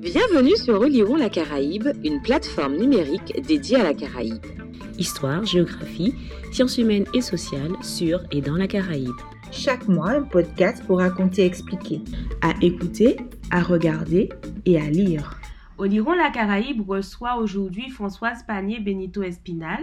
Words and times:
Bienvenue 0.00 0.56
sur 0.56 0.80
Relirons 0.80 1.16
la 1.16 1.28
Caraïbe, 1.28 1.88
une 2.04 2.22
plateforme 2.22 2.76
numérique 2.76 3.38
dédiée 3.46 3.76
à 3.76 3.82
la 3.82 3.94
Caraïbe. 3.94 4.46
Histoire, 4.98 5.44
géographie, 5.44 6.14
sciences 6.52 6.78
humaines 6.78 7.04
et 7.12 7.20
sociales 7.20 7.72
sur 7.82 8.22
et 8.32 8.40
dans 8.40 8.56
la 8.56 8.66
Caraïbe. 8.66 9.14
Chaque 9.52 9.86
mois, 9.88 10.12
un 10.12 10.22
podcast 10.22 10.82
pour 10.86 10.98
raconter 10.98 11.42
et 11.42 11.46
expliquer. 11.46 12.00
À 12.40 12.54
écouter, 12.62 13.18
à 13.50 13.62
regarder 13.62 14.30
et 14.64 14.80
à 14.80 14.88
lire. 14.88 15.38
Oliron 15.76 16.12
La 16.12 16.30
Caraïbe 16.30 16.88
reçoit 16.88 17.36
aujourd'hui 17.36 17.90
Françoise 17.90 18.42
Panier 18.46 18.80
Benito 18.80 19.22
Espinal, 19.22 19.80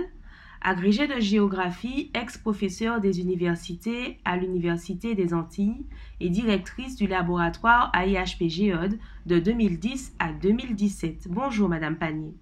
agrégée 0.62 1.08
de 1.08 1.20
géographie, 1.20 2.12
ex-professeure 2.14 3.00
des 3.00 3.20
universités 3.20 4.20
à 4.26 4.38
l'Université 4.38 5.16
des 5.16 5.34
Antilles 5.34 5.86
et 6.20 6.30
directrice 6.30 6.96
du 6.96 7.08
laboratoire 7.08 7.92
AIHP 7.94 8.50
Géode 8.50 8.98
de 9.26 9.40
2010 9.40 10.16
à 10.20 10.32
2017. 10.34 11.28
Bonjour 11.30 11.70
Madame 11.70 11.98
Panier. 11.98 12.34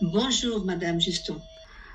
Bonjour 0.00 0.64
Madame 0.64 1.00
Juston. 1.00 1.40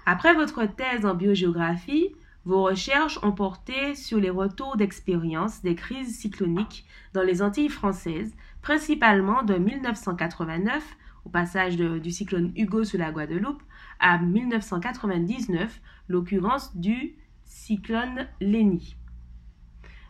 Après 0.06 0.34
votre 0.34 0.66
thèse 0.66 1.06
en 1.06 1.14
biogéographie, 1.14 2.16
vos 2.46 2.64
recherches 2.64 3.20
ont 3.24 3.34
porté 3.34 3.94
sur 3.96 4.20
les 4.20 4.30
retours 4.30 4.78
d'expérience 4.78 5.62
des 5.62 5.76
crises 5.76 6.18
cycloniques 6.18 6.86
dans 7.14 7.24
les 7.24 7.42
Antilles 7.42 7.68
françaises, 7.68 8.34
principalement 8.62 9.44
de 9.44 9.56
1989, 9.56 10.96
au 11.26 11.30
passage 11.30 11.76
du 11.76 12.12
cyclone 12.12 12.54
Hugo 12.56 12.86
sur 12.86 13.00
la 13.00 13.12
Guadeloupe, 13.12 13.62
à 14.00 14.18
1999, 14.18 15.82
l'occurrence 16.08 16.76
du 16.76 17.16
cyclone 17.46 18.28
Lenny. 18.40 18.96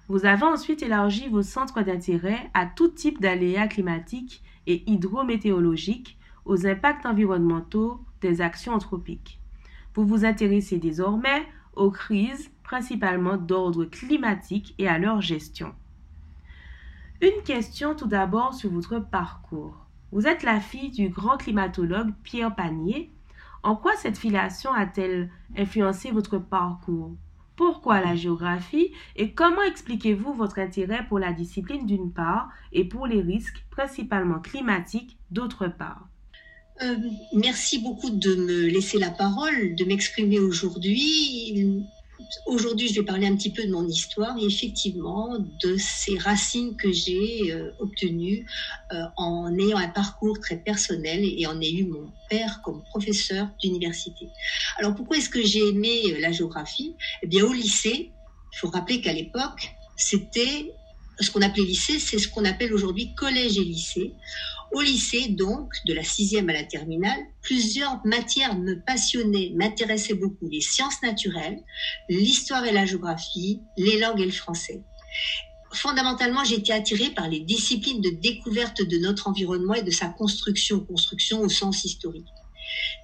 Vous 0.08 0.26
avez 0.26 0.44
ensuite 0.44 0.82
élargi 0.82 1.28
vos 1.28 1.42
centres 1.42 1.82
d'intérêt 1.82 2.50
à 2.54 2.66
tout 2.66 2.88
type 2.88 3.20
d'aléas 3.20 3.68
climatiques 3.68 4.42
et 4.66 4.90
hydrométéorologiques, 4.90 6.18
aux 6.46 6.66
impacts 6.66 7.06
environnementaux 7.06 8.00
des 8.22 8.42
actions 8.42 8.74
anthropiques. 8.74 9.42
Vous 9.96 10.06
vous 10.06 10.24
intéressez 10.24 10.78
désormais 10.78 11.46
aux 11.76 11.92
crises, 11.92 12.50
principalement 12.64 13.38
d'ordre 13.38 13.86
climatique 13.86 14.74
et 14.78 14.88
à 14.88 14.98
leur 14.98 15.22
gestion. 15.22 15.74
Une 17.22 17.44
question 17.44 17.96
tout 17.96 18.08
d'abord 18.08 18.54
sur 18.54 18.70
votre 18.70 19.00
parcours. 19.00 19.88
Vous 20.12 20.28
êtes 20.28 20.44
la 20.44 20.60
fille 20.60 20.92
du 20.92 21.10
grand 21.10 21.38
climatologue 21.38 22.14
Pierre 22.24 22.56
Panier. 22.56 23.12
En 23.64 23.76
quoi 23.76 23.94
cette 23.98 24.18
filiation 24.18 24.72
a-t-elle 24.72 25.30
influencé 25.58 26.12
votre 26.12 26.38
parcours? 26.38 27.16
Pourquoi 27.56 28.02
la 28.02 28.16
géographie? 28.16 28.92
Et 29.16 29.32
comment 29.32 29.64
expliquez-vous 29.64 30.34
votre 30.34 30.60
intérêt 30.60 31.06
pour 31.08 31.18
la 31.18 31.34
discipline 31.34 31.86
d'une 31.86 32.14
part 32.14 32.50
et 32.72 32.86
pour 32.86 33.08
les 33.08 33.22
risques, 33.22 33.66
principalement 33.72 34.40
climatiques, 34.40 35.18
d'autre 35.32 35.68
part? 35.68 36.08
Euh, 36.84 36.96
merci 37.34 37.80
beaucoup 37.80 38.12
de 38.12 38.36
me 38.36 38.68
laisser 38.68 39.00
la 39.00 39.10
parole, 39.10 39.76
de 39.76 39.86
m'exprimer 39.86 40.40
aujourd'hui. 40.40 41.84
Aujourd'hui, 42.46 42.88
je 42.88 42.96
vais 42.96 43.06
parler 43.06 43.28
un 43.28 43.36
petit 43.36 43.52
peu 43.52 43.66
de 43.66 43.72
mon 43.72 43.88
histoire 43.88 44.38
et 44.38 44.46
effectivement 44.46 45.38
de 45.40 45.76
ces 45.78 46.18
racines 46.18 46.76
que 46.76 46.92
j'ai 46.92 47.52
euh, 47.52 47.72
obtenues 47.80 48.46
euh, 48.92 49.04
en 49.16 49.58
ayant 49.58 49.78
un 49.78 49.90
parcours 49.90 50.40
très 50.40 50.58
personnel 50.58 51.24
et 51.24 51.46
en 51.48 51.60
ayant 51.62 51.80
eu 51.80 51.86
mon 51.86 52.12
père 52.30 52.62
comme 52.64 52.84
professeur 52.86 53.50
d'université. 53.62 54.30
Alors 54.78 54.96
pourquoi 54.96 55.18
est-ce 55.18 55.30
que 55.30 55.46
j'ai 55.46 55.68
aimé 55.68 56.02
euh, 56.08 56.20
la 56.20 56.32
géographie? 56.32 56.96
Eh 57.22 57.28
bien 57.28 57.46
au 57.46 57.54
lycée, 57.54 58.12
il 58.54 58.58
faut 58.58 58.70
rappeler 58.70 59.02
qu'à 59.02 59.14
l'époque, 59.14 59.76
c'était 59.96 60.74
ce 61.20 61.32
qu'on 61.32 61.42
appelait 61.42 61.64
lycée, 61.64 62.00
c'est 62.00 62.20
ce 62.20 62.28
qu'on 62.28 62.46
appelle 62.46 62.74
aujourd'hui 62.74 63.14
collège 63.16 63.58
et 63.58 63.64
lycée. 63.64 64.14
Au 64.74 64.82
lycée, 64.82 65.30
donc, 65.30 65.72
de 65.86 65.94
la 65.94 66.04
sixième 66.04 66.50
à 66.50 66.54
la 66.54 66.64
terminale, 66.64 67.20
plusieurs 67.42 68.00
matières 68.06 68.58
me 68.58 68.76
passionnaient, 68.86 69.52
m'intéressaient 69.56 70.14
beaucoup. 70.14 70.50
Les 70.50 70.62
sciences 70.62 71.02
naturelles, 71.02 71.64
l'histoire 72.10 72.66
et 72.66 72.74
la 72.74 72.86
géographie, 72.86 73.62
les 73.78 74.00
langues 74.00 74.22
et 74.22 74.26
le 74.26 74.32
français. 74.32 74.84
Fondamentalement, 75.74 76.44
j'étais 76.44 76.74
attirée 76.74 77.10
par 77.10 77.28
les 77.28 77.40
disciplines 77.40 78.02
de 78.02 78.10
découverte 78.10 78.82
de 78.82 78.98
notre 78.98 79.28
environnement 79.28 79.74
et 79.74 79.84
de 79.84 79.92
sa 79.92 80.08
construction, 80.08 80.80
construction 80.82 81.42
au 81.42 81.50
sens 81.50 81.84
historique. 81.84 82.28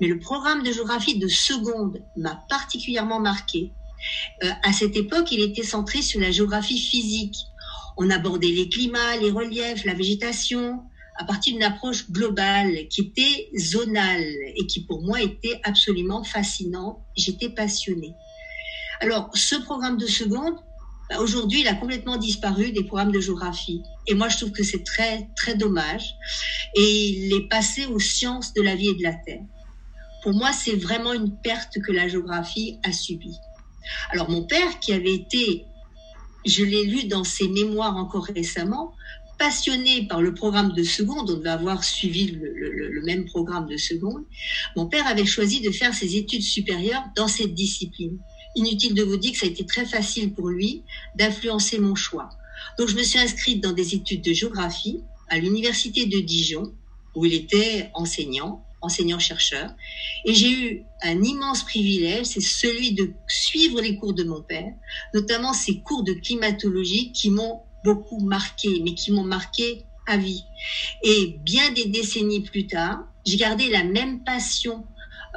Mais 0.02 0.08
le 0.08 0.20
programme 0.20 0.64
de 0.64 0.72
géographie 0.72 1.18
de 1.18 1.28
seconde 1.28 2.04
m'a 2.18 2.44
particulièrement 2.50 3.20
marqué. 3.20 3.72
Euh, 4.44 4.52
à 4.64 4.74
cette 4.74 4.96
époque, 4.98 5.32
il 5.32 5.40
était 5.40 5.64
centré 5.64 6.02
sur 6.02 6.20
la 6.20 6.32
géographie 6.32 6.80
physique. 6.80 7.36
On 7.98 8.10
abordait 8.10 8.48
les 8.48 8.70
climats, 8.70 9.18
les 9.18 9.32
reliefs, 9.32 9.86
la 9.86 9.94
végétation, 9.94 10.84
à 11.18 11.26
partir 11.26 11.54
d'une 11.54 11.64
approche 11.64 12.10
globale 12.10 12.88
qui 12.90 13.02
était 13.02 13.50
zonale 13.58 14.26
et 14.56 14.66
qui 14.68 14.86
pour 14.86 15.02
moi 15.04 15.22
était 15.22 15.60
absolument 15.64 16.24
fascinant. 16.24 17.06
J'étais 17.16 17.50
passionnée. 17.50 18.16
Alors, 19.00 19.30
ce 19.34 19.56
programme 19.56 19.98
de 19.98 20.08
seconde, 20.08 20.56
bah, 21.10 21.20
aujourd'hui, 21.20 21.62
il 21.62 21.68
a 21.68 21.76
complètement 21.76 22.18
disparu 22.18 22.72
des 22.72 22.84
programmes 22.84 23.12
de 23.12 23.20
géographie. 23.20 23.84
Et 24.08 24.14
moi, 24.14 24.30
je 24.30 24.38
trouve 24.38 24.52
que 24.52 24.64
c'est 24.64 24.84
très, 24.84 25.28
très 25.36 25.56
dommage. 25.56 26.16
Et 26.76 27.10
il 27.10 27.34
est 27.34 27.48
passé 27.50 27.86
aux 27.86 28.00
sciences 28.00 28.54
de 28.54 28.62
la 28.62 28.76
vie 28.76 28.90
et 28.90 28.96
de 28.96 29.04
la 29.04 29.14
terre. 29.14 29.44
Pour 30.24 30.34
moi, 30.34 30.54
c'est 30.54 30.76
vraiment 30.76 31.14
une 31.14 31.36
perte 31.42 31.80
que 31.86 31.92
la 31.92 32.08
géographie 32.08 32.80
a 32.84 32.94
subie. 32.94 33.38
Alors, 34.12 34.30
mon 34.30 34.44
père, 34.44 34.80
qui 34.80 34.94
avait 34.94 35.14
été, 35.14 35.66
je 36.46 36.64
l'ai 36.64 36.86
lu 36.86 37.04
dans 37.06 37.26
ses 37.26 37.50
mémoires 37.50 37.98
encore 37.98 38.26
récemment, 38.26 38.96
passionné 39.44 40.08
par 40.08 40.22
le 40.22 40.34
programme 40.34 40.72
de 40.72 40.84
seconde, 40.84 41.30
on 41.30 41.34
devait 41.34 41.50
avoir 41.50 41.84
suivi 41.84 42.28
le, 42.28 43.02
même 43.04 43.26
programme 43.26 43.68
de 43.68 43.76
seconde, 43.76 44.24
mon 44.78 44.86
père 44.86 45.06
avait 45.06 45.26
choisi 45.26 45.60
de 45.60 45.70
faire 45.70 45.94
ses 45.94 46.16
études 46.16 46.44
supérieures 46.44 47.04
dans 47.18 47.28
cette 47.28 47.54
discipline. 47.54 48.18
Inutile 48.56 48.94
de 48.94 49.04
vous 49.04 49.18
dire 49.18 49.34
que 49.34 49.40
ça 49.40 49.46
a 49.46 49.50
été 49.50 49.66
très 49.66 49.86
facile 49.86 50.34
pour 50.34 50.48
lui 50.48 50.84
d'influencer 51.18 51.78
mon 51.78 51.94
choix. 51.94 52.30
Donc 52.80 52.88
je 52.88 52.96
me 52.96 53.04
suis 53.04 53.20
inscrite 53.20 53.62
dans 53.62 53.74
des 53.74 53.96
études 53.96 54.24
de 54.24 54.32
géographie 54.32 55.02
à 55.28 55.40
l'université 55.40 56.06
de 56.06 56.20
Dijon, 56.22 56.74
où 57.14 57.26
il 57.26 57.34
était 57.34 57.90
enseignant, 57.96 58.64
enseignant-chercheur. 58.82 59.72
Et 60.24 60.34
j'ai 60.34 60.52
eu 60.52 60.84
un 61.02 61.22
immense 61.22 61.66
privilège, 61.66 62.28
c'est 62.28 62.40
celui 62.40 62.94
de 62.94 63.12
suivre 63.28 63.82
les 63.82 63.98
cours 63.98 64.14
de 64.14 64.24
mon 64.24 64.42
père, 64.42 64.72
notamment 65.14 65.52
ses 65.52 65.82
cours 65.82 66.04
de 66.04 66.14
climatologie 66.14 67.12
qui 67.12 67.30
m'ont 67.30 67.60
beaucoup 67.84 68.20
marqué, 68.20 68.82
mais 68.84 68.94
qui 68.96 69.12
m'ont 69.12 69.24
marqué 69.24 69.86
à 70.08 70.18
vie. 70.18 70.46
Et 71.04 71.40
bien 71.44 71.72
des 71.72 71.86
décennies 71.86 72.42
plus 72.42 72.68
tard, 72.68 73.06
j'ai 73.26 73.38
gardé 73.38 73.70
la 73.70 73.84
même 73.84 74.24
passion 74.24 74.86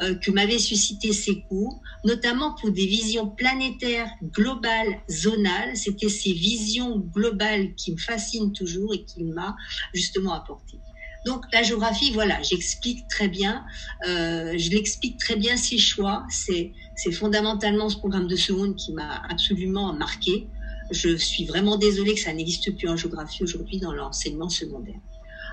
euh, 0.03 0.15
que 0.15 0.31
m'avaient 0.31 0.59
suscité 0.59 1.13
ces 1.13 1.43
cours, 1.43 1.81
notamment 2.05 2.55
pour 2.55 2.71
des 2.71 2.87
visions 2.87 3.29
planétaires, 3.29 4.11
globales, 4.23 5.01
zonales. 5.11 5.77
C'était 5.77 6.09
ces 6.09 6.33
visions 6.33 6.99
globales 6.99 7.75
qui 7.77 7.93
me 7.93 7.97
fascinent 7.97 8.53
toujours 8.53 8.93
et 8.93 9.05
qui 9.05 9.25
m'a 9.25 9.57
justement 9.95 10.35
apporté. 10.35 10.81
Donc 11.25 11.45
la 11.53 11.63
géographie, 11.63 12.13
voilà, 12.13 12.41
j'explique 12.43 13.09
très 13.09 13.27
bien, 13.27 13.65
euh, 14.07 14.55
je 14.57 14.71
l'explique 14.71 15.19
très 15.19 15.35
bien 15.35 15.57
ses 15.57 15.79
choix. 15.79 16.25
C'est 16.29 16.73
fondamentalement 17.13 17.89
ce 17.89 17.97
programme 17.97 18.29
de 18.29 18.37
seconde 18.37 18.77
qui 18.77 18.93
m'a 18.93 19.23
absolument 19.29 19.93
marqué. 19.93 20.49
Je 20.91 21.17
suis 21.17 21.45
vraiment 21.45 21.77
désolée 21.77 22.15
que 22.15 22.21
ça 22.21 22.33
n'existe 22.33 22.77
plus 22.77 22.89
en 22.89 22.97
géographie 22.97 23.43
aujourd'hui 23.43 23.79
dans 23.79 23.93
l'enseignement 23.93 24.49
secondaire. 24.49 25.01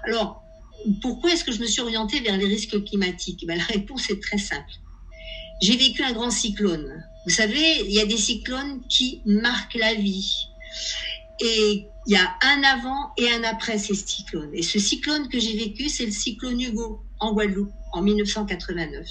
Alors, 0.03 0.43
pourquoi 1.01 1.31
est-ce 1.31 1.43
que 1.43 1.51
je 1.51 1.59
me 1.59 1.65
suis 1.65 1.81
orientée 1.81 2.19
vers 2.19 2.37
les 2.37 2.45
risques 2.45 2.83
climatiques? 2.83 3.45
Ben, 3.47 3.57
La 3.57 3.63
réponse 3.63 4.09
est 4.09 4.21
très 4.21 4.37
simple. 4.37 4.73
J'ai 5.61 5.77
vécu 5.77 6.03
un 6.03 6.11
grand 6.11 6.29
cyclone. 6.29 7.03
Vous 7.25 7.33
savez, 7.33 7.81
il 7.85 7.91
y 7.91 7.99
a 7.99 8.05
des 8.05 8.17
cyclones 8.17 8.81
qui 8.89 9.21
marquent 9.25 9.75
la 9.75 9.93
vie. 9.93 10.47
Et 11.39 11.87
il 12.05 12.13
y 12.13 12.17
a 12.17 12.35
un 12.41 12.63
avant 12.63 13.11
et 13.17 13.31
un 13.31 13.43
après 13.43 13.77
ces 13.77 13.95
cyclones. 13.95 14.51
Et 14.53 14.61
ce 14.61 14.77
cyclone 14.77 15.29
que 15.29 15.39
j'ai 15.39 15.55
vécu, 15.55 15.89
c'est 15.89 16.05
le 16.05 16.11
cyclone 16.11 16.59
Hugo 16.61 17.01
en 17.19 17.33
Guadeloupe 17.33 17.71
en 17.93 18.01
1989. 18.01 19.07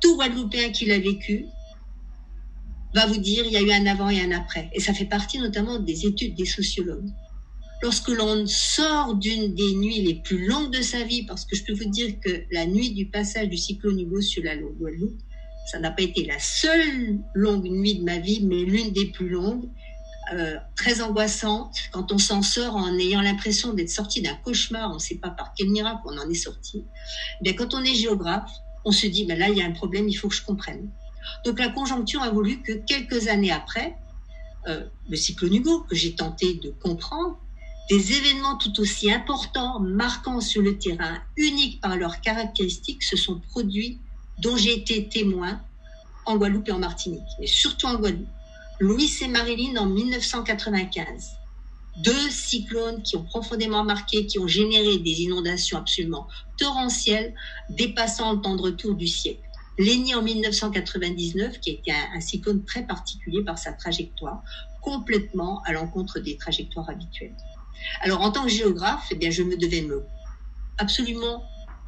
Tout 0.00 0.16
Guadeloupéen 0.16 0.70
qui 0.70 0.86
l'a 0.86 0.98
vécu 1.00 1.46
va 2.94 3.06
vous 3.06 3.18
dire 3.18 3.44
il 3.46 3.52
y 3.52 3.56
a 3.56 3.60
eu 3.60 3.70
un 3.70 3.86
avant 3.86 4.08
et 4.08 4.20
un 4.20 4.32
après. 4.32 4.70
Et 4.72 4.80
ça 4.80 4.94
fait 4.94 5.04
partie 5.04 5.38
notamment 5.38 5.78
des 5.78 6.06
études 6.06 6.34
des 6.34 6.46
sociologues. 6.46 7.10
Lorsque 7.82 8.08
l'on 8.08 8.46
sort 8.46 9.14
d'une 9.14 9.54
des 9.54 9.74
nuits 9.74 10.02
les 10.02 10.14
plus 10.16 10.46
longues 10.46 10.72
de 10.72 10.82
sa 10.82 11.04
vie, 11.04 11.24
parce 11.24 11.44
que 11.44 11.54
je 11.54 11.64
peux 11.64 11.74
vous 11.74 11.88
dire 11.88 12.18
que 12.20 12.42
la 12.50 12.66
nuit 12.66 12.90
du 12.90 13.06
passage 13.06 13.48
du 13.48 13.56
cyclone 13.56 14.00
Hugo 14.00 14.20
sur 14.20 14.42
la 14.42 14.56
Guadeloupe, 14.56 15.20
ça 15.70 15.78
n'a 15.78 15.90
pas 15.90 16.02
été 16.02 16.24
la 16.24 16.38
seule 16.40 17.18
longue 17.34 17.68
nuit 17.68 17.96
de 17.96 18.04
ma 18.04 18.18
vie, 18.18 18.44
mais 18.44 18.62
l'une 18.62 18.92
des 18.92 19.06
plus 19.06 19.28
longues, 19.28 19.68
euh, 20.32 20.56
très 20.76 21.00
angoissante, 21.00 21.74
quand 21.92 22.10
on 22.12 22.18
s'en 22.18 22.42
sort 22.42 22.74
en 22.74 22.98
ayant 22.98 23.22
l'impression 23.22 23.72
d'être 23.72 23.90
sorti 23.90 24.22
d'un 24.22 24.34
cauchemar, 24.34 24.90
on 24.90 24.94
ne 24.94 24.98
sait 24.98 25.16
pas 25.16 25.30
par 25.30 25.52
quel 25.56 25.68
miracle 25.70 26.00
on 26.04 26.18
en 26.18 26.28
est 26.28 26.34
sorti. 26.34 26.84
Eh 27.40 27.44
bien, 27.44 27.52
quand 27.54 27.74
on 27.74 27.82
est 27.82 27.94
géographe, 27.94 28.50
on 28.84 28.92
se 28.92 29.06
dit, 29.06 29.24
ben 29.24 29.38
là, 29.38 29.48
il 29.48 29.56
y 29.56 29.62
a 29.62 29.66
un 29.66 29.72
problème, 29.72 30.08
il 30.08 30.14
faut 30.14 30.28
que 30.28 30.34
je 30.34 30.44
comprenne. 30.44 30.90
Donc 31.44 31.58
la 31.58 31.68
conjoncture 31.68 32.22
a 32.22 32.30
voulu 32.30 32.62
que 32.62 32.72
quelques 32.72 33.28
années 33.28 33.52
après, 33.52 33.96
euh, 34.66 34.84
le 35.08 35.16
cyclone 35.16 35.54
Hugo, 35.54 35.80
que 35.80 35.94
j'ai 35.94 36.14
tenté 36.14 36.54
de 36.54 36.70
comprendre, 36.70 37.38
Des 37.88 38.12
événements 38.12 38.58
tout 38.58 38.80
aussi 38.80 39.10
importants, 39.10 39.80
marquants 39.80 40.42
sur 40.42 40.60
le 40.60 40.76
terrain, 40.76 41.22
uniques 41.38 41.80
par 41.80 41.96
leurs 41.96 42.20
caractéristiques, 42.20 43.02
se 43.02 43.16
sont 43.16 43.40
produits 43.40 43.98
dont 44.42 44.58
j'ai 44.58 44.74
été 44.74 45.08
témoin 45.08 45.58
en 46.26 46.36
Guadeloupe 46.36 46.68
et 46.68 46.72
en 46.72 46.78
Martinique, 46.78 47.32
mais 47.40 47.46
surtout 47.46 47.86
en 47.86 47.94
Guadeloupe. 47.94 48.28
Louis 48.80 49.10
et 49.22 49.28
Marilyn 49.28 49.76
en 49.76 49.86
1995. 49.86 51.30
Deux 52.04 52.30
cyclones 52.30 53.02
qui 53.02 53.16
ont 53.16 53.24
profondément 53.24 53.82
marqué, 53.82 54.26
qui 54.26 54.38
ont 54.38 54.46
généré 54.46 54.98
des 54.98 55.22
inondations 55.22 55.78
absolument 55.78 56.28
torrentielles, 56.58 57.34
dépassant 57.70 58.34
le 58.34 58.40
temps 58.42 58.54
de 58.54 58.62
retour 58.62 58.94
du 58.94 59.08
siècle. 59.08 59.47
Léni 59.78 60.14
en 60.14 60.22
1999, 60.22 61.60
qui 61.60 61.70
était 61.70 61.92
un, 61.92 62.16
un, 62.16 62.20
cyclone 62.20 62.64
très 62.64 62.82
particulier 62.82 63.42
par 63.44 63.58
sa 63.58 63.72
trajectoire, 63.72 64.42
complètement 64.82 65.62
à 65.64 65.72
l'encontre 65.72 66.18
des 66.18 66.36
trajectoires 66.36 66.88
habituelles. 66.90 67.34
Alors, 68.00 68.22
en 68.22 68.30
tant 68.30 68.44
que 68.44 68.50
géographe, 68.50 69.06
eh 69.10 69.14
bien, 69.14 69.30
je 69.30 69.42
me 69.42 69.56
devais 69.56 69.82
me 69.82 70.02
absolument 70.78 71.44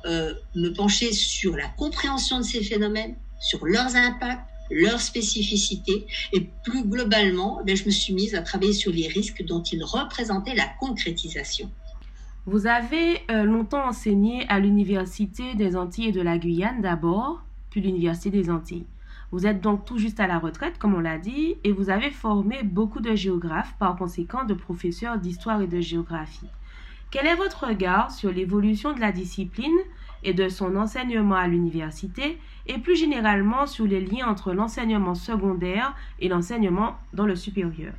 euh, 0.07 0.35
me 0.55 0.71
pencher 0.71 1.13
sur 1.13 1.57
la 1.57 1.69
compréhension 1.69 2.39
de 2.39 2.45
ces 2.45 2.63
phénomènes, 2.63 3.17
sur 3.39 3.67
leurs 3.67 3.97
impacts, 3.97 4.47
leurs 4.71 5.01
spécificités, 5.01 6.07
et 6.33 6.49
plus 6.65 6.85
globalement, 6.85 7.59
eh 7.61 7.65
bien, 7.65 7.75
je 7.75 7.85
me 7.85 7.91
suis 7.91 8.15
mise 8.15 8.35
à 8.35 8.43
travailler 8.43 8.73
sur 8.73 8.93
les 8.93 9.09
risques 9.09 9.45
dont 9.45 9.63
ils 9.63 9.83
représentaient 9.83 10.55
la 10.55 10.69
concrétisation. 10.79 11.71
Vous 12.47 12.67
avez 12.67 13.21
euh, 13.31 13.45
longtemps 13.45 13.87
enseigné 13.87 14.47
à 14.49 14.59
l'Université 14.59 15.55
des 15.55 15.77
Antilles 15.77 16.09
et 16.09 16.13
de 16.13 16.23
la 16.23 16.39
Guyane 16.39 16.81
d'abord, 16.81 17.43
puis 17.71 17.81
l'Université 17.81 18.31
des 18.31 18.51
Antilles. 18.51 18.87
Vous 19.33 19.47
êtes 19.47 19.61
donc 19.61 19.85
tout 19.85 19.97
juste 19.97 20.19
à 20.19 20.27
la 20.27 20.39
retraite, 20.39 20.79
comme 20.79 20.95
on 20.95 21.01
l'a 21.01 21.19
dit, 21.19 21.57
et 21.63 21.71
vous 21.73 21.89
avez 21.89 22.11
formé 22.11 22.63
beaucoup 22.65 23.01
de 23.01 23.15
géographes, 23.15 23.77
par 23.79 23.97
conséquent 23.97 24.45
de 24.45 24.55
professeurs 24.55 25.19
d'histoire 25.19 25.63
et 25.63 25.69
de 25.69 25.81
géographie. 25.81 26.49
Quel 27.13 27.27
est 27.27 27.37
votre 27.37 27.67
regard 27.67 28.11
sur 28.11 28.33
l'évolution 28.33 28.93
de 28.93 29.01
la 29.01 29.13
discipline 29.13 29.79
et 30.23 30.35
de 30.35 30.49
son 30.49 30.77
enseignement 30.77 31.37
à 31.37 31.47
l'université, 31.47 32.39
et 32.67 32.79
plus 32.79 32.97
généralement 32.97 33.67
sur 33.67 33.87
les 33.87 34.05
liens 34.05 34.29
entre 34.29 34.53
l'enseignement 34.53 35.15
secondaire 35.15 35.95
et 36.19 36.29
l'enseignement 36.29 36.97
dans 37.13 37.27
le 37.27 37.37
supérieur? 37.37 37.95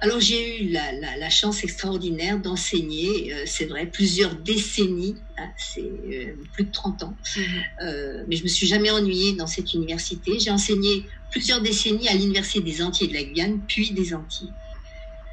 Alors 0.00 0.20
j'ai 0.20 0.62
eu 0.62 0.68
la, 0.70 0.92
la, 0.92 1.16
la, 1.16 1.30
chance 1.30 1.64
extraordinaire 1.64 2.38
d'enseigner, 2.38 3.34
euh, 3.34 3.42
c'est 3.46 3.66
vrai, 3.66 3.86
plusieurs 3.86 4.36
décennies, 4.36 5.16
hein, 5.36 5.48
c'est 5.56 5.80
euh, 5.80 6.36
plus 6.52 6.64
de 6.64 6.70
30 6.70 7.02
ans, 7.02 7.16
mmh. 7.36 7.40
euh, 7.82 8.24
mais 8.28 8.36
je 8.36 8.44
me 8.44 8.48
suis 8.48 8.66
jamais 8.66 8.90
ennuyée 8.90 9.32
dans 9.32 9.48
cette 9.48 9.74
université. 9.74 10.38
J'ai 10.38 10.50
enseigné 10.50 11.04
plusieurs 11.30 11.60
décennies 11.60 12.08
à 12.08 12.14
l'université 12.14 12.60
des 12.60 12.80
Antilles 12.80 13.08
et 13.08 13.10
de 13.10 13.14
la 13.14 13.24
Guyane, 13.24 13.60
puis 13.66 13.90
des 13.90 14.14
Antilles. 14.14 14.52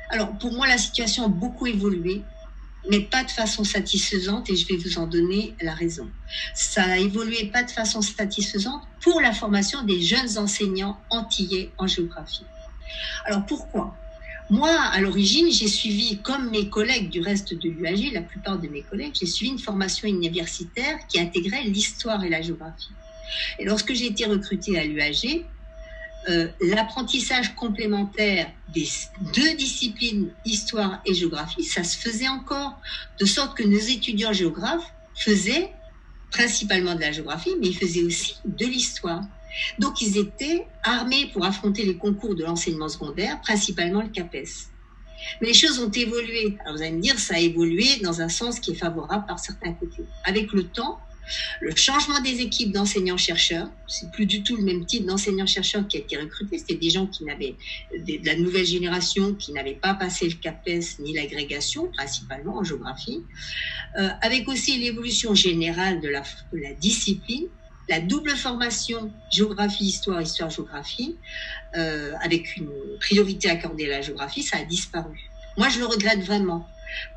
Alors 0.09 0.35
pour 0.39 0.51
moi, 0.51 0.67
la 0.67 0.79
situation 0.79 1.25
a 1.25 1.29
beaucoup 1.29 1.67
évolué, 1.67 2.23
mais 2.89 3.01
pas 3.01 3.23
de 3.23 3.31
façon 3.31 3.63
satisfaisante, 3.63 4.49
et 4.49 4.55
je 4.55 4.67
vais 4.67 4.77
vous 4.77 4.97
en 4.97 5.05
donner 5.05 5.53
la 5.61 5.75
raison. 5.75 6.09
Ça 6.55 6.83
a 6.83 6.97
évolué 6.97 7.45
pas 7.45 7.61
de 7.61 7.69
façon 7.71 8.01
satisfaisante 8.01 8.81
pour 9.01 9.21
la 9.21 9.31
formation 9.31 9.83
des 9.83 10.01
jeunes 10.01 10.39
enseignants 10.39 10.99
antillais 11.11 11.71
en 11.77 11.85
géographie. 11.85 12.45
Alors 13.25 13.45
pourquoi? 13.45 13.95
Moi, 14.49 14.69
à 14.69 15.01
l'origine, 15.01 15.51
j'ai 15.51 15.67
suivi, 15.67 16.19
comme 16.19 16.51
mes 16.51 16.69
collègues 16.69 17.09
du 17.09 17.19
reste 17.19 17.53
de 17.53 17.69
l'UAG, 17.69 18.11
la 18.13 18.21
plupart 18.21 18.59
de 18.59 18.67
mes 18.67 18.83
collègues, 18.83 19.13
j'ai 19.19 19.25
suivi 19.25 19.51
une 19.51 19.59
formation 19.59 20.07
universitaire 20.07 20.99
qui 21.07 21.19
intégrait 21.19 21.63
l'histoire 21.63 22.23
et 22.23 22.29
la 22.29 22.41
géographie. 22.41 22.91
Et 23.57 23.65
lorsque 23.65 23.93
j'ai 23.93 24.05
été 24.05 24.25
recrutée 24.25 24.77
à 24.77 24.85
l'UAG, 24.85 25.45
euh, 26.27 26.47
l'apprentissage 26.61 27.55
complémentaire 27.55 28.51
des 28.73 28.87
deux 29.33 29.55
disciplines, 29.55 30.29
histoire 30.43 31.01
et 31.05 31.13
géographie, 31.13 31.63
ça 31.63 31.83
se 31.83 31.97
faisait 31.97 32.27
encore, 32.27 32.79
de 33.19 33.25
sorte 33.25 33.57
que 33.57 33.63
nos 33.63 33.79
étudiants 33.79 34.33
géographes 34.33 34.91
faisaient 35.15 35.71
principalement 36.31 36.95
de 36.95 37.01
la 37.01 37.11
géographie, 37.11 37.51
mais 37.59 37.67
ils 37.67 37.77
faisaient 37.77 38.03
aussi 38.03 38.35
de 38.43 38.65
l'histoire. 38.65 39.21
Donc 39.79 40.01
ils 40.01 40.17
étaient 40.17 40.65
armés 40.83 41.29
pour 41.33 41.45
affronter 41.45 41.83
les 41.83 41.97
concours 41.97 42.35
de 42.35 42.43
l'enseignement 42.43 42.89
secondaire, 42.89 43.39
principalement 43.41 44.01
le 44.01 44.09
CAPES. 44.09 44.69
Mais 45.41 45.47
les 45.47 45.53
choses 45.53 45.79
ont 45.79 45.91
évolué. 45.91 46.57
Alors 46.61 46.75
vous 46.75 46.81
allez 46.81 46.91
me 46.91 47.01
dire, 47.01 47.17
ça 47.17 47.35
a 47.35 47.39
évolué 47.39 47.97
dans 48.01 48.21
un 48.21 48.29
sens 48.29 48.59
qui 48.59 48.71
est 48.71 48.75
favorable 48.75 49.25
par 49.25 49.39
certains 49.39 49.73
côtés. 49.73 50.03
Avec 50.23 50.51
le 50.51 50.63
temps, 50.63 50.99
le 51.61 51.75
changement 51.75 52.19
des 52.21 52.41
équipes 52.41 52.71
d'enseignants-chercheurs, 52.71 53.69
c'est 53.87 54.11
plus 54.11 54.25
du 54.25 54.43
tout 54.43 54.55
le 54.55 54.63
même 54.63 54.85
type 54.85 55.05
d'enseignants-chercheurs 55.05 55.87
qui 55.87 55.97
a 55.97 55.99
été 56.01 56.17
recruté, 56.17 56.59
c'était 56.59 56.75
des 56.75 56.89
gens 56.89 57.07
qui 57.07 57.23
n'avaient, 57.23 57.55
de 57.97 58.25
la 58.25 58.35
nouvelle 58.35 58.65
génération, 58.65 59.33
qui 59.33 59.51
n'avaient 59.51 59.75
pas 59.75 59.95
passé 59.95 60.27
le 60.27 60.35
CAPES 60.35 60.99
ni 60.99 61.13
l'agrégation, 61.13 61.89
principalement 61.91 62.57
en 62.57 62.63
géographie, 62.63 63.23
euh, 63.97 64.09
avec 64.21 64.47
aussi 64.47 64.77
l'évolution 64.77 65.33
générale 65.33 65.99
de 66.01 66.09
la, 66.09 66.21
de 66.53 66.59
la 66.59 66.73
discipline, 66.73 67.47
la 67.87 67.99
double 67.99 68.31
formation 68.31 69.11
géographie, 69.31 69.85
histoire, 69.85 70.21
histoire, 70.21 70.49
géographie, 70.49 71.17
euh, 71.75 72.13
avec 72.21 72.55
une 72.57 72.69
priorité 72.99 73.49
accordée 73.49 73.85
à 73.85 73.89
la 73.89 74.01
géographie, 74.01 74.43
ça 74.43 74.57
a 74.57 74.63
disparu. 74.63 75.19
Moi, 75.57 75.69
je 75.69 75.79
le 75.79 75.85
regrette 75.85 76.21
vraiment, 76.21 76.67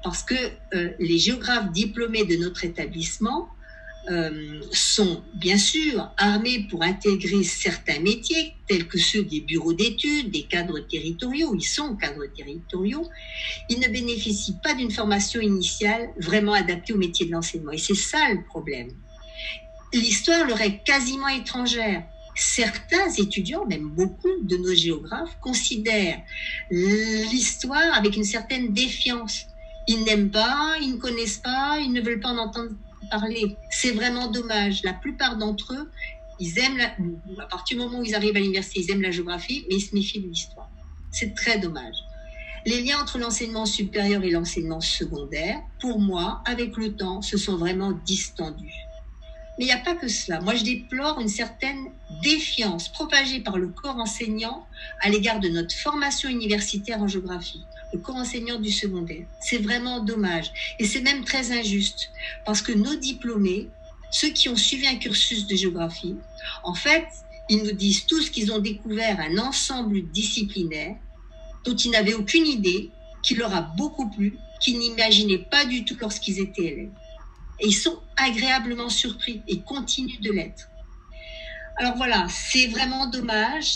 parce 0.03 0.23
que 0.23 0.35
euh, 0.75 0.91
les 0.99 1.19
géographes 1.19 1.71
diplômés 1.73 2.25
de 2.25 2.37
notre 2.37 2.65
établissement 2.65 3.49
euh, 4.11 4.61
sont 4.73 5.23
bien 5.35 5.59
sûr 5.59 6.11
armés 6.17 6.67
pour 6.71 6.83
intégrer 6.83 7.43
certains 7.45 8.01
métiers, 8.01 8.55
tels 8.67 8.87
que 8.87 8.99
ceux 8.99 9.25
des 9.25 9.41
bureaux 9.41 9.75
d'études, 9.75 10.31
des 10.31 10.45
cadres 10.45 10.79
territoriaux, 10.81 11.55
ils 11.55 11.63
sont 11.63 11.97
cadres 11.97 12.27
territoriaux, 12.35 13.07
ils 13.69 13.81
ne 13.81 13.89
bénéficient 13.89 14.59
pas 14.63 14.75
d'une 14.75 14.91
formation 14.91 15.41
initiale 15.41 16.11
vraiment 16.19 16.55
adaptée 16.55 16.93
au 16.93 16.99
métier 16.99 17.27
de 17.27 17.33
l'enseignement. 17.33 17.73
Et 17.73 17.79
c'est 17.79 17.95
ça 17.95 18.33
le 18.33 18.45
problème 18.45 18.93
l'histoire 19.93 20.47
leur 20.47 20.61
est 20.61 20.83
quasiment 20.85 21.29
étrangère. 21.29 22.05
Certains 22.35 23.11
étudiants, 23.19 23.67
même 23.67 23.89
beaucoup 23.89 24.43
de 24.43 24.57
nos 24.57 24.75
géographes, 24.75 25.37
considèrent 25.41 26.21
l'histoire 26.71 27.95
avec 27.95 28.17
une 28.17 28.25
certaine 28.25 28.73
défiance. 28.73 29.47
Ils 29.89 30.05
n'aiment 30.05 30.31
pas, 30.31 30.77
ils 30.81 30.93
ne 30.93 30.99
connaissent 30.99 31.39
pas, 31.39 31.79
ils 31.81 31.93
ne 31.93 32.01
veulent 32.01 32.21
pas 32.21 32.29
en 32.29 32.39
entendre 32.39 32.71
parler. 33.11 33.57
C'est 33.71 33.93
vraiment 33.93 34.31
dommage. 34.31 34.83
La 34.85 34.93
plupart 34.93 35.37
d'entre 35.37 35.75
eux, 35.75 35.91
ils 36.39 36.59
aiment 36.59 36.77
la, 36.77 36.95
à 37.43 37.47
partir 37.47 37.77
du 37.77 37.85
moment 37.85 38.01
où 38.01 38.05
ils 38.05 38.15
arrivent 38.15 38.37
à 38.37 38.41
l'université, 38.41 38.81
ils 38.81 38.91
aiment 38.93 39.03
la 39.03 39.11
géographie, 39.11 39.65
mais 39.69 39.77
ils 39.77 39.81
se 39.81 39.95
méfient 39.95 40.21
de 40.21 40.29
l'histoire. 40.29 40.71
C'est 41.11 41.35
très 41.35 41.59
dommage. 41.59 41.97
Les 42.67 42.83
liens 42.83 43.01
entre 43.01 43.19
l'enseignement 43.19 43.67
supérieur 43.67 44.23
et 44.23 44.31
l'enseignement 44.31 44.81
secondaire, 44.81 45.61
pour 45.81 45.99
moi, 45.99 46.43
avec 46.45 46.77
le 46.77 46.95
temps, 46.95 47.23
se 47.23 47.39
sont 47.39 47.57
vraiment 47.57 47.93
distendus. 48.05 48.88
Mais 49.59 49.65
il 49.65 49.67
n'y 49.67 49.73
a 49.73 49.79
pas 49.79 49.97
que 49.97 50.07
cela. 50.07 50.41
Moi, 50.41 50.55
je 50.55 50.63
déplore 50.63 51.21
une 51.21 51.29
certaine 51.29 51.91
défiance 52.23 52.89
propagée 52.89 53.41
par 53.41 53.59
le 53.59 53.69
corps 53.69 53.97
enseignant 53.97 54.67
à 55.01 55.09
l'égard 55.09 55.41
de 55.41 55.49
notre 55.49 55.75
formation 55.75 56.29
universitaire 56.29 57.03
en 57.03 57.09
géographie, 57.09 57.65
le 57.93 57.99
corps 57.99 58.17
enseignant 58.17 58.61
du 58.61 58.71
secondaire. 58.71 59.27
C'est 59.41 59.59
vraiment 59.59 60.01
dommage. 60.01 60.53
Et 60.79 60.85
c'est 60.85 61.01
même 61.01 61.25
très 61.25 61.51
injuste, 61.51 62.11
parce 62.47 62.63
que 62.63 62.73
nos 62.73 62.95
diplômés, 62.95 63.69
ceux 64.13 64.31
qui 64.31 64.49
ont 64.49 64.57
suivi 64.57 64.87
un 64.87 64.97
cursus 64.97 65.47
de 65.49 65.57
géographie, 65.57 66.17
en 66.63 66.75
fait, 66.75 67.05
ils 67.49 67.63
nous 67.63 67.73
disent 67.73 68.07
tous 68.07 68.31
qu'ils 68.31 68.53
ont 68.53 68.61
découvert 68.61 69.19
un 69.21 69.39
ensemble 69.39 70.03
disciplinaire 70.13 70.97
dont 71.65 71.75
ils 71.75 71.91
n'avaient 71.91 72.15
aucune 72.15 72.47
idée, 72.47 72.91
qui 73.23 73.35
leur 73.35 73.53
a 73.55 73.63
beaucoup 73.63 74.09
plu, 74.09 74.39
qu'ils 74.61 74.79
n'imaginaient 74.79 75.47
pas 75.51 75.65
du 75.65 75.85
tout 75.85 75.97
lorsqu'ils 76.01 76.41
étaient 76.41 76.67
élèves. 76.67 76.91
Et 77.61 77.69
ils 77.69 77.73
sont 77.73 77.99
agréablement 78.17 78.89
surpris 78.89 79.43
et 79.49 79.61
continuent 79.61 80.21
de 80.21 80.33
l'être. 80.33 80.69
Alors 81.77 81.97
voilà, 81.97 82.27
c'est 82.29 82.67
vraiment 82.67 83.07
dommage. 83.07 83.73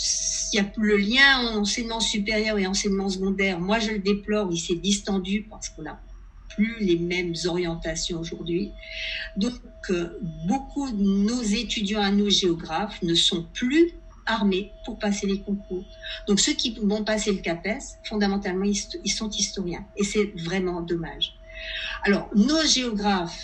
Il 0.51 0.57
y 0.57 0.59
a 0.59 0.65
le 0.75 0.97
lien 0.97 1.57
enseignement 1.57 2.01
supérieur 2.01 2.59
et 2.59 2.67
enseignement 2.67 3.09
secondaire. 3.09 3.59
Moi, 3.59 3.79
je 3.79 3.91
le 3.91 3.99
déplore. 3.99 4.49
Il 4.51 4.59
s'est 4.59 4.75
distendu 4.75 5.47
parce 5.49 5.69
qu'on 5.69 5.83
n'a 5.83 6.01
plus 6.49 6.75
les 6.81 6.97
mêmes 6.97 7.33
orientations 7.45 8.19
aujourd'hui. 8.19 8.71
Donc, 9.37 9.53
euh, 9.89 10.19
beaucoup 10.45 10.91
de 10.91 11.01
nos 11.01 11.41
étudiants 11.41 12.01
à 12.01 12.11
nos 12.11 12.29
géographes 12.29 13.01
ne 13.01 13.15
sont 13.15 13.43
plus 13.53 13.93
armés 14.25 14.71
pour 14.85 14.99
passer 14.99 15.25
les 15.25 15.39
concours. 15.39 15.85
Donc, 16.27 16.41
ceux 16.41 16.53
qui 16.53 16.77
vont 16.81 17.05
passer 17.05 17.31
le 17.31 17.39
CAPES, 17.39 17.99
fondamentalement, 18.03 18.65
ils 18.65 19.11
sont 19.11 19.29
historiens. 19.29 19.85
Et 19.97 20.03
c'est 20.03 20.33
vraiment 20.43 20.81
dommage. 20.81 21.35
Alors, 22.03 22.29
nos 22.35 22.65
géographes 22.65 23.39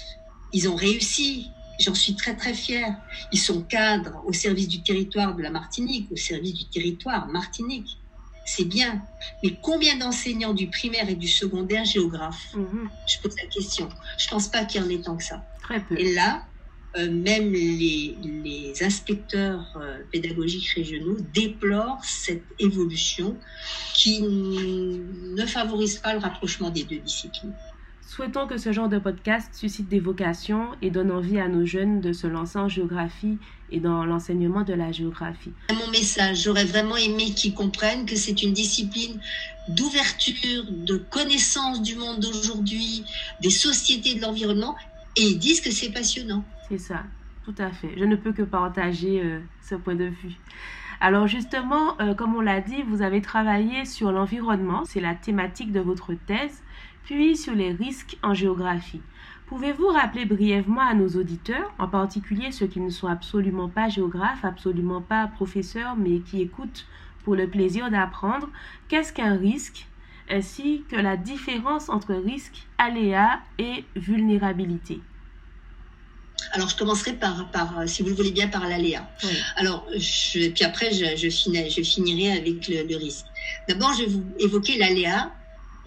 ils 0.53 0.69
ont 0.69 0.75
réussi. 0.75 1.51
J'en 1.79 1.95
suis 1.95 2.15
très 2.15 2.35
très 2.35 2.53
fière. 2.53 2.95
Ils 3.31 3.39
sont 3.39 3.61
cadres 3.61 4.21
au 4.25 4.33
service 4.33 4.67
du 4.67 4.81
territoire 4.81 5.35
de 5.35 5.41
la 5.41 5.49
Martinique, 5.49 6.11
au 6.11 6.17
service 6.17 6.53
du 6.53 6.65
territoire 6.65 7.27
Martinique. 7.27 7.99
C'est 8.45 8.65
bien. 8.65 9.01
Mais 9.43 9.57
combien 9.61 9.97
d'enseignants 9.97 10.53
du 10.53 10.67
primaire 10.67 11.07
et 11.07 11.15
du 11.15 11.27
secondaire 11.27 11.85
géographes 11.85 12.53
mhm. 12.53 12.89
Je 13.07 13.19
pose 13.19 13.35
la 13.41 13.47
question. 13.47 13.87
Je 14.17 14.27
pense 14.27 14.47
pas 14.47 14.65
qu'il 14.65 14.81
y 14.81 14.83
en 14.83 14.89
ait 14.89 15.01
tant 15.01 15.15
que 15.15 15.23
ça. 15.23 15.45
Très 15.61 15.79
peu. 15.81 15.97
Et 15.97 16.13
là, 16.13 16.43
euh, 16.97 17.11
même 17.11 17.51
les, 17.51 18.73
inspecteurs 18.81 19.77
euh, 19.79 19.99
pédagogiques 20.11 20.69
régionaux 20.69 21.17
déplorent 21.33 22.03
cette 22.03 22.45
évolution 22.57 23.37
qui 23.93 24.21
ne 24.21 25.45
favorise 25.45 25.97
pas 25.99 26.13
le 26.13 26.19
rapprochement 26.19 26.69
des 26.69 26.83
deux 26.83 26.99
disciplines. 26.99 27.53
Souhaitons 28.09 28.47
que 28.47 28.57
ce 28.57 28.71
genre 28.71 28.89
de 28.89 28.97
podcast 28.97 29.53
suscite 29.53 29.87
des 29.87 29.99
vocations 29.99 30.69
et 30.81 30.89
donne 30.89 31.11
envie 31.11 31.39
à 31.39 31.47
nos 31.47 31.63
jeunes 31.63 32.01
de 32.01 32.11
se 32.11 32.25
lancer 32.25 32.57
en 32.57 32.67
géographie 32.67 33.37
et 33.71 33.79
dans 33.79 34.03
l'enseignement 34.03 34.63
de 34.63 34.73
la 34.73 34.91
géographie. 34.91 35.53
Mon 35.69 35.91
message, 35.91 36.41
j'aurais 36.41 36.65
vraiment 36.65 36.97
aimé 36.97 37.25
qu'ils 37.35 37.53
comprennent 37.53 38.07
que 38.07 38.15
c'est 38.15 38.41
une 38.41 38.51
discipline 38.51 39.21
d'ouverture, 39.67 40.63
de 40.71 40.97
connaissance 40.97 41.83
du 41.83 41.97
monde 41.97 42.19
d'aujourd'hui, 42.19 43.05
des 43.41 43.51
sociétés 43.51 44.15
de 44.15 44.21
l'environnement, 44.21 44.75
et 45.15 45.21
ils 45.21 45.37
disent 45.37 45.61
que 45.61 45.69
c'est 45.69 45.91
passionnant. 45.91 46.43
C'est 46.67 46.79
ça, 46.79 47.03
tout 47.45 47.55
à 47.59 47.69
fait. 47.69 47.93
Je 47.95 48.05
ne 48.05 48.15
peux 48.15 48.33
que 48.33 48.41
partager 48.41 49.21
euh, 49.23 49.39
ce 49.61 49.75
point 49.75 49.95
de 49.95 50.05
vue. 50.05 50.33
Alors 50.99 51.27
justement, 51.27 51.95
euh, 52.01 52.15
comme 52.15 52.35
on 52.35 52.41
l'a 52.41 52.59
dit, 52.59 52.81
vous 52.81 53.03
avez 53.03 53.21
travaillé 53.21 53.85
sur 53.85 54.11
l'environnement, 54.11 54.83
c'est 54.85 54.99
la 54.99 55.13
thématique 55.13 55.71
de 55.71 55.79
votre 55.79 56.13
thèse, 56.13 56.63
puis 57.03 57.37
sur 57.37 57.53
les 57.53 57.71
risques 57.71 58.17
en 58.23 58.33
géographie. 58.33 59.01
Pouvez-vous 59.47 59.87
rappeler 59.87 60.25
brièvement 60.25 60.81
à 60.81 60.93
nos 60.93 61.09
auditeurs, 61.09 61.73
en 61.79 61.87
particulier 61.87 62.51
ceux 62.51 62.67
qui 62.67 62.79
ne 62.79 62.91
sont 62.91 63.07
absolument 63.07 63.67
pas 63.67 63.89
géographes, 63.89 64.45
absolument 64.45 65.01
pas 65.01 65.25
professeurs, 65.25 65.95
mais 65.95 66.19
qui 66.19 66.41
écoutent 66.41 66.85
pour 67.23 67.35
le 67.35 67.47
plaisir 67.47 67.89
d'apprendre, 67.89 68.47
qu'est-ce 68.87 69.11
qu'un 69.11 69.35
risque, 69.35 69.87
ainsi 70.29 70.83
que 70.89 70.95
la 70.95 71.17
différence 71.17 71.89
entre 71.89 72.13
risque, 72.13 72.67
aléa 72.77 73.39
et 73.57 73.85
vulnérabilité? 73.95 75.01
Alors, 76.53 76.69
je 76.69 76.77
commencerai 76.77 77.13
par, 77.13 77.49
par, 77.51 77.87
si 77.87 78.01
vous 78.01 78.09
le 78.09 78.15
voulez 78.15 78.31
bien, 78.31 78.47
par 78.47 78.67
l'aléa. 78.67 79.07
Alors, 79.55 79.85
je, 79.95 80.49
puis 80.49 80.63
après, 80.63 80.91
je, 80.91 81.15
je, 81.15 81.29
je 81.29 81.81
finirai 81.81 82.37
avec 82.37 82.67
le, 82.67 82.97
risque. 82.97 83.25
D'abord, 83.67 83.93
je 83.93 84.03
vais 84.03 84.09
vous 84.09 84.23
évoquer 84.39 84.77
l'aléa 84.77 85.31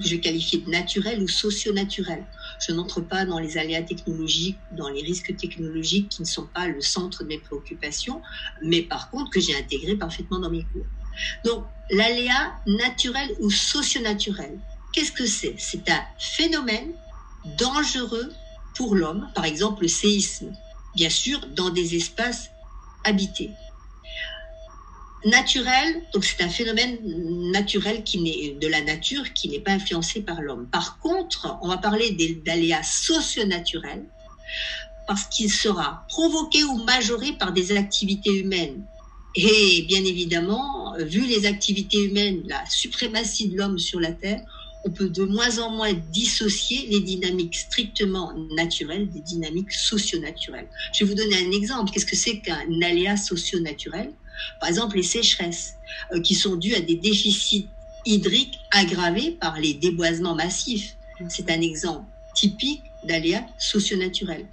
que 0.02 0.08
je 0.08 0.16
qualifie 0.16 0.58
de 0.58 0.70
naturel 0.70 1.22
ou 1.22 1.28
socio-naturel. 1.28 2.24
Je 2.60 2.72
n'entre 2.72 3.00
pas 3.00 3.24
dans 3.24 3.38
les 3.38 3.56
aléas 3.56 3.82
technologiques, 3.82 4.58
dans 4.72 4.88
les 4.88 5.02
risques 5.02 5.36
technologiques 5.36 6.10
qui 6.10 6.22
ne 6.22 6.26
sont 6.26 6.46
pas 6.46 6.66
le 6.68 6.80
centre 6.80 7.22
de 7.22 7.28
mes 7.28 7.38
préoccupations, 7.38 8.20
mais 8.62 8.82
par 8.82 9.10
contre 9.10 9.30
que 9.30 9.40
j'ai 9.40 9.56
intégré 9.56 9.96
parfaitement 9.96 10.40
dans 10.40 10.50
mes 10.50 10.64
cours. 10.64 10.86
Donc, 11.44 11.66
l'aléa 11.90 12.54
naturel 12.66 13.34
ou 13.40 13.50
socio-naturel, 13.50 14.58
qu'est-ce 14.92 15.12
que 15.12 15.26
c'est? 15.26 15.54
C'est 15.58 15.88
un 15.90 16.02
phénomène 16.18 16.92
dangereux 17.58 18.32
pour 18.74 18.94
l'homme, 18.94 19.28
par 19.34 19.44
exemple 19.44 19.82
le 19.82 19.88
séisme, 19.88 20.52
bien 20.94 21.10
sûr 21.10 21.40
dans 21.54 21.70
des 21.70 21.94
espaces 21.94 22.50
habités. 23.04 23.50
Naturel, 25.24 26.02
donc 26.12 26.24
c'est 26.24 26.42
un 26.42 26.48
phénomène 26.48 26.98
naturel 27.52 28.02
qui 28.02 28.18
n'est 28.18 28.58
de 28.60 28.66
la 28.66 28.80
nature 28.80 29.32
qui 29.32 29.48
n'est 29.48 29.60
pas 29.60 29.72
influencé 29.72 30.20
par 30.20 30.40
l'homme. 30.42 30.66
Par 30.66 30.98
contre, 30.98 31.58
on 31.62 31.68
va 31.68 31.76
parler 31.78 32.10
d'aléas 32.44 32.82
socio-naturels 32.82 34.04
parce 35.06 35.24
qu'il 35.24 35.50
sera 35.50 36.04
provoqué 36.08 36.64
ou 36.64 36.82
majoré 36.84 37.32
par 37.34 37.52
des 37.52 37.76
activités 37.76 38.32
humaines. 38.40 38.82
Et 39.36 39.82
bien 39.88 40.04
évidemment, 40.04 40.94
vu 40.98 41.24
les 41.26 41.46
activités 41.46 42.04
humaines, 42.04 42.42
la 42.46 42.64
suprématie 42.68 43.48
de 43.48 43.56
l'homme 43.56 43.78
sur 43.78 44.00
la 44.00 44.12
Terre, 44.12 44.40
on 44.84 44.90
peut 44.90 45.08
de 45.08 45.24
moins 45.24 45.58
en 45.58 45.70
moins 45.70 45.92
dissocier 45.92 46.88
les 46.90 47.00
dynamiques 47.00 47.54
strictement 47.54 48.32
naturelles 48.56 49.08
des 49.08 49.20
dynamiques 49.20 49.72
socio-naturelles. 49.72 50.68
Je 50.92 51.04
vais 51.04 51.10
vous 51.10 51.16
donner 51.16 51.36
un 51.36 51.52
exemple. 51.52 51.92
Qu'est-ce 51.92 52.06
que 52.06 52.16
c'est 52.16 52.40
qu'un 52.40 52.82
aléa 52.82 53.16
socio-naturel? 53.16 54.12
Par 54.60 54.68
exemple, 54.68 54.96
les 54.96 55.02
sécheresses, 55.02 55.74
euh, 56.12 56.20
qui 56.20 56.34
sont 56.34 56.56
dues 56.56 56.74
à 56.74 56.80
des 56.80 56.96
déficits 56.96 57.68
hydriques 58.04 58.58
aggravés 58.70 59.32
par 59.32 59.58
les 59.58 59.74
déboisements 59.74 60.34
massifs. 60.34 60.96
C'est 61.28 61.50
un 61.50 61.60
exemple 61.60 62.04
typique 62.34 62.82
d'aléa 63.04 63.46
socio-naturel. 63.58 64.46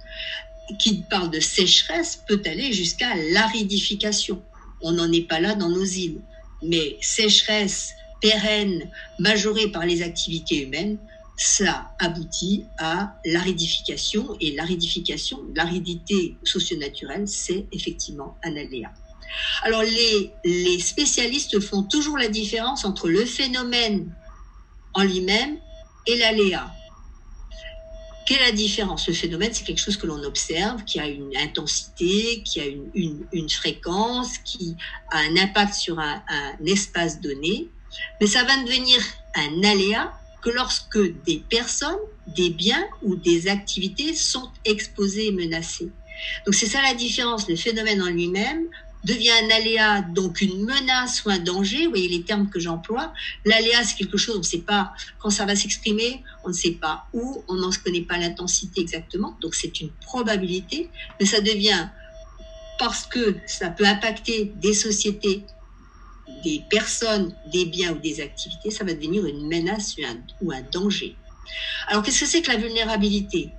Qui 0.78 1.02
parle 1.10 1.30
de 1.30 1.40
sécheresse 1.40 2.22
peut 2.28 2.42
aller 2.44 2.72
jusqu'à 2.72 3.16
l'aridification. 3.32 4.40
On 4.82 4.92
n'en 4.92 5.10
est 5.10 5.26
pas 5.26 5.40
là 5.40 5.54
dans 5.54 5.68
nos 5.68 5.84
îles. 5.84 6.20
Mais 6.62 6.96
sécheresse 7.00 7.94
pérenne, 8.20 8.88
majorée 9.18 9.68
par 9.68 9.84
les 9.86 10.02
activités 10.02 10.62
humaines, 10.62 10.98
ça 11.36 11.90
aboutit 11.98 12.66
à 12.78 13.14
l'aridification. 13.24 14.36
Et 14.40 14.52
l'aridification, 14.54 15.40
l'aridité 15.56 16.36
socio-naturelle, 16.44 17.26
c'est 17.26 17.66
effectivement 17.72 18.36
un 18.44 18.56
aléa. 18.56 18.92
Alors 19.62 19.82
les, 19.82 20.32
les 20.44 20.78
spécialistes 20.80 21.60
font 21.60 21.82
toujours 21.82 22.18
la 22.18 22.28
différence 22.28 22.84
entre 22.84 23.08
le 23.08 23.24
phénomène 23.24 24.12
en 24.94 25.02
lui-même 25.02 25.58
et 26.06 26.16
l'aléa. 26.16 26.70
Quelle 28.30 28.42
est 28.42 28.46
la 28.46 28.52
différence? 28.52 29.08
Le 29.08 29.14
phénomène, 29.14 29.50
c'est 29.52 29.64
quelque 29.64 29.80
chose 29.80 29.96
que 29.96 30.06
l'on 30.06 30.22
observe, 30.22 30.84
qui 30.84 31.00
a 31.00 31.08
une 31.08 31.36
intensité, 31.36 32.44
qui 32.44 32.60
a 32.60 32.66
une, 32.66 33.26
une, 33.32 33.50
fréquence, 33.50 34.38
qui 34.44 34.76
a 35.10 35.18
un 35.18 35.36
impact 35.36 35.74
sur 35.74 35.98
un, 35.98 36.22
espace 36.64 37.20
donné. 37.20 37.68
Mais 38.20 38.28
ça 38.28 38.44
va 38.44 38.56
devenir 38.58 39.00
un 39.34 39.64
aléa 39.64 40.12
que 40.42 40.50
lorsque 40.50 41.00
des 41.24 41.42
personnes, 41.50 41.98
des 42.28 42.50
biens 42.50 42.86
ou 43.02 43.16
des 43.16 43.48
activités 43.48 44.14
sont 44.14 44.48
exposés 44.64 45.26
et 45.26 45.32
menacés. 45.32 45.90
Donc 46.46 46.54
c'est 46.54 46.66
ça 46.66 46.82
la 46.82 46.94
différence. 46.94 47.48
Le 47.48 47.56
phénomène 47.56 48.00
en 48.00 48.10
lui-même 48.10 48.68
devient 49.04 49.30
un 49.30 49.50
aléa, 49.50 50.02
donc 50.02 50.40
une 50.40 50.64
menace 50.64 51.24
ou 51.24 51.30
un 51.30 51.38
danger. 51.38 51.84
Vous 51.84 51.90
voyez 51.90 52.08
les 52.08 52.22
termes 52.22 52.50
que 52.50 52.60
j'emploie. 52.60 53.12
L'aléa, 53.44 53.82
c'est 53.84 53.96
quelque 53.96 54.18
chose, 54.18 54.36
on 54.36 54.40
ne 54.40 54.44
sait 54.44 54.58
pas 54.58 54.92
quand 55.18 55.30
ça 55.30 55.46
va 55.46 55.56
s'exprimer, 55.56 56.22
on 56.44 56.48
ne 56.48 56.54
sait 56.54 56.72
pas 56.72 57.06
où, 57.12 57.44
on 57.48 57.54
n'en 57.54 57.70
connaît 57.84 58.02
pas 58.02 58.18
l'intensité 58.18 58.80
exactement. 58.80 59.36
Donc 59.40 59.54
c'est 59.54 59.80
une 59.80 59.90
probabilité, 59.90 60.90
mais 61.18 61.26
ça 61.26 61.40
devient 61.40 61.88
parce 62.78 63.04
que 63.06 63.36
ça 63.46 63.68
peut 63.68 63.84
impacter 63.84 64.52
des 64.56 64.72
sociétés 64.72 65.44
des 66.42 66.62
personnes, 66.70 67.34
des 67.52 67.66
biens 67.66 67.92
ou 67.92 67.98
des 67.98 68.20
activités, 68.20 68.70
ça 68.70 68.84
va 68.84 68.94
devenir 68.94 69.26
une 69.26 69.46
menace 69.46 69.96
ou 70.40 70.52
un, 70.52 70.62
danger. 70.72 71.16
Alors, 71.88 72.02
qu'est-ce 72.02 72.20
que 72.20 72.26
c'est 72.26 72.42
que 72.42 72.50
la 72.50 72.56
vulnérabilité? 72.56 73.50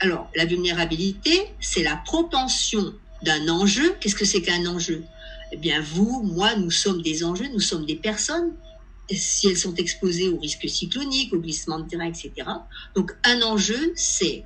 Alors, 0.00 0.28
la 0.34 0.44
vulnérabilité, 0.44 1.50
c'est 1.60 1.82
la 1.82 1.96
propension 1.96 2.94
d'un 3.24 3.48
enjeu. 3.48 3.96
Qu'est-ce 4.00 4.14
que 4.14 4.24
c'est 4.24 4.42
qu'un 4.42 4.66
enjeu? 4.66 5.04
Eh 5.52 5.56
bien, 5.56 5.80
vous, 5.80 6.22
moi, 6.22 6.54
nous 6.56 6.70
sommes 6.70 7.02
des 7.02 7.24
enjeux, 7.24 7.48
nous 7.52 7.60
sommes 7.60 7.86
des 7.86 7.96
personnes. 7.96 8.52
Si 9.10 9.48
elles 9.48 9.58
sont 9.58 9.74
exposées 9.74 10.28
aux 10.28 10.38
risques 10.38 10.68
cycloniques, 10.68 11.32
au 11.32 11.38
glissement 11.38 11.78
de 11.80 11.88
terrain, 11.88 12.06
etc. 12.06 12.32
Donc, 12.94 13.12
un 13.24 13.42
enjeu, 13.42 13.92
c'est 13.96 14.44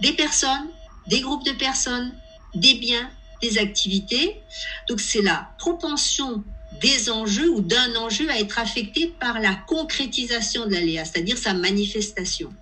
des 0.00 0.12
personnes, 0.12 0.68
des 1.08 1.20
groupes 1.20 1.44
de 1.44 1.52
personnes, 1.52 2.12
des 2.54 2.74
biens, 2.74 3.10
des 3.42 3.58
activités. 3.58 4.40
Donc, 4.88 5.00
c'est 5.00 5.22
la 5.22 5.50
propension 5.58 6.44
des 6.80 7.10
enjeux 7.10 7.50
ou 7.50 7.60
d'un 7.60 7.94
enjeu 7.96 8.30
à 8.30 8.38
être 8.38 8.58
affecté 8.58 9.12
par 9.20 9.40
la 9.40 9.54
concrétisation 9.54 10.66
de 10.66 10.72
l'aléa, 10.72 11.04
c'est-à-dire 11.04 11.36
sa 11.36 11.52
manifestation. 11.52 12.52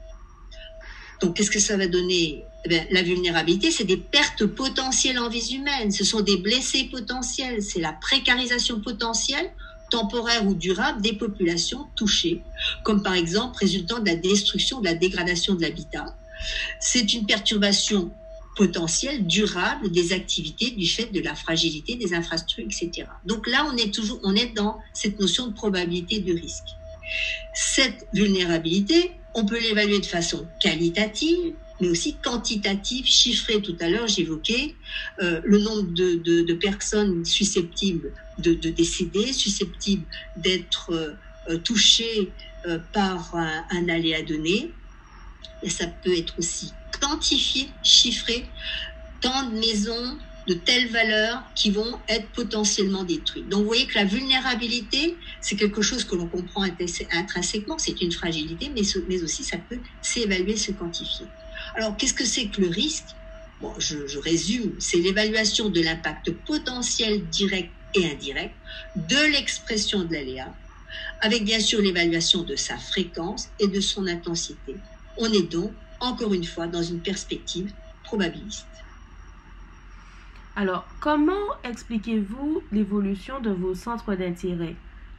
Donc, 1.21 1.37
qu'est-ce 1.37 1.51
que 1.51 1.61
ça 1.61 1.77
va 1.77 1.87
donner? 1.87 2.45
Eh 2.65 2.81
La 2.91 3.03
vulnérabilité, 3.03 3.71
c'est 3.71 3.85
des 3.85 3.97
pertes 3.97 4.47
potentielles 4.47 5.19
en 5.19 5.29
vie 5.29 5.55
humaine, 5.55 5.91
ce 5.91 6.05
sont 6.05 6.21
des 6.21 6.37
blessés 6.37 6.89
potentiels, 6.91 7.63
c'est 7.63 7.81
la 7.81 7.93
précarisation 7.93 8.81
potentielle, 8.81 9.51
temporaire 9.91 10.47
ou 10.47 10.55
durable, 10.55 11.03
des 11.03 11.13
populations 11.13 11.87
touchées, 11.97 12.43
comme 12.85 13.03
par 13.03 13.15
exemple 13.15 13.59
résultant 13.59 13.99
de 13.99 14.07
la 14.07 14.15
destruction, 14.15 14.81
de 14.81 14.87
la 14.87 14.95
dégradation 14.95 15.55
de 15.55 15.63
l'habitat. 15.63 16.17
C'est 16.81 17.13
une 17.13 17.27
perturbation 17.27 18.11
potentiel 18.57 19.27
durable 19.27 19.91
des 19.91 20.13
activités 20.13 20.71
du 20.71 20.87
fait 20.87 21.07
de 21.07 21.21
la 21.21 21.35
fragilité 21.35 21.97
des 21.97 22.15
infrastructures, 22.15 22.67
etc. 22.67 23.09
Donc 23.25 23.47
là, 23.47 23.67
on 23.73 23.77
est 23.77 23.93
toujours, 23.93 24.21
on 24.23 24.35
est 24.35 24.55
dans 24.55 24.79
cette 24.93 25.19
notion 25.19 25.47
de 25.47 25.55
probabilité 25.55 26.21
de 26.21 26.33
risque. 26.33 26.77
Cette 27.55 28.07
vulnérabilité, 28.13 29.13
on 29.35 29.45
peut 29.45 29.59
l'évaluer 29.59 30.01
de 30.01 30.07
façon 30.07 30.47
qualitative, 30.61 31.55
mais 31.81 31.89
aussi 31.89 32.17
quantitative, 32.17 33.07
chiffrée. 33.07 33.61
Tout 33.63 33.77
à 33.81 33.89
l'heure, 33.89 34.07
j'évoquais 34.07 34.75
euh, 35.23 35.41
le 35.45 35.59
nombre 35.59 35.91
de, 35.93 36.55
personnes 36.55 37.25
susceptibles 37.25 38.13
de, 38.39 38.53
décéder, 38.53 39.33
susceptibles 39.33 40.05
d'être 40.37 40.91
euh, 41.49 41.59
touchées 41.59 42.31
euh, 42.67 42.79
par 42.93 43.35
un, 43.35 43.89
aléa 43.89 44.23
donné. 44.23 44.73
Et 45.63 45.71
ça 45.71 45.87
peut 45.87 46.17
être 46.17 46.39
aussi 46.39 46.73
quantifier, 47.01 47.69
chiffrer 47.83 48.47
tant 49.21 49.49
de 49.49 49.59
maisons 49.59 50.19
de 50.47 50.55
telles 50.55 50.89
valeurs 50.89 51.43
qui 51.55 51.71
vont 51.71 51.99
être 52.09 52.27
potentiellement 52.31 53.05
détruites. 53.05 53.49
Donc 53.49 53.61
vous 53.61 53.67
voyez 53.67 53.87
que 53.87 53.95
la 53.95 54.05
vulnérabilité, 54.05 55.17
c'est 55.41 55.57
quelque 55.57 55.83
chose 55.83 56.05
que 56.05 56.17
l'on 56.17 56.27
comprend 56.27 56.67
intrinsèquement, 57.13 57.79
c'est 57.79 58.01
une 58.01 58.11
fragilité, 58.11 58.71
mais 58.75 59.23
aussi 59.23 59.45
ça 59.45 59.59
peut 59.59 59.79
s'évaluer, 60.01 60.57
se 60.57 60.73
quantifier. 60.73 61.27
Alors 61.75 61.97
qu'est-ce 61.97 62.15
que 62.15 62.25
c'est 62.25 62.49
que 62.49 62.61
le 62.61 62.69
risque? 62.69 63.15
Je 63.79 64.19
résume, 64.19 64.73
c'est 64.79 64.99
l'évaluation 64.99 65.69
de 65.69 65.81
l'impact 65.81 66.31
potentiel 66.47 67.29
direct 67.29 67.71
et 67.95 68.11
indirect 68.11 68.55
de 68.97 69.33
l'expression 69.33 70.05
de 70.05 70.15
l'aléa, 70.15 70.55
avec 71.21 71.45
bien 71.45 71.61
sûr 71.61 71.83
l'évaluation 71.83 72.43
de 72.43 72.57
sa 72.57 72.79
fréquence 72.79 73.49
et 73.59 73.69
de 73.69 73.81
son 73.81 74.07
intensité. 74.07 74.77
On 75.19 75.31
est 75.33 75.51
donc, 75.51 75.73
encore 76.01 76.33
une 76.33 76.45
fois, 76.45 76.67
dans 76.67 76.83
une 76.83 77.01
perspective 77.01 77.71
probabiliste. 78.05 78.67
Alors, 80.57 80.87
comment 81.01 81.35
expliquez-vous 81.63 82.63
l'évolution 82.73 83.41
de 83.41 83.51
vos 83.51 83.75
centres 83.75 84.15
d'intérêt? 84.15 84.75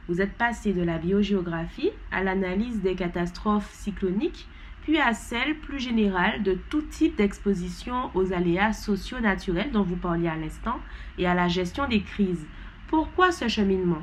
Vous 0.08 0.20
êtes 0.20 0.36
passé 0.36 0.72
de 0.72 0.82
la 0.82 0.98
biogéographie 0.98 1.90
à 2.10 2.24
l'analyse 2.24 2.80
des 2.80 2.96
catastrophes 2.96 3.72
cycloniques, 3.72 4.46
puis 4.82 4.98
à 4.98 5.14
celle 5.14 5.58
plus 5.58 5.80
générale 5.80 6.42
de 6.42 6.54
tout 6.54 6.82
type 6.82 7.16
d'exposition 7.16 8.10
aux 8.14 8.32
aléas 8.32 8.72
sociaux 8.72 9.20
naturels 9.20 9.70
dont 9.72 9.82
vous 9.82 9.96
parliez 9.96 10.28
à 10.28 10.36
l'instant 10.36 10.80
et 11.18 11.26
à 11.26 11.34
la 11.34 11.48
gestion 11.48 11.88
des 11.88 12.02
crises. 12.02 12.46
Pourquoi 12.88 13.32
ce 13.32 13.48
cheminement? 13.48 14.02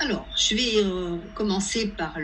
Alors, 0.00 0.28
je 0.36 0.54
vais 0.56 0.84
euh, 0.84 1.18
commencer 1.34 1.88
par, 1.88 2.18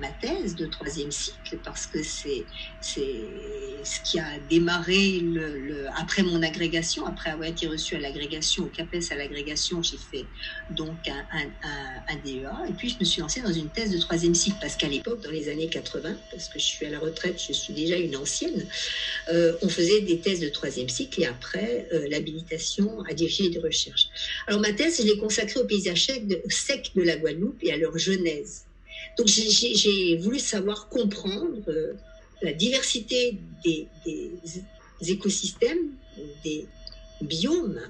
ma 0.00 0.12
thèse 0.12 0.54
de 0.54 0.66
troisième 0.66 1.10
cycle 1.10 1.58
parce 1.64 1.86
que 1.86 2.02
c'est 2.02 2.46
ce 2.80 4.00
qui 4.04 4.18
a 4.18 4.38
démarré 4.38 5.22
après 5.96 6.22
mon 6.22 6.42
agrégation, 6.42 7.06
après 7.06 7.30
avoir 7.30 7.48
été 7.48 7.66
reçu 7.66 7.96
à 7.96 8.00
l'agrégation, 8.00 8.64
au 8.64 8.68
CAPES 8.68 9.10
à 9.10 9.16
l'agrégation, 9.16 9.82
j'ai 9.82 9.98
fait 9.98 10.28
donc 10.68 11.08
un, 11.08 12.16
DEA 12.24 12.68
et 12.68 12.72
puis 12.74 12.90
je 12.90 12.96
me 13.00 13.04
suis 13.04 13.20
lancée 13.20 13.40
dans 13.40 13.52
une 13.52 13.70
thèse 13.70 13.90
de 13.90 13.98
troisième 13.98 14.34
cycle 14.34 14.58
parce 14.60 14.76
qu'à 14.76 14.88
l'époque, 14.88 15.22
dans 15.22 15.30
les 15.30 15.48
années 15.48 15.68
80, 15.68 16.16
parce 16.30 16.48
que 16.48 16.58
je 16.58 16.64
suis 16.64 16.86
à 16.86 16.90
la 16.90 16.98
retraite, 16.98 17.40
je 17.42 17.52
suis 17.52 17.72
déjà 17.72 17.96
une 17.96 18.16
ancienne, 18.16 18.68
euh, 19.32 19.56
on 19.62 19.68
faisait 19.68 20.02
des 20.02 20.20
thèses 20.20 20.40
de 20.40 20.48
troisième 20.48 20.88
cycle 20.88 21.22
et 21.22 21.26
après 21.26 21.88
euh, 21.92 22.06
l'habilitation 22.10 23.00
à 23.08 23.14
diriger 23.14 23.48
des 23.48 23.58
recherches. 23.58 24.08
Alors 24.46 24.60
ma 24.60 24.72
thèse, 24.72 24.98
je 24.98 25.06
l'ai 25.06 25.16
consacrée 25.16 25.60
au 25.60 25.66
paysage 25.66 26.06
la 26.96 27.16
Guadeloupe 27.16 27.58
et 27.62 27.72
à 27.72 27.76
leur 27.76 27.96
genèse. 27.98 28.66
Donc 29.16 29.28
j'ai 29.28 30.16
voulu 30.16 30.38
savoir 30.38 30.88
comprendre 30.88 31.62
euh, 31.68 31.94
la 32.42 32.52
diversité 32.52 33.38
des, 33.64 33.86
des, 34.04 35.10
écosystèmes, 35.10 35.92
des 36.44 36.66
biomes, 37.22 37.80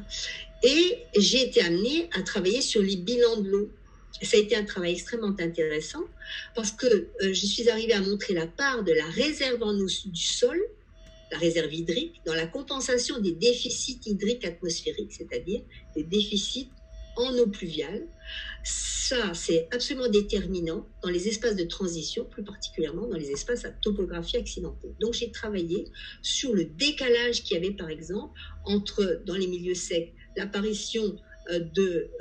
et 0.62 0.98
j'ai 1.16 1.42
été 1.42 1.62
amenée 1.62 2.08
à 2.12 2.22
travailler 2.22 2.60
sur 2.60 2.82
les 2.82 2.96
bilans 2.96 3.40
de 3.40 3.48
l'eau. 3.48 3.70
Ça 4.22 4.36
a 4.36 4.40
été 4.40 4.54
un 4.54 4.64
travail 4.64 4.92
extrêmement 4.92 5.34
intéressant 5.38 6.04
parce 6.54 6.72
que 6.72 6.86
euh, 6.86 7.06
je 7.32 7.46
suis 7.46 7.70
arrivée 7.70 7.94
à 7.94 8.00
montrer 8.00 8.34
la 8.34 8.46
part 8.46 8.84
de 8.84 8.92
la 8.92 9.06
réserve 9.06 9.62
en 9.62 9.74
eau 9.74 9.86
du 9.86 10.22
sol, 10.22 10.60
la 11.32 11.38
réserve 11.38 11.72
hydrique, 11.72 12.20
dans 12.26 12.34
la 12.34 12.46
compensation 12.46 13.18
des 13.18 13.32
déficits 13.32 14.00
hydriques 14.04 14.44
atmosphériques, 14.44 15.12
c'est-à-dire 15.12 15.62
des 15.96 16.02
déficits 16.02 16.68
en 17.16 17.36
eau 17.38 17.46
pluviale. 17.46 18.02
Ça, 18.62 19.32
c'est 19.34 19.68
absolument 19.72 20.08
déterminant 20.08 20.86
dans 21.02 21.08
les 21.08 21.28
espaces 21.28 21.56
de 21.56 21.64
transition, 21.64 22.24
plus 22.24 22.44
particulièrement 22.44 23.06
dans 23.06 23.16
les 23.16 23.30
espaces 23.30 23.64
à 23.64 23.70
topographie 23.70 24.36
accidentée. 24.36 24.94
Donc, 25.00 25.14
j'ai 25.14 25.30
travaillé 25.30 25.86
sur 26.22 26.54
le 26.54 26.64
décalage 26.64 27.42
qu'il 27.42 27.56
y 27.56 27.58
avait, 27.58 27.74
par 27.74 27.88
exemple, 27.88 28.38
entre, 28.64 29.22
dans 29.24 29.34
les 29.34 29.46
milieux 29.46 29.74
secs, 29.74 30.12
l'apparition 30.36 31.16
euh, 31.50 31.60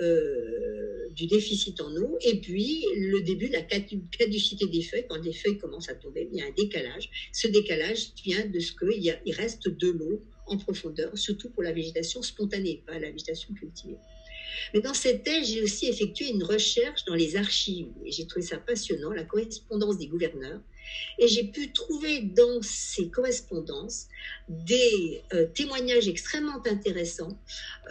euh, 0.01 1.09
du 1.11 1.27
déficit 1.27 1.81
en 1.81 1.93
eau 1.97 2.17
et 2.21 2.39
puis 2.39 2.85
le 2.95 3.21
début 3.21 3.47
de 3.47 3.53
la 3.53 3.61
caducité 3.61 4.67
des 4.67 4.81
feuilles. 4.81 5.05
Quand 5.09 5.21
les 5.21 5.33
feuilles 5.33 5.57
commencent 5.57 5.89
à 5.89 5.95
tomber, 5.95 6.29
il 6.31 6.39
y 6.39 6.41
a 6.41 6.45
un 6.45 6.51
décalage. 6.51 7.09
Ce 7.33 7.47
décalage 7.47 8.13
vient 8.23 8.45
de 8.45 8.59
ce 8.59 8.71
qu'il 8.71 9.19
il 9.25 9.33
reste 9.33 9.67
de 9.67 9.89
l'eau 9.89 10.23
en 10.47 10.57
profondeur, 10.57 11.15
surtout 11.17 11.49
pour 11.49 11.63
la 11.63 11.73
végétation 11.73 12.21
spontanée, 12.21 12.83
pas 12.87 12.97
la 12.99 13.11
végétation 13.11 13.53
cultivée. 13.53 13.97
Mais 14.73 14.81
dans 14.81 14.93
cette 14.93 15.23
thèse, 15.23 15.47
j'ai 15.47 15.61
aussi 15.61 15.87
effectué 15.87 16.29
une 16.29 16.43
recherche 16.43 17.05
dans 17.05 17.15
les 17.15 17.35
archives 17.35 17.87
et 18.05 18.11
j'ai 18.11 18.27
trouvé 18.27 18.45
ça 18.45 18.57
passionnant, 18.57 19.11
la 19.11 19.23
correspondance 19.23 19.97
des 19.97 20.07
gouverneurs. 20.07 20.61
Et 21.19 21.27
j'ai 21.27 21.43
pu 21.43 21.71
trouver 21.71 22.21
dans 22.21 22.61
ces 22.61 23.09
correspondances 23.09 24.07
des 24.47 25.21
euh, 25.33 25.45
témoignages 25.53 26.07
extrêmement 26.07 26.65
intéressants 26.65 27.39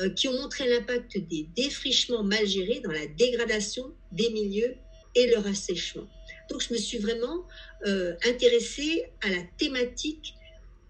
euh, 0.01 0.11
qui 0.11 0.29
ont 0.29 0.33
montré 0.33 0.68
l'impact 0.68 1.18
des 1.18 1.49
défrichements 1.57 2.25
mal 2.25 2.47
gérés 2.47 2.81
dans 2.81 2.90
la 2.90 3.07
dégradation 3.07 3.92
des 4.11 4.31
milieux 4.31 4.75
et 5.14 5.31
leur 5.31 5.47
assèchement. 5.47 6.09
Donc 6.51 6.62
je 6.62 6.73
me 6.73 6.79
suis 6.79 6.99
vraiment 6.99 7.47
euh, 7.87 8.14
intéressée 8.25 9.05
à 9.23 9.29
la 9.29 9.42
thématique 9.59 10.35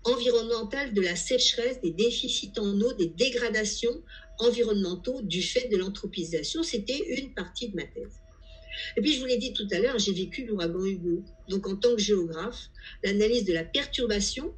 environnementale 0.04 0.94
de 0.94 1.02
la 1.02 1.16
sécheresse, 1.16 1.80
des 1.80 1.90
déficits 1.90 2.52
en 2.58 2.80
eau, 2.80 2.92
des 2.94 3.08
dégradations 3.08 4.02
environnementaux 4.38 5.22
du 5.22 5.42
fait 5.42 5.68
de 5.68 5.76
l'anthropisation. 5.76 6.62
C'était 6.62 6.98
une 7.20 7.34
partie 7.34 7.68
de 7.68 7.76
ma 7.76 7.84
thèse. 7.84 8.20
Et 8.96 9.00
puis, 9.00 9.14
je 9.14 9.20
vous 9.20 9.26
l'ai 9.26 9.38
dit 9.38 9.52
tout 9.52 9.66
à 9.72 9.78
l'heure, 9.78 9.98
j'ai 9.98 10.12
vécu 10.12 10.44
l'ouragan 10.46 10.84
Hugo. 10.84 11.24
Donc, 11.48 11.66
en 11.66 11.76
tant 11.76 11.94
que 11.94 12.00
géographe, 12.00 12.68
l'analyse 13.02 13.44
de 13.44 13.52
la 13.52 13.64
perturbation, 13.64 14.54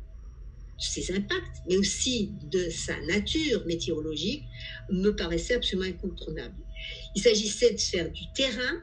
ses 0.78 1.12
impacts, 1.12 1.58
mais 1.68 1.76
aussi 1.76 2.32
de 2.50 2.68
sa 2.70 2.98
nature 3.02 3.64
météorologique, 3.66 4.44
me 4.90 5.10
paraissait 5.10 5.54
absolument 5.54 5.88
incontournable. 5.88 6.56
Il 7.14 7.22
s'agissait 7.22 7.72
de 7.72 7.80
faire 7.80 8.10
du 8.10 8.22
terrain, 8.34 8.82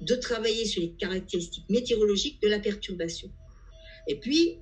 de 0.00 0.14
travailler 0.14 0.64
sur 0.64 0.82
les 0.82 0.92
caractéristiques 0.92 1.68
météorologiques 1.68 2.40
de 2.42 2.48
la 2.48 2.58
perturbation. 2.58 3.30
Et 4.08 4.18
puis, 4.18 4.58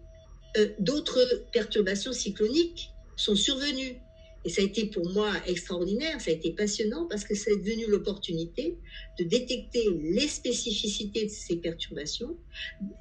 euh, 0.56 0.68
d'autres 0.78 1.46
perturbations 1.52 2.12
cycloniques 2.12 2.90
sont 3.16 3.36
survenues. 3.36 4.01
Et 4.44 4.50
ça 4.50 4.62
a 4.62 4.64
été 4.64 4.86
pour 4.86 5.08
moi 5.10 5.32
extraordinaire, 5.46 6.20
ça 6.20 6.30
a 6.30 6.34
été 6.34 6.52
passionnant 6.52 7.06
parce 7.08 7.24
que 7.24 7.34
c'est 7.34 7.56
devenu 7.56 7.86
l'opportunité 7.86 8.76
de 9.18 9.24
détecter 9.24 9.84
les 10.02 10.26
spécificités 10.26 11.26
de 11.26 11.30
ces 11.30 11.56
perturbations 11.56 12.36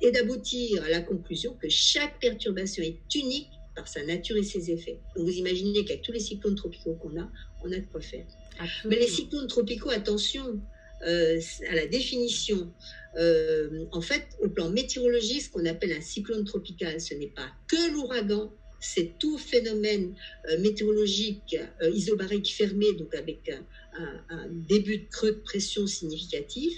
et 0.02 0.12
d'aboutir 0.12 0.84
à 0.84 0.90
la 0.90 1.02
conclusion 1.02 1.56
que 1.56 1.68
chaque 1.70 2.20
perturbation 2.20 2.84
est 2.84 3.00
unique 3.16 3.50
par 3.76 3.88
sa 3.88 4.04
nature 4.04 4.38
et 4.38 4.44
ses 4.44 4.70
effets. 4.70 5.00
Donc 5.16 5.26
vous 5.26 5.38
imaginez 5.38 5.84
qu'avec 5.86 6.04
tous 6.04 6.12
les 6.12 6.20
cyclones 6.20 6.56
tropicaux 6.56 6.94
qu'on 6.96 7.20
a, 7.20 7.28
on 7.64 7.72
a 7.72 7.78
de 7.78 7.86
quoi 7.92 8.02
faire. 8.02 8.26
Absolument. 8.60 8.90
Mais 8.90 8.96
les 8.98 9.08
cyclones 9.08 9.48
tropicaux, 9.48 9.90
attention 9.90 10.62
euh, 11.08 11.40
à 11.68 11.76
la 11.76 11.88
définition. 11.88 12.72
Euh, 13.18 13.86
en 13.92 14.02
fait, 14.02 14.24
au 14.42 14.50
plan 14.50 14.70
météorologique, 14.70 15.42
ce 15.42 15.50
qu'on 15.50 15.66
appelle 15.66 15.94
un 15.94 16.02
cyclone 16.02 16.46
tropical, 16.46 17.02
ce 17.02 17.16
n'est 17.16 17.28
pas 17.28 17.50
que 17.68 17.92
l'ouragan, 17.92 18.54
c'est 18.82 19.18
tout 19.20 19.38
phénomène 19.38 20.14
euh, 20.50 20.60
météorologique 20.60 21.56
euh, 21.82 21.90
isobarique 21.92 22.54
fermé, 22.54 22.92
donc 22.94 23.14
avec 23.16 23.50
un, 23.50 24.24
un, 24.30 24.48
début 24.50 24.98
de 24.98 25.06
creux 25.10 25.32
de 25.32 25.40
pression 25.40 25.88
significatif, 25.88 26.74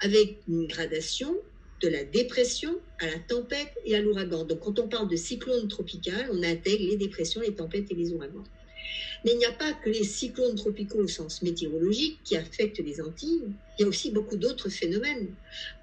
avec 0.00 0.40
une 0.48 0.66
gradation 0.66 1.34
de 1.82 1.88
la 1.88 2.04
dépression 2.04 2.78
à 2.98 3.06
la 3.06 3.18
tempête 3.20 3.72
et 3.84 3.94
à 3.94 4.00
l'ouragan. 4.00 4.44
Donc 4.44 4.60
quand 4.60 4.78
on 4.78 4.88
parle 4.88 5.08
de 5.08 5.16
cyclone 5.16 5.68
tropical, 5.68 6.28
on 6.32 6.42
intègre 6.42 6.84
les 6.84 6.96
dépressions, 6.96 7.40
les 7.40 7.54
tempêtes 7.54 7.90
et 7.90 7.94
les 7.94 8.12
ouragans. 8.12 8.44
Mais 9.24 9.32
il 9.32 9.38
n'y 9.38 9.44
a 9.44 9.52
pas 9.52 9.72
que 9.72 9.90
les 9.90 10.04
cyclones 10.04 10.54
tropicaux 10.54 10.98
au 10.98 11.08
sens 11.08 11.42
météorologique 11.42 12.18
qui 12.24 12.36
affectent 12.36 12.78
les 12.78 13.00
Antilles, 13.00 13.42
il 13.78 13.82
y 13.82 13.84
a 13.84 13.88
aussi 13.88 14.10
beaucoup 14.10 14.36
d'autres 14.36 14.68
phénomènes, 14.68 15.34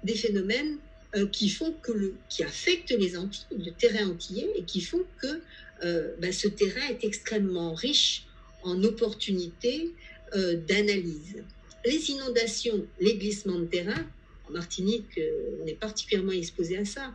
des 0.02 0.14
phénomènes 0.14 0.78
euh, 1.16 1.26
qui 1.26 1.48
font 1.48 1.72
que 1.82 2.12
qui 2.28 2.42
affectent 2.42 2.90
les 2.90 3.16
Antilles, 3.16 3.46
le 3.52 3.70
terrain 3.70 4.08
antillais, 4.08 4.50
et 4.56 4.64
qui 4.64 4.80
font 4.80 5.04
que 5.20 5.40
euh, 5.84 6.14
ben, 6.18 6.32
ce 6.32 6.48
terrain 6.48 6.88
est 6.88 7.04
extrêmement 7.04 7.74
riche 7.74 8.24
en 8.62 8.82
opportunités 8.82 9.92
euh, 10.34 10.56
d'analyse. 10.56 11.42
Les 11.84 12.10
inondations, 12.10 12.86
les 13.00 13.16
glissements 13.16 13.58
de 13.58 13.66
terrain, 13.66 14.06
en 14.48 14.52
Martinique, 14.52 15.20
on 15.62 15.66
est 15.66 15.78
particulièrement 15.78 16.32
exposé 16.32 16.78
à 16.78 16.84
ça. 16.84 17.14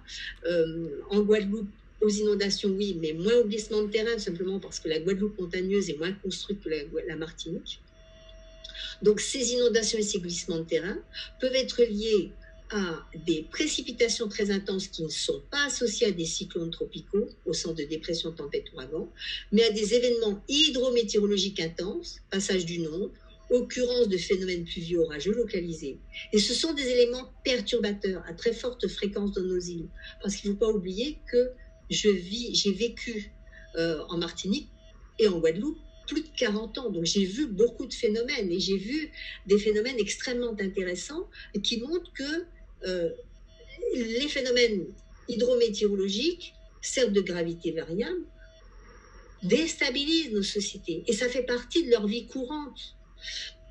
En 1.09 1.19
Guadeloupe, 1.21 1.69
aux 2.01 2.09
inondations, 2.09 2.69
oui, 2.69 2.97
mais 2.99 3.13
moins 3.13 3.35
aux 3.35 3.45
glissements 3.45 3.83
de 3.83 3.91
terrain, 3.91 4.17
simplement 4.17 4.59
parce 4.59 4.79
que 4.79 4.87
la 4.89 4.99
Guadeloupe 4.99 5.37
montagneuse 5.39 5.89
est 5.89 5.97
moins 5.97 6.13
construite 6.13 6.61
que 6.63 6.69
la, 6.69 6.77
la 7.07 7.15
Martinique. 7.15 7.81
Donc 9.01 9.19
ces 9.19 9.53
inondations 9.53 9.97
et 9.97 10.03
ces 10.03 10.19
glissements 10.19 10.59
de 10.59 10.63
terrain 10.63 10.97
peuvent 11.39 11.55
être 11.55 11.81
liés 11.83 12.31
à 12.71 13.05
des 13.25 13.43
précipitations 13.43 14.27
très 14.27 14.51
intenses 14.51 14.87
qui 14.87 15.03
ne 15.03 15.09
sont 15.09 15.41
pas 15.49 15.65
associées 15.65 16.07
à 16.07 16.11
des 16.11 16.25
cyclones 16.25 16.69
tropicaux 16.69 17.27
au 17.45 17.53
sens 17.53 17.75
de 17.75 17.83
dépression, 17.83 18.31
tempête, 18.31 18.65
ouragan, 18.73 19.11
mais 19.51 19.63
à 19.63 19.71
des 19.71 19.93
événements 19.93 20.43
hydrométéorologiques 20.47 21.59
intenses, 21.59 22.19
passage 22.29 22.65
du 22.65 22.79
nombre, 22.79 23.11
occurrence 23.49 24.07
de 24.07 24.17
phénomènes 24.17 24.65
pluvieux 24.65 24.99
orageux 24.99 25.33
localisés. 25.33 25.99
Et 26.31 26.39
ce 26.39 26.53
sont 26.53 26.73
des 26.73 26.87
éléments 26.87 27.33
perturbateurs 27.43 28.23
à 28.27 28.33
très 28.33 28.53
forte 28.53 28.87
fréquence 28.87 29.31
dans 29.31 29.41
nos 29.41 29.59
îles. 29.59 29.89
Parce 30.21 30.35
qu'il 30.35 30.51
ne 30.51 30.55
faut 30.55 30.59
pas 30.59 30.71
oublier 30.71 31.17
que 31.31 31.51
je 31.89 32.09
vis, 32.09 32.53
j'ai 32.53 32.71
vécu 32.71 33.31
euh, 33.75 34.03
en 34.09 34.17
Martinique 34.17 34.69
et 35.17 35.27
en 35.27 35.39
Guadeloupe 35.39 35.79
plus 36.07 36.21
de 36.21 36.29
40 36.37 36.77
ans. 36.79 36.89
Donc 36.89 37.05
j'ai 37.05 37.25
vu 37.25 37.47
beaucoup 37.47 37.85
de 37.85 37.93
phénomènes 37.93 38.51
et 38.51 38.59
j'ai 38.59 38.77
vu 38.77 39.11
des 39.45 39.57
phénomènes 39.57 39.97
extrêmement 39.99 40.55
intéressants 40.59 41.29
qui 41.63 41.79
montrent 41.81 42.11
que 42.13 42.45
euh, 42.85 43.09
les 43.93 44.27
phénomènes 44.27 44.85
hydrométéorologiques, 45.27 46.53
certes 46.81 47.11
de 47.11 47.21
gravité 47.21 47.71
variable, 47.71 48.21
déstabilisent 49.43 50.31
nos 50.31 50.43
sociétés 50.43 51.03
et 51.07 51.13
ça 51.13 51.29
fait 51.29 51.43
partie 51.43 51.85
de 51.85 51.91
leur 51.91 52.07
vie 52.07 52.27
courante. 52.27 52.95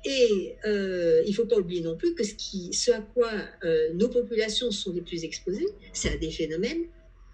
Et 0.05 0.55
euh, 0.65 1.21
il 1.25 1.31
ne 1.31 1.35
faut 1.35 1.45
pas 1.45 1.57
oublier 1.57 1.81
non 1.81 1.97
plus 1.97 2.15
que 2.15 2.23
ce, 2.23 2.91
à 2.91 3.01
quoi 3.01 3.31
euh, 3.63 3.93
nos 3.93 4.07
populations 4.07 4.71
sont 4.71 4.93
les 4.93 5.01
plus 5.01 5.25
exposées, 5.25 5.67
c'est 5.91 6.09
à 6.09 6.17
des 6.17 6.31
phénomènes 6.31 6.85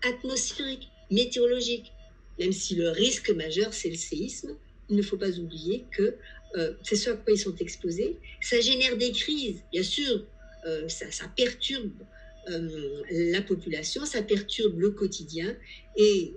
atmosphériques, 0.04 0.90
météorologiques. 1.12 1.92
Même 2.40 2.52
si 2.52 2.76
le 2.76 2.90
risque 2.90 3.30
majeur, 3.30 3.74
c'est 3.74 3.90
le 3.90 3.96
séisme, 3.96 4.58
il 4.90 4.98
ne 4.98 5.02
faut 5.02 5.18
pas 5.18 5.38
oublier 5.40 5.86
que 5.92 6.16
c'est 6.84 6.96
ce 6.96 7.10
à 7.10 7.14
quoi 7.16 7.34
ils 7.34 7.38
sont 7.38 7.56
exposés. 7.58 8.18
Ça 8.42 8.62
génère 8.62 8.96
des 8.98 9.12
crises, 9.12 9.62
bien 9.74 9.84
sûr, 9.84 10.26
ça, 10.88 11.12
ça, 11.12 11.26
perturbe 11.36 11.94
la 12.48 13.42
population, 13.42 14.06
ça 14.06 14.22
perturbe 14.22 14.80
le 14.80 14.92
quotidien. 14.92 15.56
Et 15.98 16.34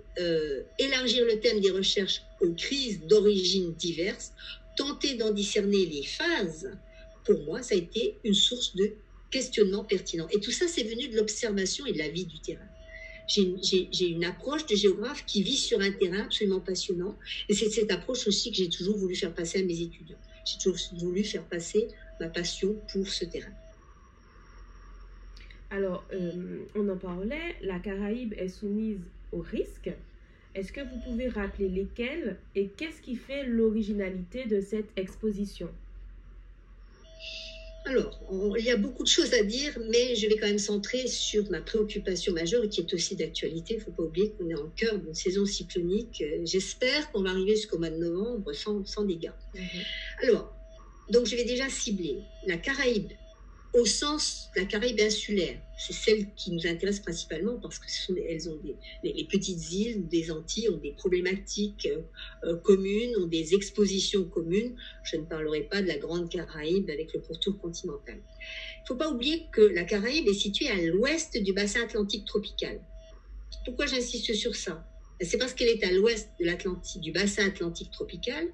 élargir 0.78 1.24
le 1.24 1.40
thème 1.40 1.60
des 1.60 1.70
recherches 1.70 2.22
aux 2.40 2.52
crises 2.52 3.00
d'origine 3.06 3.74
diverses 3.74 4.32
tenter 4.78 5.14
d'en 5.14 5.32
discerner 5.32 5.84
les 5.86 6.04
phases, 6.04 6.70
pour 7.24 7.42
moi, 7.42 7.62
ça 7.62 7.74
a 7.74 7.78
été 7.78 8.16
une 8.24 8.32
source 8.32 8.76
de 8.76 8.92
questionnement 9.30 9.84
pertinent. 9.84 10.28
Et 10.30 10.40
tout 10.40 10.52
ça, 10.52 10.66
c'est 10.68 10.84
venu 10.84 11.08
de 11.08 11.16
l'observation 11.16 11.84
et 11.84 11.92
de 11.92 11.98
la 11.98 12.08
vie 12.08 12.24
du 12.24 12.40
terrain. 12.40 12.68
J'ai 13.26 14.06
une 14.06 14.24
approche 14.24 14.64
de 14.66 14.74
géographe 14.74 15.26
qui 15.26 15.42
vit 15.42 15.56
sur 15.56 15.80
un 15.80 15.90
terrain 15.90 16.24
absolument 16.24 16.60
passionnant. 16.60 17.18
Et 17.48 17.54
c'est 17.54 17.68
cette 17.68 17.90
approche 17.90 18.26
aussi 18.26 18.50
que 18.50 18.56
j'ai 18.56 18.70
toujours 18.70 18.96
voulu 18.96 19.16
faire 19.16 19.34
passer 19.34 19.58
à 19.58 19.64
mes 19.64 19.82
étudiants. 19.82 20.16
J'ai 20.46 20.58
toujours 20.58 20.98
voulu 20.98 21.24
faire 21.24 21.44
passer 21.46 21.88
ma 22.20 22.28
passion 22.28 22.74
pour 22.90 23.06
ce 23.08 23.26
terrain. 23.26 23.52
Alors, 25.70 26.04
euh, 26.12 26.64
on 26.74 26.88
en 26.88 26.96
parlait, 26.96 27.57
la 27.62 27.78
Caraïbe 27.78 28.35
est 28.38 28.48
soumise 28.48 29.00
au 29.33 29.38
risque. 29.38 29.90
Est-ce 30.54 30.72
que 30.72 30.81
vous 30.81 30.98
pouvez 31.04 31.28
rappeler 31.28 31.68
lesquels 31.68 32.37
et 32.54 32.68
qu'est-ce 32.68 33.02
qui 33.02 33.16
fait 33.16 33.44
l'originalité 33.44 34.46
de 34.46 34.61
cette 34.61 34.88
exposition? 34.96 35.68
Alors, 37.85 38.20
il 38.59 38.64
y 38.64 38.70
a 38.70 38.76
beaucoup 38.76 39.02
de 39.02 39.09
choses 39.09 39.33
à 39.35 39.42
dire, 39.42 39.78
mais 39.90 40.14
je 40.14 40.26
vais 40.26 40.37
quand 40.37 40.46
même 40.46 40.59
centrer 40.59 41.07
sur 41.07 41.50
ma 41.50 41.61
préoccupation 41.61 42.35
majeure 42.35 42.68
qui 42.68 42.81
est 42.81 42.92
aussi 42.92 43.16
d'actualité. 43.16 43.74
Il 43.74 43.76
ne 43.78 43.83
faut 43.83 43.92
pas 43.92 44.02
oublier 44.02 44.33
qu'on 44.33 44.48
est 44.48 44.54
en 44.54 44.68
cœur 44.76 44.98
d'une 44.98 45.14
saison 45.14 45.46
cyclonique. 45.46 46.22
J'espère 46.44 47.11
qu'on 47.12 47.22
va 47.22 47.31
arriver 47.31 47.57
jusqu'au 47.57 47.78
mois 47.78 47.88
de 47.90 47.96
novembre 47.96 48.52
sans, 48.52 48.85
sans 48.85 49.04
dégâts. 49.04 49.33
Mhm. 49.54 49.62
Alors, 50.22 50.52
donc 51.09 51.26
je 51.26 51.37
vais 51.37 51.44
déjà 51.44 51.68
cibler 51.68 52.18
la 52.46 52.59
Caraïbe 52.59 53.12
au 53.74 53.85
sens 53.85 54.50
de 54.54 54.61
la 54.61 54.66
Caraïbe 54.66 55.00
insulaire. 55.00 55.61
C'est 55.76 55.92
celle 55.92 56.33
qui 56.35 56.50
nous 56.50 56.66
intéresse 56.66 57.00
principalement 57.00 57.59
parce 57.61 57.78
que 57.78 57.87
elles 58.28 58.48
ont 58.48 58.57
des, 58.57 58.76
les, 59.04 59.24
petites 59.24 59.70
îles 59.72 60.09
des 60.09 60.31
Antilles 60.31 60.70
ont 60.70 60.78
des 60.78 60.92
problématiques 60.92 61.88
euh, 62.44 62.57
communes, 62.57 63.14
ont 63.18 63.26
des 63.26 63.54
expositions 63.54 64.24
communes. 64.24 64.74
Je 65.04 65.16
ne 65.16 65.24
parlerai 65.24 65.62
pas 65.62 65.83
de 65.83 65.87
la 65.87 65.98
Grande 65.98 66.28
Caraïbe 66.31 66.90
avec 66.90 67.12
le 67.12 67.20
pourtour 67.20 67.59
continental. 67.59 68.16
Il 68.16 68.83
ne 68.83 68.87
faut 68.87 68.96
pas 68.96 69.11
oublier 69.11 69.46
que 69.52 69.61
la 69.61 69.85
Caraïbe 69.85 70.26
est 70.28 70.35
située 70.35 70.68
à 70.68 70.81
l'ouest 70.81 71.37
du 71.37 71.52
bassin 71.52 71.83
atlantique 71.83 72.24
tropical. 72.24 72.81
Pourquoi 73.64 73.87
j'insiste 73.87 74.35
sur 74.35 74.57
ça? 74.57 74.88
C'est 75.20 75.38
parce 75.38 75.52
qu'elle 75.52 75.68
est 75.68 75.85
à 75.85 75.90
l'ouest 75.90 76.31
de 76.38 76.44
l'Atlantique, 76.44 77.00
du 77.00 77.12
bassin 77.12 77.46
atlantique 77.46 77.90
tropical, 77.90 78.46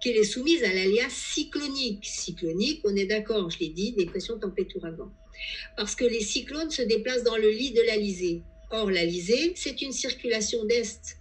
qu'elle 0.00 0.16
est 0.16 0.24
soumise 0.24 0.62
à 0.62 0.72
l'alias 0.72 1.10
cyclonique. 1.10 2.04
Cyclonique, 2.04 2.80
on 2.84 2.94
est 2.94 3.06
d'accord, 3.06 3.50
je 3.50 3.58
l'ai 3.58 3.68
dit, 3.68 3.92
dépression, 3.92 4.38
tempête, 4.38 4.74
ouragan. 4.76 5.10
Parce 5.76 5.96
que 5.96 6.04
les 6.04 6.20
cyclones 6.20 6.70
se 6.70 6.82
déplacent 6.82 7.24
dans 7.24 7.36
le 7.36 7.50
lit 7.50 7.72
de 7.72 7.82
l'Alizé. 7.82 8.42
Or, 8.70 8.90
l'Alizé, 8.90 9.52
c'est 9.56 9.82
une 9.82 9.92
circulation 9.92 10.64
d'est 10.64 11.18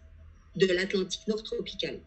de 0.56 0.68
l'Atlantique 0.68 1.28
nord 1.28 1.42
tropical. 1.42 2.00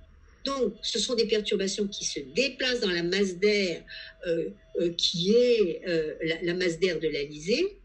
Donc, 0.45 0.75
ce 0.81 1.01
sont 1.01 1.15
des 1.17 1.27
perturbations 1.27 1.89
qui 1.89 2.05
se 2.05 2.21
déplacent 2.21 2.81
dans 2.81 2.91
la 2.91 3.03
masse 3.03 3.37
d'air 3.37 3.83
euh, 4.29 4.51
euh, 4.81 4.93
qui 4.93 5.33
est 5.33 5.83
euh, 5.89 6.15
la, 6.23 6.41
la, 6.43 6.55
masse 6.55 6.79
d'air 6.79 7.01
de 7.01 7.09
l'Alizé. 7.09 7.79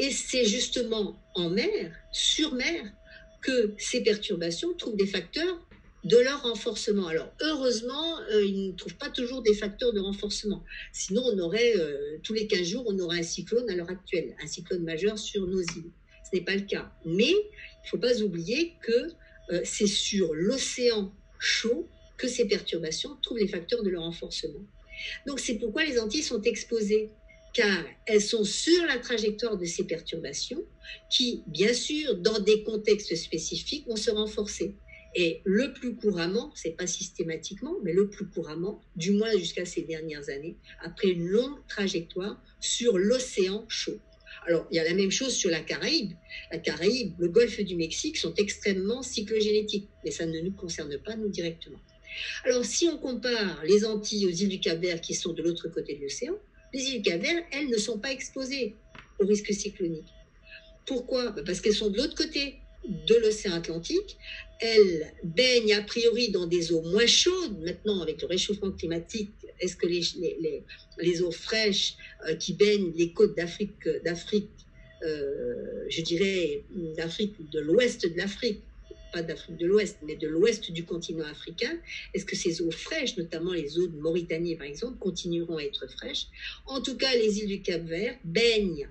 Et 0.00 0.10
c'est 0.10 0.44
justement 0.44 1.20
en 1.34 1.50
mer, 1.50 1.92
sur 2.10 2.52
mer, 2.54 2.82
que 3.42 3.74
ces 3.78 4.02
perturbations 4.02 4.74
trouvent 4.74 4.96
des 4.96 5.06
facteurs 5.06 5.60
de 6.04 6.16
leur 6.16 6.42
renforcement. 6.42 7.08
Alors 7.08 7.30
heureusement, 7.42 8.18
euh, 8.32 8.44
ils 8.44 8.68
ne 8.68 8.72
trouvent 8.72 8.96
pas 8.96 9.10
toujours 9.10 9.42
des 9.42 9.54
facteurs 9.54 9.92
de 9.92 10.00
renforcement. 10.00 10.64
Sinon, 10.92 11.22
on 11.26 11.38
aurait 11.38 11.76
euh, 11.76 12.18
tous 12.22 12.32
les 12.32 12.46
15 12.46 12.62
jours, 12.66 12.84
on 12.86 12.98
aurait 12.98 13.18
un 13.18 13.22
cyclone 13.22 13.68
à 13.68 13.74
l'heure 13.74 13.90
actuelle, 13.90 14.34
un 14.42 14.46
cyclone 14.46 14.82
majeur 14.82 15.18
sur 15.18 15.46
nos 15.46 15.60
îles. 15.60 15.90
Ce 16.24 16.36
n'est 16.36 16.44
pas 16.44 16.54
le 16.54 16.62
cas. 16.62 16.90
Mais 17.04 17.30
il 17.30 17.84
ne 17.84 17.88
faut 17.88 17.98
pas 17.98 18.22
oublier 18.22 18.74
que 18.82 19.08
euh, 19.50 19.60
c'est 19.64 19.86
sur 19.86 20.32
l'océan 20.32 21.12
chaud 21.38 21.88
que 22.16 22.28
ces 22.28 22.46
perturbations 22.46 23.16
trouvent 23.22 23.38
les 23.38 23.48
facteurs 23.48 23.82
de 23.82 23.90
leur 23.90 24.02
renforcement. 24.02 24.60
Donc 25.26 25.40
c'est 25.40 25.54
pourquoi 25.54 25.84
les 25.84 25.98
Antilles 25.98 26.22
sont 26.22 26.42
exposées 26.42 27.10
car 27.52 27.84
elles 28.06 28.22
sont 28.22 28.44
sur 28.44 28.84
la 28.86 28.98
trajectoire 28.98 29.56
de 29.56 29.64
ces 29.64 29.84
perturbations 29.84 30.62
qui, 31.10 31.42
bien 31.46 31.72
sûr, 31.72 32.16
dans 32.16 32.38
des 32.38 32.62
contextes 32.62 33.14
spécifiques, 33.16 33.86
vont 33.86 33.96
se 33.96 34.10
renforcer. 34.10 34.74
Et 35.16 35.40
le 35.44 35.72
plus 35.72 35.96
couramment, 35.96 36.52
c'est 36.54 36.76
pas 36.76 36.86
systématiquement, 36.86 37.76
mais 37.82 37.92
le 37.92 38.08
plus 38.08 38.26
couramment, 38.26 38.80
du 38.94 39.10
moins 39.10 39.32
jusqu'à 39.32 39.64
ces 39.64 39.82
dernières 39.82 40.28
années, 40.28 40.56
après 40.82 41.08
une 41.08 41.26
longue 41.26 41.58
trajectoire 41.68 42.40
sur 42.60 42.96
l'océan 42.96 43.64
chaud. 43.68 43.98
Alors, 44.46 44.66
il 44.70 44.76
y 44.76 44.78
a 44.78 44.84
la 44.84 44.94
même 44.94 45.10
chose 45.10 45.34
sur 45.34 45.50
la 45.50 45.60
Caraïbe. 45.60 46.12
La 46.52 46.58
Caraïbe, 46.58 47.14
le 47.18 47.28
golfe 47.28 47.60
du 47.60 47.74
Mexique 47.74 48.16
sont 48.16 48.34
extrêmement 48.34 49.02
cyclogénétiques, 49.02 49.88
mais 50.04 50.12
ça 50.12 50.26
ne 50.26 50.40
nous 50.40 50.52
concerne 50.52 50.96
pas, 50.98 51.16
nous, 51.16 51.28
directement. 51.28 51.78
Alors, 52.44 52.64
si 52.64 52.86
on 52.86 52.98
compare 52.98 53.62
les 53.64 53.84
Antilles 53.84 54.26
aux 54.26 54.30
îles 54.30 54.48
du 54.48 54.60
Cap-Vert 54.60 55.00
qui 55.00 55.14
sont 55.14 55.32
de 55.32 55.42
l'autre 55.42 55.68
côté 55.68 55.96
de 55.96 56.02
l'océan, 56.02 56.36
les 56.72 56.82
îles 56.90 57.02
Cap-Vert, 57.02 57.42
elles 57.52 57.68
ne 57.68 57.78
sont 57.78 57.98
pas 57.98 58.12
exposées 58.12 58.74
au 59.18 59.26
risque 59.26 59.52
cyclonique. 59.52 60.08
Pourquoi? 60.86 61.30
Bah, 61.30 61.42
Parce 61.44 61.60
qu'elles 61.60 61.74
sont 61.74 61.90
de 61.90 61.96
l'autre 61.98 62.14
côté 62.14 62.56
de 62.84 63.14
l'océan 63.16 63.54
Atlantique. 63.54 64.16
Elles 64.60 65.12
baignent 65.24 65.74
a 65.74 65.82
priori 65.82 66.30
dans 66.30 66.46
des 66.46 66.72
eaux 66.72 66.82
moins 66.82 67.06
chaudes. 67.06 67.58
Maintenant, 67.60 68.02
avec 68.02 68.22
le 68.22 68.26
réchauffement 68.26 68.70
climatique, 68.70 69.32
est-ce 69.58 69.76
que 69.76 69.86
les, 69.86 71.22
eaux 71.22 71.30
fraîches 71.30 71.94
euh, 72.28 72.34
qui 72.34 72.54
baignent 72.54 72.92
les 72.96 73.12
côtes 73.12 73.36
d'Afrique, 73.36 73.88
d'Afrique 74.04 74.48
euh, 75.02 75.86
je 75.88 76.02
dirais 76.02 76.62
d'Afrique, 76.96 77.34
de 77.50 77.60
l'ouest 77.60 78.06
de 78.06 78.16
l'Afrique, 78.16 78.62
pas 79.10 79.22
d'Afrique 79.22 79.56
de 79.56 79.66
l'Ouest, 79.66 79.98
mais 80.02 80.16
de 80.16 80.28
l'ouest 80.28 80.70
du 80.70 80.84
continent 80.84 81.26
africain, 81.26 81.78
est-ce 82.14 82.24
que 82.24 82.36
ces 82.36 82.62
eaux 82.62 82.70
fraîches, 82.70 83.16
notamment 83.16 83.52
les 83.52 83.78
eaux 83.78 83.86
de 83.86 83.96
Mauritanie 83.98 84.56
par 84.56 84.66
exemple, 84.66 84.98
continueront 84.98 85.58
à 85.58 85.62
être 85.62 85.86
fraîches? 85.88 86.26
En 86.66 86.80
tout 86.80 86.96
cas, 86.96 87.14
les 87.14 87.38
îles 87.38 87.48
du 87.48 87.62
Cap-Vert 87.62 88.18
baignent 88.24 88.88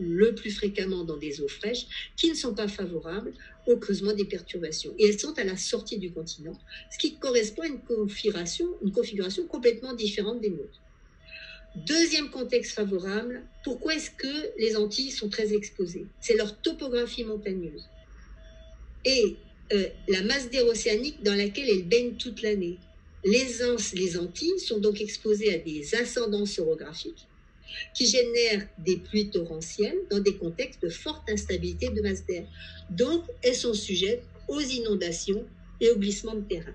le 0.00 0.34
plus 0.34 0.50
fréquemment 0.50 1.04
dans 1.04 1.16
des 1.16 1.40
eaux 1.40 1.48
fraîches 1.48 2.12
qui 2.16 2.30
ne 2.30 2.34
sont 2.34 2.54
pas 2.54 2.68
favorables 2.68 3.32
au 3.66 3.76
creusement 3.78 4.12
des 4.12 4.24
perturbations. 4.24 4.94
Et 4.98 5.08
elles 5.08 5.18
sont 5.18 5.36
à 5.38 5.44
la 5.44 5.56
sortie 5.56 5.98
du 5.98 6.12
continent, 6.12 6.56
ce 6.90 6.98
qui 6.98 7.18
correspond 7.18 7.62
à 7.62 7.66
une 7.66 7.82
configuration, 7.82 8.66
une 8.82 8.92
configuration 8.92 9.46
complètement 9.46 9.94
différente 9.94 10.40
des 10.40 10.50
nôtres. 10.50 10.80
Deuxième 11.74 12.30
contexte 12.30 12.72
favorable, 12.72 13.42
pourquoi 13.62 13.94
est-ce 13.94 14.10
que 14.10 14.58
les 14.58 14.76
Antilles 14.76 15.10
sont 15.10 15.28
très 15.28 15.52
exposées? 15.52 16.06
C'est 16.20 16.36
leur 16.36 16.60
topographie 16.60 17.24
montagneuse 17.24 17.88
et 19.04 19.36
euh, 19.72 19.88
la 20.08 20.22
masse 20.22 20.50
d'air 20.50 20.66
océanique 20.66 21.22
dans 21.22 21.34
laquelle 21.34 21.68
elles 21.68 21.88
baignent 21.88 22.16
toute 22.16 22.42
l'année. 22.42 22.78
Les, 23.24 23.46
les 23.94 24.18
Antilles 24.18 24.58
sont 24.58 24.78
donc 24.78 25.00
exposées 25.00 25.54
à 25.54 25.58
des 25.58 25.94
ascendances 25.94 26.58
orographiques 26.58 27.26
qui 27.94 28.06
génèrent 28.06 28.66
des 28.78 28.96
pluies 28.96 29.30
torrentielles 29.30 29.98
dans 30.10 30.20
des 30.20 30.36
contextes 30.36 30.82
de 30.82 30.88
forte 30.88 31.28
instabilité 31.30 31.90
de 31.90 32.00
masse 32.00 32.24
d'air. 32.24 32.46
Donc, 32.90 33.24
elles 33.42 33.54
sont 33.54 33.74
sujettes 33.74 34.24
aux 34.48 34.60
inondations 34.60 35.44
et 35.80 35.90
aux 35.90 35.98
glissements 35.98 36.34
de 36.34 36.48
terrain. 36.48 36.74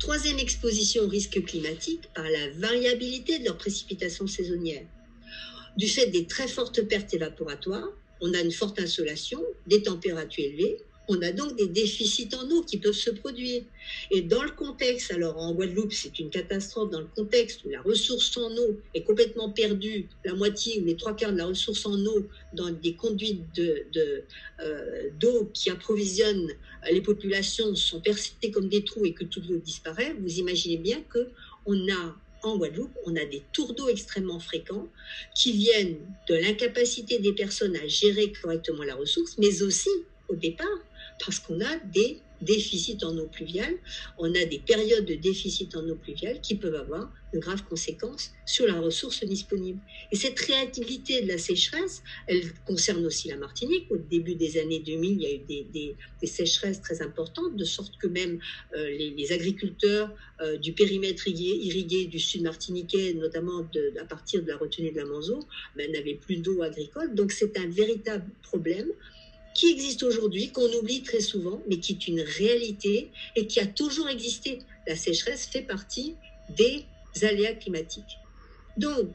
Troisième 0.00 0.38
exposition 0.38 1.04
au 1.04 1.08
risque 1.08 1.42
climatique 1.44 2.08
par 2.14 2.28
la 2.28 2.50
variabilité 2.50 3.38
de 3.38 3.44
leurs 3.44 3.58
précipitations 3.58 4.26
saisonnières. 4.26 4.86
Du 5.76 5.88
fait 5.88 6.06
des 6.06 6.26
très 6.26 6.48
fortes 6.48 6.82
pertes 6.82 7.14
évaporatoires, 7.14 7.88
on 8.20 8.32
a 8.34 8.40
une 8.40 8.52
forte 8.52 8.78
insolation, 8.80 9.44
des 9.66 9.82
températures 9.82 10.44
élevées, 10.44 10.78
on 11.08 11.22
a 11.22 11.32
donc 11.32 11.56
des 11.56 11.66
déficits 11.66 12.28
en 12.34 12.50
eau 12.50 12.62
qui 12.62 12.76
peuvent 12.76 12.92
se 12.92 13.10
produire. 13.10 13.62
Et 14.10 14.20
dans 14.20 14.42
le 14.42 14.50
contexte, 14.50 15.10
alors 15.10 15.38
en 15.38 15.54
Guadeloupe, 15.54 15.92
c'est 15.92 16.18
une 16.18 16.28
catastrophe 16.28 16.90
dans 16.90 17.00
le 17.00 17.08
contexte 17.16 17.64
où 17.64 17.70
la 17.70 17.80
ressource 17.80 18.36
en 18.36 18.54
eau 18.54 18.78
est 18.94 19.04
complètement 19.04 19.48
perdue, 19.50 20.06
la 20.24 20.34
moitié 20.34 20.80
ou 20.80 20.84
les 20.84 20.96
trois 20.96 21.16
quarts 21.16 21.32
de 21.32 21.38
la 21.38 21.46
ressource 21.46 21.86
en 21.86 21.98
eau 22.04 22.28
dans 22.52 22.70
des 22.70 22.94
conduites 22.94 23.40
d'eau 23.56 23.72
de, 23.94 24.22
euh, 24.60 25.44
qui 25.54 25.70
approvisionnent 25.70 26.52
les 26.90 27.00
populations 27.00 27.74
sont 27.74 28.00
percées 28.00 28.50
comme 28.52 28.68
des 28.68 28.84
trous 28.84 29.04
et 29.04 29.12
que 29.12 29.24
toute 29.24 29.48
l'eau 29.48 29.58
disparaît, 29.58 30.14
vous 30.20 30.38
imaginez 30.38 30.76
bien 30.76 31.00
que 31.02 31.30
on 31.66 31.88
a 31.88 32.16
en 32.42 32.56
Guadeloupe, 32.56 32.96
on 33.04 33.16
a 33.16 33.24
des 33.24 33.42
tours 33.52 33.74
d'eau 33.74 33.88
extrêmement 33.88 34.40
fréquents 34.40 34.88
qui 35.34 35.52
viennent 35.52 35.98
de 36.28 36.34
l'incapacité 36.34 37.18
des 37.18 37.32
personnes 37.32 37.76
à 37.76 37.86
gérer 37.86 38.32
correctement 38.32 38.84
la 38.84 38.94
ressource, 38.94 39.36
mais 39.38 39.62
aussi, 39.62 39.90
au 40.28 40.36
départ, 40.36 40.66
parce 41.24 41.38
qu'on 41.40 41.60
a 41.60 41.76
des 41.86 42.22
déficit 42.40 43.04
en 43.04 43.16
eau 43.18 43.26
pluviale, 43.26 43.74
on 44.18 44.34
a 44.34 44.44
des 44.44 44.58
périodes 44.58 45.04
de 45.04 45.14
déficit 45.14 45.76
en 45.76 45.88
eau 45.88 45.96
pluviale 45.96 46.40
qui 46.40 46.54
peuvent 46.54 46.74
avoir 46.74 47.12
de 47.34 47.38
graves 47.38 47.64
conséquences 47.64 48.32
sur 48.46 48.66
la 48.66 48.80
ressource 48.80 49.22
disponible. 49.24 49.80
Et 50.12 50.16
cette 50.16 50.38
réactivité 50.40 51.20
de 51.22 51.28
la 51.28 51.38
sécheresse, 51.38 52.02
elle 52.26 52.42
concerne 52.64 53.04
aussi 53.04 53.28
la 53.28 53.36
Martinique. 53.36 53.86
Au 53.90 53.98
début 53.98 54.34
des 54.34 54.58
années 54.58 54.80
2000, 54.80 55.12
il 55.12 55.22
y 55.22 55.26
a 55.26 55.34
eu 55.34 55.64
des, 55.64 55.96
sécheresses 56.26 56.80
très 56.80 57.02
importantes, 57.02 57.56
de 57.56 57.64
sorte 57.64 57.98
que 57.98 58.06
même 58.06 58.38
euh, 58.76 58.88
les, 58.88 59.32
agriculteurs 59.32 60.10
euh, 60.40 60.56
du 60.56 60.72
périmètre 60.72 61.28
irrigué, 61.28 62.06
du 62.06 62.18
sud 62.18 62.42
martiniquais, 62.42 63.12
notamment 63.12 63.66
à 64.00 64.04
partir 64.04 64.42
de 64.42 64.48
la 64.48 64.56
retenue 64.56 64.90
de 64.90 64.96
la 64.96 65.04
Manzo, 65.04 65.40
ben, 65.76 65.92
n'avaient 65.92 66.14
plus 66.14 66.36
d'eau 66.36 66.62
agricole. 66.62 67.14
Donc 67.14 67.32
c'est 67.32 67.58
un 67.58 67.66
véritable 67.66 68.30
problème 68.42 68.88
qui 69.54 69.70
existe 69.70 70.02
aujourd'hui, 70.02 70.50
qu'on 70.50 70.72
oublie 70.74 71.02
très 71.02 71.20
souvent, 71.20 71.60
mais 71.68 71.78
qui 71.78 71.92
est 71.92 72.06
une 72.06 72.20
réalité 72.20 73.10
et 73.36 73.46
qui 73.46 73.60
a 73.60 73.66
toujours 73.66 74.08
existé. 74.08 74.60
La 74.86 74.96
sécheresse 74.96 75.46
fait 75.46 75.62
partie 75.62 76.14
des 76.50 76.84
aléas 77.22 77.54
climatiques. 77.54 78.18
Donc, 78.76 79.08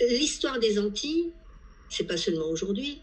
l'histoire 0.00 0.58
des 0.58 0.78
Antilles, 0.78 1.30
c'est 1.88 2.04
pas 2.04 2.16
seulement 2.16 2.46
aujourd'hui, 2.46 3.00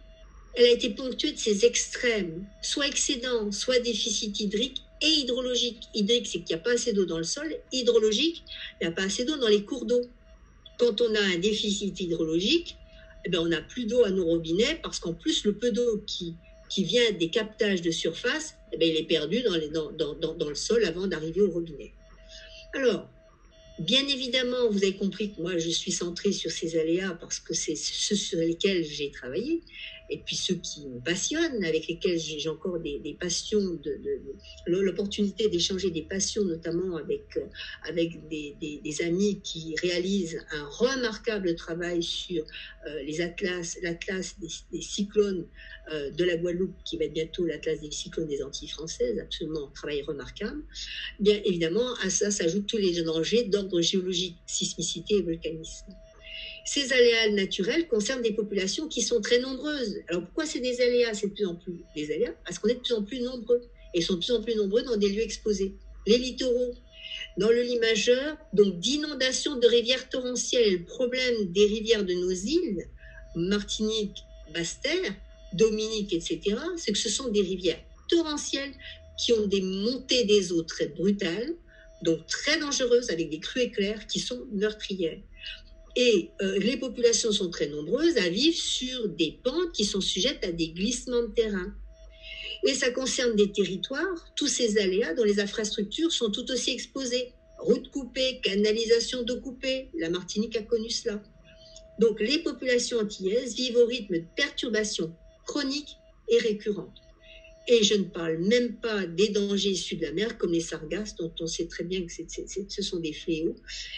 elle 0.55 0.65
a 0.65 0.71
été 0.71 0.89
ponctuée 0.89 1.31
de 1.31 1.37
ces 1.37 1.65
extrêmes, 1.65 2.45
soit 2.61 2.87
excédent, 2.87 3.51
soit 3.51 3.79
déficit 3.79 4.39
hydrique 4.39 4.81
et 5.01 5.07
hydrologique. 5.07 5.83
Hydrique, 5.93 6.25
c'est 6.25 6.39
qu'il 6.39 6.55
n'y 6.55 6.61
a 6.61 6.63
pas 6.63 6.73
assez 6.73 6.93
d'eau 6.93 7.05
dans 7.05 7.19
le 7.19 7.23
sol. 7.23 7.55
Hydrologique, 7.71 8.43
il 8.81 8.87
n'y 8.87 8.87
a 8.87 8.95
pas 8.95 9.03
assez 9.03 9.23
d'eau 9.23 9.37
dans 9.37 9.47
les 9.47 9.63
cours 9.63 9.85
d'eau. 9.85 10.01
Quand 10.79 11.01
on 11.01 11.13
a 11.13 11.19
un 11.19 11.37
déficit 11.37 11.99
hydrologique, 11.99 12.75
eh 13.25 13.29
bien, 13.29 13.41
on 13.41 13.47
n'a 13.47 13.61
plus 13.61 13.85
d'eau 13.85 14.03
à 14.03 14.09
nos 14.09 14.25
robinets 14.25 14.79
parce 14.81 14.99
qu'en 14.99 15.13
plus, 15.13 15.43
le 15.43 15.53
peu 15.53 15.71
d'eau 15.71 16.03
qui 16.07 16.35
qui 16.69 16.83
vient 16.83 17.11
des 17.11 17.29
captages 17.29 17.81
de 17.81 17.91
surface, 17.91 18.55
eh 18.73 18.77
bien, 18.77 18.87
il 18.87 18.97
est 18.97 19.07
perdu 19.07 19.41
dans, 19.41 20.13
dans 20.33 20.49
le 20.49 20.55
sol 20.55 20.83
avant 20.85 21.07
d'arriver 21.07 21.41
au 21.41 21.51
robinet. 21.51 21.93
Alors, 22.73 23.09
bien 23.79 24.05
évidemment, 24.07 24.69
vous 24.69 24.83
avez 24.83 24.95
compris 24.95 25.33
que 25.33 25.41
moi, 25.41 25.57
je 25.57 25.69
suis 25.69 25.91
centrée 25.91 26.31
sur 26.31 26.51
ces 26.51 26.77
aléas 26.77 27.13
parce 27.13 27.39
que 27.39 27.53
c'est 27.53 27.75
ceux 27.75 28.15
sur 28.15 28.39
lesquels 28.39 28.83
j'ai 28.83 29.11
travaillé 29.11 29.61
et 30.09 30.19
puis 30.19 30.35
ceux 30.35 30.55
qui 30.55 30.87
me 30.87 30.99
passionnent, 30.99 31.63
avec 31.63 31.87
lesquels 31.87 32.17
j'ai 32.17 32.49
encore 32.49 32.79
des, 32.79 33.17
passions, 33.19 33.79
l'opportunité 34.65 35.49
d'échanger 35.49 35.91
des 35.91 36.03
passions, 36.03 36.43
notamment 36.43 36.95
avec, 36.95 37.25
euh, 37.37 37.45
avec 37.83 38.27
des, 38.29 38.55
des, 38.61 39.01
amis 39.01 39.41
qui 39.41 39.75
réalisent 39.81 40.39
un 40.51 40.65
remarquable 40.65 41.55
travail 41.55 42.01
sur 42.01 42.43
euh, 42.87 43.03
les 43.03 43.21
atlas, 43.21 43.77
l'atlas 43.81 44.35
des, 44.39 44.81
cyclones 44.81 45.45
euh, 45.91 46.09
de 46.11 46.23
la 46.23 46.37
Guadeloupe, 46.37 46.75
qui 46.85 46.97
va 46.97 47.05
être 47.05 47.13
bientôt 47.13 47.45
l'atlas 47.45 47.81
des 47.81 47.91
cyclones 47.91 48.27
des 48.27 48.41
Antilles 48.41 48.69
françaises, 48.69 49.19
absolument 49.19 49.67
un 49.67 49.71
travail 49.71 50.03
remarquable. 50.03 50.63
Bien 51.19 51.39
évidemment, 51.43 51.93
à 52.01 52.09
ça 52.09 52.31
s'ajoutent 52.31 52.67
tous 52.67 52.77
les 52.77 53.01
dangers 53.03 53.43
d'ordre 53.43 53.81
géologique, 53.81 54.37
sismicité 54.45 55.15
et 55.15 55.21
volcanisme. 55.21 55.93
Ces 56.65 56.91
aléas 56.93 57.29
naturels 57.29 57.87
concernent 57.87 58.21
des 58.21 58.33
populations 58.33 58.87
qui 58.87 59.01
sont 59.01 59.21
très 59.21 59.39
nombreuses. 59.39 60.01
Alors 60.07 60.23
pourquoi 60.23 60.45
c'est 60.45 60.59
des 60.59 60.81
aléas? 60.81 61.13
C'est 61.13 61.27
de 61.27 61.33
plus 61.33 61.45
en 61.45 61.55
plus 61.55 61.81
des 61.95 62.11
aléas 62.11 62.33
parce 62.45 62.59
qu'on 62.59 62.67
est 62.67 62.75
de 62.75 62.79
plus 62.79 62.93
en 62.93 63.03
plus 63.03 63.19
nombreux 63.21 63.61
et 63.93 64.01
sont 64.01 64.15
de 64.15 64.19
plus 64.19 64.31
en 64.31 64.41
plus 64.41 64.55
nombreux 64.55 64.83
dans 64.83 64.97
des 64.97 65.09
lieux 65.09 65.23
exposés. 65.23 65.73
Les 66.05 66.17
littoraux, 66.17 66.73
dans 67.37 67.49
le 67.49 67.61
lit 67.61 67.79
majeur, 67.79 68.37
donc 68.53 68.79
d'inondations 68.79 69.55
de 69.55 69.67
rivières 69.67 70.09
torrentielles. 70.09 70.73
Le 70.73 70.83
problème 70.83 71.51
des 71.51 71.65
rivières 71.65 72.05
de 72.05 72.13
nos 72.13 72.31
îles, 72.31 72.87
Martinique, 73.35 74.17
Basse-Terre, 74.53 75.13
Dominique, 75.53 76.13
etc., 76.13 76.57
c'est 76.77 76.91
que 76.91 76.97
ce 76.97 77.09
sont 77.09 77.29
des 77.29 77.41
rivières 77.41 77.79
torrentielles 78.09 78.73
qui 79.17 79.33
ont 79.33 79.47
des 79.47 79.61
montées 79.61 80.25
des 80.25 80.51
eaux 80.51 80.63
très 80.63 80.87
brutales, 80.87 81.55
donc 82.03 82.25
très 82.27 82.59
dangereuses, 82.59 83.09
avec 83.09 83.29
des 83.29 83.39
crues 83.39 83.61
éclairs 83.61 84.05
qui 84.07 84.19
sont 84.19 84.45
meurtrières. 84.51 85.19
Et 85.99 86.29
euh, 86.43 86.59
les 86.59 86.77
populations 86.77 87.31
sont 87.31 87.49
très 87.49 87.67
nombreuses 87.69 88.17
à 88.17 88.29
vivre 88.29 88.55
sur 88.55 89.09
des 89.09 89.39
pentes 89.43 89.71
qui 89.73 89.83
sont 89.83 89.99
sujettes 89.99 90.43
à 90.43 90.51
des 90.51 90.67
glissements 90.67 91.23
de 91.23 91.33
terrain. 91.33 91.73
Et 92.67 92.75
ça 92.75 92.91
concerne 92.91 93.35
des 93.35 93.51
territoires, 93.51 94.31
tous 94.35 94.47
ces 94.47 94.77
aléas 94.77 95.15
dont 95.15 95.23
les 95.23 95.39
infrastructures 95.39 96.11
sont 96.11 96.29
tout 96.29 96.51
aussi 96.51 96.69
exposées. 96.69 97.33
Routes 97.57 97.89
coupées, 97.89 98.39
canalisation 98.43 99.23
d'eau 99.23 99.41
coupée, 99.41 99.89
la 99.97 100.11
Martinique 100.11 100.55
a 100.55 100.61
connu 100.61 100.91
cela. 100.91 101.19
Donc 101.97 102.19
les 102.19 102.37
populations 102.43 102.99
antillaises 102.99 103.55
vivent 103.55 103.77
au 103.77 103.87
rythme 103.87 104.19
de 104.19 104.25
perturbations 104.35 105.15
chroniques 105.47 105.97
et 106.29 106.37
récurrentes. 106.37 107.06
Et 107.69 107.83
je 107.83 107.95
ne 107.95 108.03
parle 108.03 108.37
même 108.37 108.77
pas 108.77 109.05
des 109.05 109.29
dangers 109.29 109.71
issus 109.71 109.97
de 109.97 110.03
la 110.03 110.13
mer, 110.13 110.37
comme 110.37 110.53
les 110.53 110.61
sargasses, 110.61 111.15
dont 111.15 111.33
on 111.41 111.47
sait 111.47 111.67
très 111.67 111.83
bien 111.83 112.05
que 112.05 112.11
ce 112.11 112.81
sont 112.81 112.99
des 112.99 113.13
fléaux, 113.13 113.55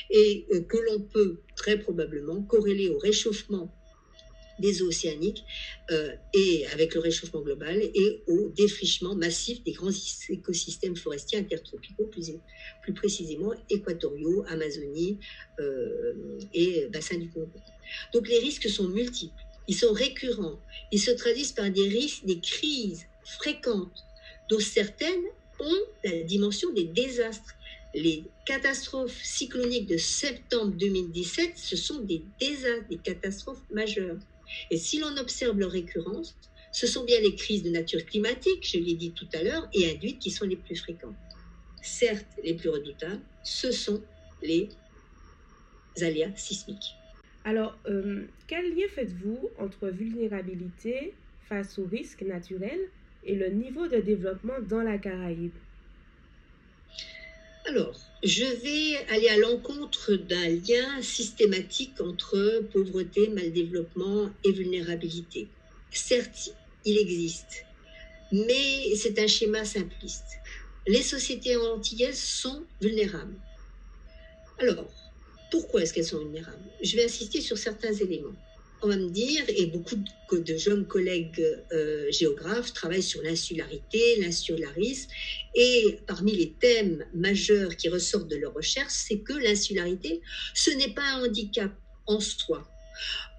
et 0.10 0.45
euh, 0.51 0.62
que 0.62 0.77
l'on 0.77 1.01
peut 1.01 1.41
très 1.55 1.77
probablement 1.77 2.41
corréler 2.41 2.89
au 2.89 2.97
réchauffement 2.97 3.71
des 4.60 4.82
eaux 4.82 4.88
océaniques 4.88 5.43
euh, 5.91 6.12
et 6.34 6.67
avec 6.67 6.93
le 6.93 6.99
réchauffement 6.99 7.41
global 7.41 7.82
et 7.82 8.23
au 8.27 8.49
défrichement 8.49 9.15
massif 9.15 9.63
des 9.63 9.71
grands 9.71 9.91
écosystèmes 10.29 10.95
forestiers 10.95 11.39
intertropicaux, 11.39 12.10
plus, 12.82 12.93
précisément 12.93 13.53
équatoriaux, 13.69 14.43
Amazonie 14.47 15.17
euh, 15.60 16.39
et 16.53 16.88
bassin 16.88 17.17
du 17.17 17.29
Congo. 17.29 17.51
Donc 18.13 18.27
les 18.27 18.39
risques 18.39 18.69
sont 18.69 18.88
multiples, 18.88 19.34
ils 19.67 19.75
sont 19.75 19.93
récurrents, 19.93 20.60
ils 20.91 20.99
se 20.99 21.12
traduisent 21.12 21.53
par 21.53 21.69
des 21.69 21.88
risques, 21.88 22.25
des 22.25 22.39
crises 22.39 23.05
fréquentes, 23.30 24.06
dont 24.50 24.60
certaines 24.60 25.26
ont 25.60 25.80
la 26.04 26.24
dimension 26.24 26.72
des 26.74 26.86
désastres. 26.86 27.56
Les 27.94 28.24
catastrophes 28.46 29.20
cycloniques 29.24 29.88
de 29.88 29.98
septembre 29.98 30.72
2017, 30.78 31.58
ce 31.58 31.76
sont 31.76 32.00
des 32.02 32.24
désastres, 32.39 32.88
des 32.89 32.98
catastrophes 32.98 33.63
majeures. 33.72 34.18
Et 34.72 34.78
si 34.78 35.00
l'on 35.00 35.18
observe 35.18 35.58
leur 35.58 35.72
récurrence, 35.72 36.36
ce 36.72 36.86
sont 36.86 37.04
bien 37.04 37.20
les 37.22 37.36
crises 37.36 37.63
de 37.63 37.70
nature 37.70 38.06
climatique, 38.06 38.68
je 38.68 38.78
l'ai 38.78 38.94
dit 38.94 39.12
tout 39.12 39.28
à 39.34 39.42
l'heure, 39.42 39.68
et 39.74 39.89
induites 39.89 40.20
qui 40.20 40.32
sont 40.32 40.46
les 40.46 40.56
plus 40.56 40.76
fréquentes. 40.76 41.15
Certes, 41.82 42.28
les 42.44 42.54
plus 42.54 42.70
redoutables, 42.70 43.22
ce 43.44 43.72
sont 43.72 44.04
les 44.44 44.70
aléas 46.02 46.36
sismiques. 46.36 46.96
Alors, 47.44 47.78
euh, 47.88 48.28
quel 48.48 48.76
lien 48.76 48.88
faites-vous 48.94 49.50
entre 49.58 49.88
vulnérabilité 49.88 51.13
face 51.48 51.80
aux 51.80 51.86
risques 51.86 52.22
naturels 52.22 52.89
et 53.23 53.36
le 53.36 53.49
niveau 53.49 53.88
de 53.88 53.97
développement 53.97 54.60
dans 54.67 54.82
la 54.82 54.97
Caraïbe 54.97 55.51
alors, 57.69 57.99
je 58.23 58.45
vais 58.45 58.97
aller 59.13 59.27
à 59.27 59.38
l'encontre 59.38 60.15
d'un 60.15 60.49
lien 60.49 61.01
systématique 61.03 62.01
entre 62.01 62.63
pauvreté, 62.71 63.27
mal-développement 63.29 64.32
et 64.43 64.51
vulnérabilité. 64.51 65.49
Certes, 65.91 66.49
il 66.84 66.97
existe, 66.97 67.65
mais 68.32 68.95
c'est 68.95 69.19
un 69.19 69.27
schéma 69.27 69.65
simpliste. 69.65 70.39
Les 70.88 71.03
sociétés 71.03 71.58
antillaises 71.58 72.19
sont 72.19 72.65
vulnérables. 72.82 73.36
Alors, 74.58 74.91
pourquoi 75.51 75.84
est-ce 75.84 75.93
qu'elles 75.93 76.05
sont 76.05 76.23
vulnérables? 76.23 76.71
Je 76.82 76.95
vais 76.95 77.05
insister 77.05 77.39
sur 77.39 77.58
certains 77.58 77.93
éléments 77.93 78.36
on 78.82 78.88
va 78.88 78.98
me 78.98 79.10
dire, 79.10 79.44
et 79.50 79.65
beaucoup 79.68 79.96
de, 79.96 80.58
jeunes 80.58 80.86
collègues 80.86 81.44
euh, 81.72 82.10
géographes 82.12 82.74
travaillent 82.74 83.04
sur 83.04 83.22
l'insularité, 83.22 84.18
l'insularisme, 84.20 85.10
et 85.56 86.00
parmi 86.08 86.36
les 86.36 86.54
thèmes 86.60 87.06
majeurs 87.13 87.76
qui 87.76 87.89
ressortent 87.89 88.30
de 88.30 88.38
leurs 88.38 88.54
recherches, 88.54 88.94
c'est 88.94 89.20
que 89.20 89.34
l'insularité, 89.34 90.22
ce 90.54 90.72
n'est 90.72 90.94
pas 90.94 91.04
un 91.04 91.26
handicap 91.26 91.72
en 92.08 92.20
soi. 92.20 92.70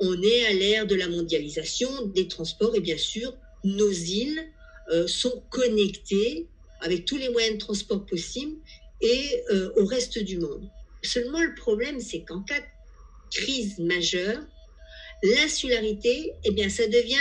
On 0.00 0.20
est 0.22 0.46
à 0.46 0.52
l'ère 0.52 0.86
de 0.86 0.94
la 0.94 1.08
mondialisation, 1.08 2.06
des 2.06 2.28
transports, 2.28 2.74
et 2.76 2.80
bien 2.80 2.98
sûr, 2.98 3.36
nos 3.64 3.90
îles 3.90 4.42
euh, 4.90 5.06
sont 5.06 5.42
connectées 5.50 6.48
avec 6.80 7.04
tous 7.04 7.16
les 7.16 7.28
moyens 7.28 7.54
de 7.54 7.60
transport 7.60 8.04
possibles 8.06 8.56
et 9.00 9.42
euh, 9.52 9.70
au 9.76 9.84
reste 9.84 10.18
du 10.18 10.38
monde. 10.38 10.68
Seulement, 11.02 11.42
le 11.42 11.54
problème, 11.54 12.00
c'est 12.00 12.22
qu'en 12.22 12.42
cas 12.42 12.60
de 12.60 12.66
crise 13.30 13.78
majeure, 13.78 14.40
l'insularité, 15.22 16.32
eh 16.44 16.50
bien, 16.50 16.68
ça 16.68 16.86
devient 16.86 17.16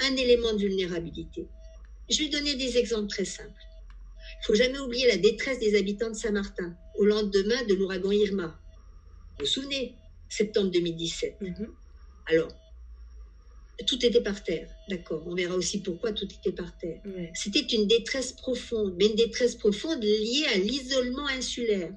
un 0.00 0.16
élément 0.16 0.52
de 0.52 0.58
vulnérabilité. 0.58 1.46
Je 2.08 2.22
vais 2.22 2.28
donner 2.28 2.54
des 2.54 2.78
exemples 2.78 3.08
très 3.08 3.24
simples. 3.24 3.62
Il 4.42 4.46
faut 4.46 4.54
jamais 4.54 4.78
oublier 4.78 5.06
la 5.06 5.16
détresse 5.16 5.58
des 5.58 5.76
habitants 5.76 6.10
de 6.10 6.14
Saint-Martin 6.16 6.76
au 6.96 7.04
lendemain 7.04 7.62
de 7.64 7.74
l'ouragan 7.74 8.10
Irma. 8.10 8.58
Vous 9.38 9.44
vous 9.44 9.46
souvenez, 9.46 9.94
septembre 10.28 10.70
2017. 10.70 11.36
Mm-hmm. 11.40 11.68
Alors, 12.26 12.52
tout 13.86 14.04
était 14.04 14.20
par 14.20 14.42
terre, 14.42 14.68
d'accord. 14.88 15.22
On 15.26 15.34
verra 15.34 15.54
aussi 15.54 15.80
pourquoi 15.80 16.12
tout 16.12 16.26
était 16.26 16.52
par 16.52 16.76
terre. 16.78 17.00
C'était 17.34 17.60
une 17.60 17.86
détresse 17.86 18.32
profonde, 18.32 18.94
mais 18.98 19.06
une 19.06 19.14
détresse 19.14 19.54
profonde 19.54 20.02
liée 20.02 20.46
à 20.52 20.58
l'isolement 20.58 21.26
insulaire. 21.28 21.92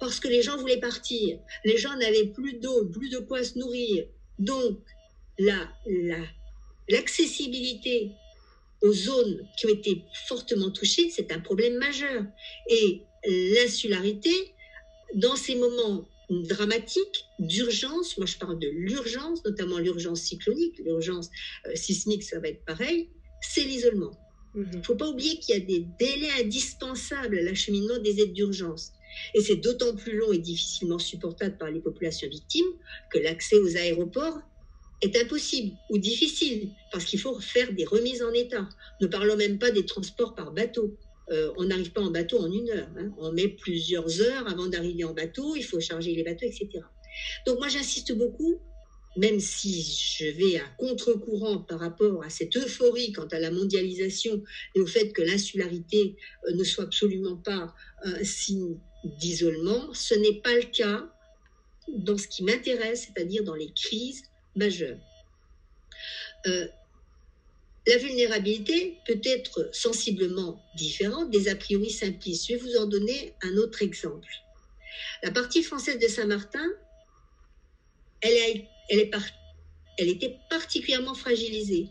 Parce 0.00 0.18
que 0.18 0.28
les 0.28 0.42
gens 0.42 0.56
voulaient 0.56 0.80
partir, 0.80 1.38
les 1.64 1.76
gens 1.76 1.96
n'avaient 1.96 2.26
plus 2.26 2.54
d'eau, 2.54 2.86
plus 2.86 3.10
de 3.10 3.18
quoi 3.18 3.44
se 3.44 3.58
nourrir, 3.58 4.06
donc, 4.38 4.78
l'accessibilité 6.88 8.12
aux 8.82 8.92
zones 8.92 9.46
qui 9.56 9.66
ont 9.66 9.70
été 9.70 10.04
fortement 10.26 10.70
touchées, 10.70 11.10
c'est 11.10 11.32
un 11.32 11.40
problème 11.40 11.78
majeur. 11.78 12.24
Et 12.68 13.02
l'insularité, 13.26 14.54
dans 15.14 15.36
ces 15.36 15.54
moments 15.54 16.08
dramatiques, 16.30 17.26
d'urgence, 17.38 18.16
moi 18.16 18.26
je 18.26 18.36
parle 18.38 18.58
de 18.58 18.68
l'urgence, 18.68 19.44
notamment 19.44 19.78
l'urgence 19.78 20.22
cyclonique, 20.22 20.78
l'urgence 20.78 21.30
euh, 21.66 21.74
sismique, 21.74 22.22
ça 22.22 22.40
va 22.40 22.48
être 22.48 22.64
pareil, 22.64 23.10
c'est 23.40 23.64
l'isolement. 23.64 24.12
Il 24.54 24.62
mhm. 24.62 24.78
ne 24.78 24.82
faut 24.82 24.94
pas 24.94 25.08
oublier 25.08 25.38
qu'il 25.38 25.54
y 25.54 25.58
a 25.58 25.64
des 25.64 25.86
délais 25.98 26.30
indispensables 26.40 27.38
à 27.38 27.42
l'acheminement 27.42 27.98
des 27.98 28.20
aides 28.20 28.32
d'urgence. 28.32 28.92
Et 29.34 29.40
c'est 29.40 29.56
d'autant 29.56 29.94
plus 29.94 30.16
long 30.16 30.32
et 30.32 30.38
difficilement 30.38 30.98
supportable 30.98 31.56
par 31.58 31.70
les 31.70 31.80
populations 31.80 32.28
victimes 32.28 32.72
que 33.10 33.18
l'accès 33.18 33.56
aux 33.58 33.76
aéroports 33.76 34.40
est 35.02 35.16
impossible 35.16 35.76
ou 35.90 35.98
difficile 35.98 36.70
parce 36.92 37.04
qu'il 37.04 37.20
faut 37.20 37.38
faire 37.40 37.72
des 37.72 37.84
remises 37.84 38.22
en 38.22 38.32
état. 38.32 38.68
Ne 39.00 39.08
parlons 39.08 39.36
même 39.36 39.58
pas 39.58 39.70
des 39.70 39.84
transports 39.84 40.34
par 40.34 40.52
bateau. 40.52 40.96
Euh, 41.30 41.52
on 41.56 41.64
n'arrive 41.64 41.92
pas 41.92 42.00
en 42.00 42.10
bateau 42.10 42.38
en 42.38 42.50
une 42.50 42.70
heure. 42.70 42.88
Hein. 42.96 43.12
On 43.18 43.32
met 43.32 43.48
plusieurs 43.48 44.20
heures 44.20 44.48
avant 44.48 44.66
d'arriver 44.66 45.04
en 45.04 45.12
bateau. 45.12 45.56
Il 45.56 45.64
faut 45.64 45.80
charger 45.80 46.14
les 46.14 46.22
bateaux, 46.22 46.46
etc. 46.46 46.68
Donc 47.46 47.58
moi 47.58 47.68
j'insiste 47.68 48.12
beaucoup, 48.12 48.60
même 49.16 49.40
si 49.40 49.82
je 49.82 50.30
vais 50.30 50.58
à 50.58 50.64
contre-courant 50.78 51.58
par 51.58 51.80
rapport 51.80 52.22
à 52.22 52.30
cette 52.30 52.56
euphorie 52.56 53.12
quant 53.12 53.26
à 53.26 53.38
la 53.38 53.50
mondialisation 53.50 54.42
et 54.74 54.80
au 54.80 54.86
fait 54.86 55.12
que 55.12 55.22
l'insularité 55.22 56.16
euh, 56.48 56.54
ne 56.54 56.64
soit 56.64 56.84
absolument 56.84 57.36
pas 57.36 57.74
un 58.04 58.24
signe 58.24 58.78
d'isolement, 59.04 59.92
ce 59.94 60.14
n'est 60.14 60.40
pas 60.40 60.54
le 60.54 60.62
cas 60.62 61.04
dans 61.88 62.16
ce 62.16 62.28
qui 62.28 62.44
m'intéresse, 62.44 63.08
c'est-à-dire 63.08 63.44
dans 63.44 63.54
les 63.54 63.72
crises 63.72 64.24
majeures. 64.54 64.98
Euh, 66.46 66.66
la 67.86 67.96
vulnérabilité 67.96 68.98
peut 69.06 69.20
être 69.24 69.68
sensiblement 69.72 70.62
différente 70.76 71.30
des 71.30 71.48
a 71.48 71.56
priori 71.56 71.90
simplistes. 71.90 72.46
Je 72.48 72.54
vais 72.54 72.60
vous 72.60 72.76
en 72.76 72.86
donner 72.86 73.34
un 73.42 73.56
autre 73.56 73.82
exemple. 73.82 74.28
La 75.22 75.32
partie 75.32 75.62
française 75.62 75.98
de 75.98 76.06
Saint-Martin, 76.06 76.66
elle, 78.20 78.64
elle, 78.88 79.10
elle 79.98 80.08
était 80.08 80.38
particulièrement 80.48 81.14
fragilisée. 81.14 81.88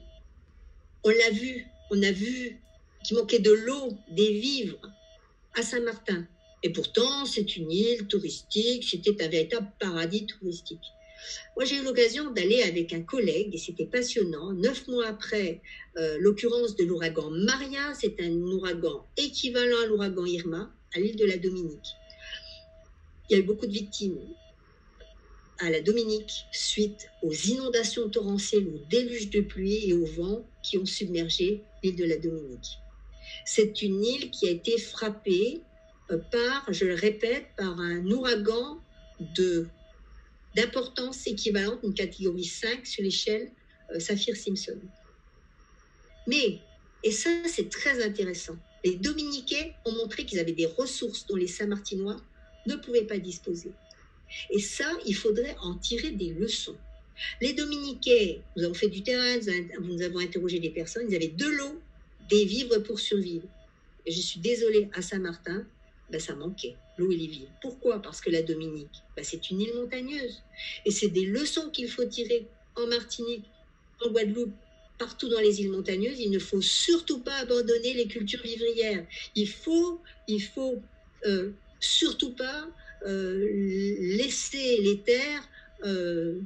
On 1.04 1.10
l'a 1.10 1.30
vu, 1.32 1.68
on 1.90 2.02
a 2.04 2.12
vu 2.12 2.62
qu'il 3.04 3.18
manquait 3.18 3.40
de 3.40 3.52
l'eau, 3.52 3.98
des 4.10 4.32
vivres 4.32 4.80
à 5.56 5.62
Saint-Martin. 5.62 6.26
Et 6.64 6.72
pourtant, 6.72 7.26
c'est 7.26 7.58
une 7.58 7.72
île 7.72 8.08
touristique, 8.08 8.84
c'était 8.84 9.24
un 9.24 9.28
véritable 9.28 9.72
paradis 9.80 10.26
touristique. 10.26 10.86
Moi, 11.56 11.66
j'ai 11.66 11.78
eu 11.78 11.84
l'occasion 11.84 12.32
d'aller 12.32 12.62
avec 12.64 12.94
un 12.94 13.02
collègue 13.02 13.54
et 13.54 13.58
c'était 13.58 13.86
passionnant. 13.86 14.54
Neuf 14.54 14.88
mois 14.88 15.08
après 15.08 15.62
euh, 15.98 16.18
l'occurrence 16.20 16.76
de 16.76 16.84
l'ouragan 16.84 17.30
Maria, 17.32 17.94
c'est 18.00 18.20
un 18.22 18.32
ouragan 18.32 19.06
équivalent 19.18 19.78
à 19.84 19.86
l'ouragan 19.88 20.26
Irma 20.26 20.74
à 20.96 21.00
l'île 21.00 21.16
de 21.16 21.26
la 21.26 21.38
Dominique. 21.38 21.96
Il 23.30 23.34
y 23.34 23.36
a 23.36 23.40
eu 23.40 23.46
beaucoup 23.46 23.68
de 23.68 23.72
victimes 23.72 24.20
à 25.60 25.70
la 25.70 25.82
Dominique 25.82 26.46
suite 26.52 27.08
aux 27.22 27.32
inondations 27.34 28.10
torrentielles, 28.10 28.68
aux 28.68 28.90
déluges 28.90 29.30
de 29.30 29.42
pluie 29.42 29.90
et 29.90 29.94
au 29.94 30.06
vent 30.06 30.46
qui 30.64 30.78
ont 30.78 30.86
submergé 30.86 31.62
l'île 31.84 31.96
de 31.96 32.06
la 32.06 32.18
Dominique. 32.18 32.80
C'est 33.46 33.82
une 33.82 34.04
île 34.04 34.32
qui 34.32 34.48
a 34.48 34.52
été 34.52 34.78
frappée 34.80 35.62
par, 36.18 36.72
je 36.72 36.86
le 36.86 36.96
répète, 36.96 37.48
par 37.58 37.80
un 37.80 38.06
ouragan 38.06 38.80
de 39.20 39.68
d'importance 40.56 41.28
équivalente, 41.28 41.80
une 41.84 41.94
catégorie 41.94 42.44
5 42.44 42.86
sur 42.86 43.04
l'échelle 43.04 43.50
euh, 43.96 44.00
Saphir-Simpson. 44.00 44.78
Mais, 46.28 46.60
et 47.04 47.12
ça 47.12 47.30
c'est 47.48 47.70
très 47.70 48.04
intéressant, 48.04 48.58
les 48.84 48.96
Dominiquais 48.96 49.74
ont 49.86 49.94
montré 49.94 50.26
qu'ils 50.26 50.40
avaient 50.40 50.52
des 50.52 50.66
ressources 50.66 51.26
dont 51.28 51.36
les 51.36 51.48
Saint-Martinois 51.48 52.18
ne 52.66 52.76
pouvaient 52.76 53.06
pas 53.06 53.18
disposer. 53.18 53.72
Et 54.50 54.60
ça, 54.60 54.90
il 55.06 55.16
faudrait 55.16 55.56
en 55.62 55.76
tirer 55.76 56.12
des 56.12 56.34
leçons. 56.34 56.76
Les 57.42 57.54
Dominiquais, 57.54 58.42
nous 58.56 58.64
avons 58.64 58.74
fait 58.74 58.88
du 58.88 59.04
terrain, 59.04 59.38
nous 59.82 60.02
avons 60.02 60.20
interrogé 60.20 60.60
des 60.60 60.70
personnes, 60.70 61.06
ils 61.10 61.16
avaient 61.16 61.28
de 61.28 61.46
l'eau, 61.46 61.80
des 62.30 62.46
vivres 62.46 62.80
pour 62.80 63.00
survivre. 63.00 63.48
Et 64.06 64.12
je 64.12 64.20
suis 64.20 64.40
désolée, 64.40 64.90
à 64.94 65.02
Saint-Martin, 65.02 65.66
ben, 66.12 66.20
ça 66.20 66.36
manquait, 66.36 66.76
villes. 66.98 67.48
Pourquoi? 67.62 68.02
Parce 68.02 68.22
que 68.22 68.30
la 68.30 68.42
Dominique, 68.42 69.04
ben, 69.16 69.24
c'est 69.24 69.50
une 69.50 69.62
île 69.62 69.74
montagneuse. 69.76 70.44
Et 70.86 70.92
c'est 70.92 71.08
des 71.08 71.26
leçons 71.26 71.70
qu'il 71.70 71.90
faut 71.90 72.06
tirer 72.06 72.48
en 72.76 72.88
Martinique, 72.88 73.46
en 74.06 74.10
Guadeloupe, 74.10 74.54
partout 75.00 75.30
dans 75.30 75.40
les 75.40 75.62
îles 75.62 75.72
montagneuses. 75.72 76.20
Il 76.20 76.32
ne 76.32 76.40
faut 76.40 76.62
surtout 76.62 77.20
pas 77.20 77.36
abandonner 77.38 77.94
les 77.94 78.08
cultures 78.08 78.44
vivrières. 78.44 79.06
Il 79.36 79.50
faut, 79.50 80.02
il 80.28 80.42
faut 80.42 80.82
euh, 81.26 81.52
surtout 81.80 82.34
pas 82.34 82.68
euh, 83.08 83.50
laisser 84.18 84.78
les 84.82 85.00
terres 85.00 85.48
euh, 85.86 86.40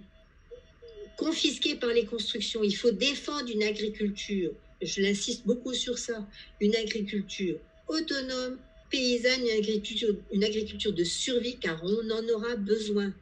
confisquées 1.18 1.76
par 1.76 1.90
les 1.90 2.06
constructions. 2.06 2.64
Il 2.64 2.76
faut 2.76 2.92
défendre 2.92 3.50
une 3.50 3.64
agriculture, 3.64 4.52
je 4.82 5.02
l'insiste 5.02 5.46
beaucoup 5.46 5.74
sur 5.74 5.98
ça, 5.98 6.26
une 6.62 6.76
agriculture 6.76 7.58
autonome, 7.88 8.58
paysanne, 8.90 9.42
une 9.42 9.58
agriculture, 9.58 10.16
une 10.32 10.44
agriculture 10.44 10.94
de 10.94 11.04
survie, 11.04 11.58
car 11.58 11.82
on 11.84 12.10
en 12.12 12.28
aura 12.30 12.56
besoin. 12.56 13.14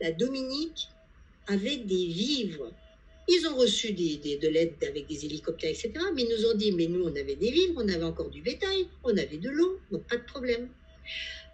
La 0.00 0.12
Dominique 0.12 0.88
avait 1.46 1.76
des 1.76 2.06
vivres. 2.06 2.72
Ils 3.28 3.46
ont 3.46 3.56
reçu 3.56 3.92
des, 3.92 4.38
de 4.42 4.48
l'aide 4.48 4.74
avec 4.82 5.06
des 5.06 5.24
hélicoptères, 5.24 5.70
etc. 5.70 5.92
Mais 6.14 6.22
ils 6.22 6.36
nous 6.36 6.46
ont 6.50 6.54
dit, 6.54 6.72
mais 6.72 6.86
nous, 6.86 7.04
on 7.04 7.14
avait 7.14 7.36
des 7.36 7.50
vivres, 7.50 7.74
on 7.76 7.88
avait 7.88 8.04
encore 8.04 8.30
du 8.30 8.42
bétail, 8.42 8.86
on 9.04 9.16
avait 9.16 9.38
de 9.38 9.50
l'eau, 9.50 9.78
donc 9.90 10.06
pas 10.06 10.16
de 10.16 10.24
problème. 10.24 10.68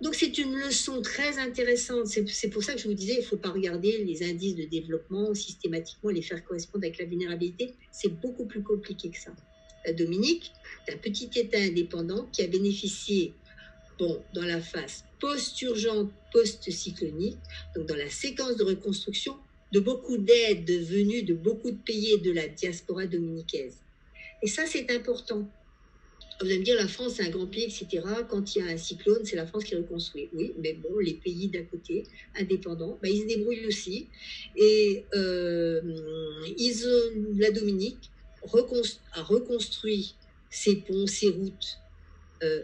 Donc 0.01 0.15
c'est 0.15 0.37
une 0.39 0.55
leçon 0.55 1.01
très 1.01 1.39
intéressante. 1.39 2.07
C'est 2.07 2.49
pour 2.51 2.63
ça 2.63 2.75
que 2.75 2.81
je 2.81 2.89
vous 2.89 2.95
disais, 2.95 3.15
il 3.15 3.21
ne 3.21 3.25
faut 3.25 3.37
pas 3.37 3.51
regarder 3.51 4.05
les 4.05 4.23
indices 4.23 4.55
de 4.55 4.65
développement 4.65 5.35
systématiquement, 5.35 6.11
les 6.11 6.23
faire 6.23 6.45
correspondre 6.45 6.85
avec 6.85 6.99
la 6.99 7.07
vulnérabilité. 7.07 7.75
C'est 7.91 8.13
beaucoup 8.21 8.45
plus 8.45 8.63
compliqué 8.63 9.11
que 9.11 9.19
ça. 9.19 9.33
La 9.87 9.93
Dominique, 9.93 10.53
un 10.93 10.97
petit 10.97 11.31
État 11.37 11.59
indépendant 11.59 12.27
qui 12.33 12.43
a 12.43 12.47
bénéficié 12.47 13.33
bon, 13.99 14.23
dans 14.35 14.45
la 14.45 14.61
phase 14.61 15.05
post-urgente, 15.21 16.11
post-cyclonique, 16.33 17.39
donc 17.75 17.87
dans 17.87 17.97
la 17.97 18.11
séquence 18.11 18.57
de 18.57 18.65
reconstruction, 18.65 19.37
de 19.73 19.81
beaucoup 19.81 20.17
d'aides 20.17 20.71
venues 20.71 21.23
de 21.23 21.35
beaucoup 21.35 21.71
de 21.71 21.79
pays 21.79 22.19
de 22.21 22.33
la 22.33 22.49
diaspora 22.49 23.07
dominicaise. 23.07 23.79
Et 24.43 24.47
ça, 24.47 24.65
c'est 24.67 24.91
important. 24.91 25.49
Vous 26.41 26.47
allez 26.47 26.59
me 26.59 26.65
dire, 26.65 26.77
la 26.77 26.87
France, 26.87 27.15
c'est 27.17 27.23
un 27.23 27.31
grand 27.31 27.47
pays, 27.47 27.65
etc. 27.65 28.03
Quand 28.29 28.55
il 28.55 28.59
y 28.59 28.69
a 28.69 28.71
un 28.71 28.77
cyclone, 28.77 29.25
c'est 29.25 29.37
la 29.37 29.47
France 29.47 29.65
qui 29.65 29.75
reconstruit. 29.75 30.29
Oui, 30.35 30.53
mais 30.59 30.75
bon, 30.75 30.99
les 30.99 31.15
pays 31.15 31.49
d'à 31.49 31.63
côté, 31.63 32.05
indépendants, 32.39 32.99
ben, 33.03 33.11
ils 33.11 33.23
se 33.23 33.27
débrouillent 33.27 33.67
aussi. 33.67 34.09
Et 34.55 35.05
euh, 35.15 35.81
ils 36.59 36.85
la 37.39 37.51
Dominique 37.51 38.11
a 39.15 39.23
reconstruit 39.23 40.15
ses 40.51 40.77
ponts, 40.77 41.07
ses 41.07 41.31
routes 41.31 41.79
euh, 42.43 42.63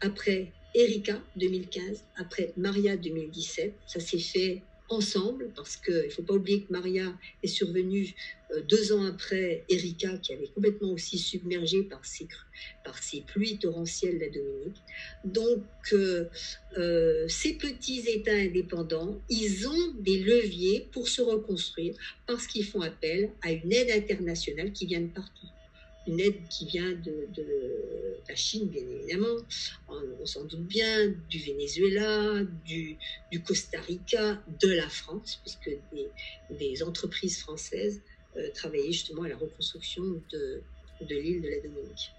après 0.00 0.52
Erika 0.78 1.20
2015, 1.34 2.04
après 2.16 2.52
Maria 2.56 2.96
2017. 2.96 3.74
Ça 3.86 3.98
s'est 3.98 4.20
fait 4.20 4.62
ensemble 4.88 5.50
parce 5.54 5.76
qu'il 5.76 6.04
ne 6.04 6.08
faut 6.08 6.22
pas 6.22 6.34
oublier 6.34 6.62
que 6.62 6.72
Maria 6.72 7.12
est 7.42 7.48
survenue 7.48 8.14
euh, 8.52 8.62
deux 8.62 8.92
ans 8.92 9.04
après 9.04 9.64
Erika 9.68 10.16
qui 10.18 10.32
avait 10.32 10.46
complètement 10.46 10.92
aussi 10.92 11.18
submergé 11.18 11.82
par 11.82 12.04
ces, 12.06 12.28
par 12.84 12.98
pluies 13.26 13.58
torrentielles 13.58 14.18
la 14.18 14.28
Dominique. 14.28 14.80
Donc 15.24 15.64
euh, 15.92 16.26
euh, 16.78 17.26
ces 17.28 17.54
petits 17.54 18.08
États 18.08 18.36
indépendants, 18.36 19.20
ils 19.28 19.66
ont 19.68 19.94
des 19.98 20.20
leviers 20.20 20.88
pour 20.92 21.08
se 21.08 21.22
reconstruire 21.22 21.94
parce 22.26 22.46
qu'ils 22.46 22.64
font 22.64 22.82
appel 22.82 23.30
à 23.42 23.50
une 23.50 23.72
aide 23.72 23.90
internationale 23.90 24.72
qui 24.72 24.86
vient 24.86 25.00
de 25.00 25.08
partout 25.08 25.48
une 26.08 26.20
aide 26.20 26.48
qui 26.48 26.66
vient 26.66 26.92
de, 26.92 27.28
la 28.28 28.34
Chine, 28.34 28.68
bien 28.68 28.82
évidemment, 28.82 29.36
on, 29.88 30.26
s'en 30.26 30.44
doute 30.44 30.66
bien, 30.66 31.08
du 31.28 31.38
Venezuela, 31.38 32.44
du, 32.64 32.98
Costa 33.46 33.80
Rica, 33.80 34.42
de 34.60 34.68
la 34.68 34.88
France, 34.88 35.40
puisque 35.42 35.70
des, 36.50 36.82
entreprises 36.82 37.38
françaises 37.38 38.00
euh, 38.36 38.50
travaillaient 38.54 38.92
justement 38.92 39.22
à 39.22 39.28
la 39.28 39.36
reconstruction 39.36 40.02
de, 40.32 40.62
l'île 41.08 41.42
de 41.42 41.48
la 41.48 41.60
Dominique. 41.60 42.12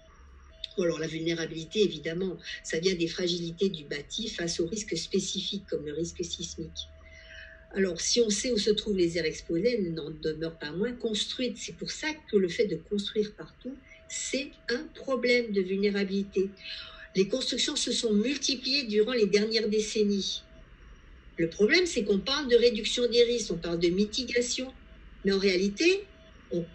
alors 0.78 0.98
la 0.98 1.06
vulnérabilité, 1.06 1.82
évidemment, 1.82 2.38
ça 2.62 2.78
vient 2.78 2.94
des 2.94 3.08
fragilités 3.08 3.68
du 3.68 3.84
bâti 3.84 4.28
face 4.28 4.60
aux 4.60 4.66
risques 4.66 4.96
spécifiques 4.96 5.66
comme 5.68 5.84
le 5.84 5.92
risque 5.92 6.24
sismique. 6.24 6.88
Alors, 7.72 8.00
si 8.00 8.20
on 8.20 8.30
sait 8.30 8.52
où 8.52 8.58
se 8.58 8.70
trouvent 8.70 8.96
les 8.96 9.16
aires 9.18 9.24
exposées, 9.26 9.74
elles 9.74 9.94
n'en 9.94 10.10
demeurent 10.10 10.58
pas 10.58 10.72
moins 10.72 10.92
construites. 10.92 11.58
C'est 11.58 11.76
pour 11.76 11.90
ça 11.90 12.08
que 12.30 12.36
le 12.36 12.48
fait 12.48 12.66
de 12.66 12.76
construire 12.76 13.34
partout, 13.36 13.80
c'est 14.08 14.52
un 14.68 14.88
problème 14.94 15.52
de 15.52 15.62
vulnérabilité. 15.62 16.54
Les 17.14 17.28
constructions 17.28 17.76
se 17.76 17.92
sont 17.92 18.12
multipliées 18.14 18.84
durant 18.84 19.12
les 19.12 19.26
dernières 19.26 19.68
décennies. 19.68 20.46
Le 21.38 21.48
problème, 21.48 21.86
c'est 21.86 22.04
qu'on 22.04 22.20
parle 22.20 22.48
de 22.48 22.56
réduction 22.56 23.08
des 23.08 23.24
risques, 23.24 23.52
on 23.52 23.58
parle 23.58 23.78
de 23.80 23.88
mitigation, 23.88 24.74
mais 25.24 25.32
en 25.32 25.38
réalité, 25.38 26.12
on 26.50 26.66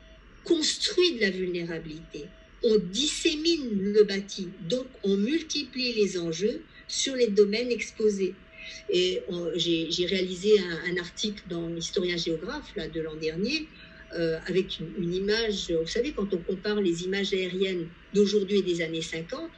construit 0.43 1.15
de 1.15 1.21
la 1.21 1.31
vulnérabilité. 1.31 2.35
on 2.63 2.77
dissémine 2.77 3.79
le 3.79 4.03
bâti. 4.05 4.55
Donc, 4.59 4.87
on 5.03 5.17
multiplie 5.17 5.93
les 5.93 6.17
enjeux 6.17 6.67
sur 6.87 7.15
les 7.15 7.27
domaines 7.27 7.71
exposés. 7.71 8.44
Et 8.89 9.22
j'ai 9.55 10.05
réalisé 10.05 10.59
un, 10.89 10.97
article 10.97 11.43
dans 11.49 11.68
l'historien 11.68 12.18
géographe 12.18 12.76
là, 12.76 12.88
de 12.88 13.01
l'an 13.01 13.16
dernier 13.16 13.68
euh, 14.13 14.39
avec 14.47 14.80
une, 14.80 15.13
image. 15.13 15.72
Vous 15.72 15.88
savez, 15.88 16.13
quand 16.13 16.34
on 16.34 16.38
compare 16.38 16.80
les 16.80 17.03
images 17.03 17.34
aériennes 17.34 17.88
d'aujourd'hui 18.13 18.59
et 18.59 18.61
des 18.61 18.82
années 18.82 19.01
50, 19.01 19.49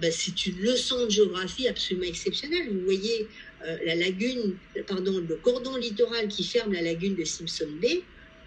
ben, 0.00 0.10
c'est 0.10 0.46
une 0.46 0.58
leçon 0.58 1.04
de 1.04 1.10
géographie 1.10 1.68
absolument 1.68 2.06
exceptionnelle. 2.06 2.68
Vous 2.72 2.84
voyez 2.84 3.28
euh, 3.66 3.76
la 3.84 3.94
lagune, 3.94 4.56
pardon, 4.86 5.18
le 5.18 5.36
cordon 5.36 5.76
littoral 5.76 6.28
qui 6.28 6.44
ferme 6.44 6.72
la 6.72 6.82
lagune 6.82 7.14
de 7.14 7.24
Simpson 7.24 7.68
Bay. 7.80 8.02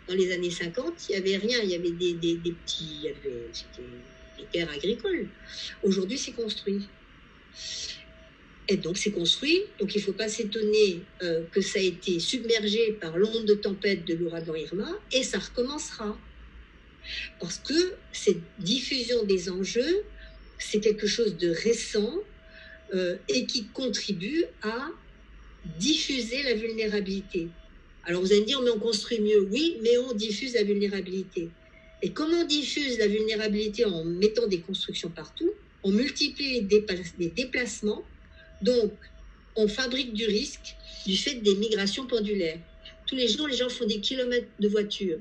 Dans 0.07 0.15
les 0.15 0.31
années 0.31 0.51
50, 0.51 1.09
il 1.09 1.11
n'y 1.11 1.17
avait 1.17 1.37
rien, 1.37 1.59
il 1.63 1.69
y 1.69 1.75
avait 1.75 1.91
des, 1.91 2.13
des, 2.13 2.35
des 2.35 2.51
petits, 2.51 2.97
il 2.99 3.03
y 3.03 3.07
avait, 3.09 3.49
des 4.37 4.45
terres 4.51 4.71
agricoles. 4.71 5.27
Aujourd'hui, 5.83 6.17
c'est 6.17 6.31
construit. 6.31 6.87
Et 8.69 8.77
donc 8.77 8.97
c'est 8.97 9.11
construit. 9.11 9.63
Donc 9.79 9.95
il 9.95 9.99
ne 9.99 10.03
faut 10.03 10.13
pas 10.13 10.27
s'étonner 10.27 11.01
euh, 11.23 11.43
que 11.51 11.61
ça 11.61 11.79
a 11.79 11.81
été 11.81 12.19
submergé 12.19 12.93
par 12.93 13.17
l'onde 13.17 13.45
de 13.45 13.53
tempête 13.53 14.05
de 14.05 14.13
l'ouragan 14.13 14.55
Irma 14.55 14.91
et 15.11 15.23
ça 15.23 15.39
recommencera. 15.39 16.17
Parce 17.39 17.59
que 17.59 17.93
cette 18.11 18.41
diffusion 18.59 19.23
des 19.23 19.49
enjeux, 19.49 20.03
c'est 20.59 20.79
quelque 20.79 21.07
chose 21.07 21.37
de 21.37 21.49
récent 21.49 22.13
euh, 22.93 23.15
et 23.29 23.45
qui 23.45 23.67
contribue 23.67 24.43
à 24.61 24.89
diffuser 25.79 26.43
la 26.43 26.53
vulnérabilité. 26.53 27.47
Alors 28.03 28.21
vous 28.21 28.31
allez 28.31 28.41
me 28.41 28.45
dire, 28.45 28.61
mais 28.61 28.71
on 28.71 28.79
construit 28.79 29.19
mieux. 29.19 29.47
Oui, 29.51 29.77
mais 29.81 29.97
on 29.97 30.13
diffuse 30.13 30.53
la 30.53 30.63
vulnérabilité. 30.63 31.49
Et 32.01 32.11
comment 32.11 32.41
on 32.41 32.45
diffuse 32.45 32.97
la 32.99 33.07
vulnérabilité 33.07 33.85
en 33.85 34.03
mettant 34.03 34.47
des 34.47 34.59
constructions 34.59 35.09
partout 35.09 35.51
On 35.83 35.91
multiplie 35.91 36.67
les 37.19 37.29
déplacements 37.29 38.05
donc, 38.61 38.93
on 39.55 39.67
fabrique 39.67 40.13
du 40.13 40.25
risque 40.25 40.75
du 41.05 41.15
fait 41.15 41.35
des 41.35 41.55
migrations 41.55 42.05
pendulaires. 42.05 42.59
Tous 43.05 43.15
les 43.15 43.27
jours, 43.27 43.47
les 43.47 43.55
gens 43.55 43.69
font 43.69 43.85
des 43.85 44.01
kilomètres 44.01 44.49
de 44.59 44.67
voiture. 44.67 45.19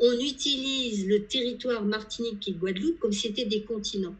On 0.00 0.12
utilise 0.20 1.06
le 1.06 1.26
territoire 1.26 1.84
Martinique 1.84 2.48
et 2.48 2.52
Guadeloupe 2.52 2.98
comme 2.98 3.12
si 3.12 3.28
c'était 3.28 3.44
des 3.44 3.62
continents. 3.62 4.14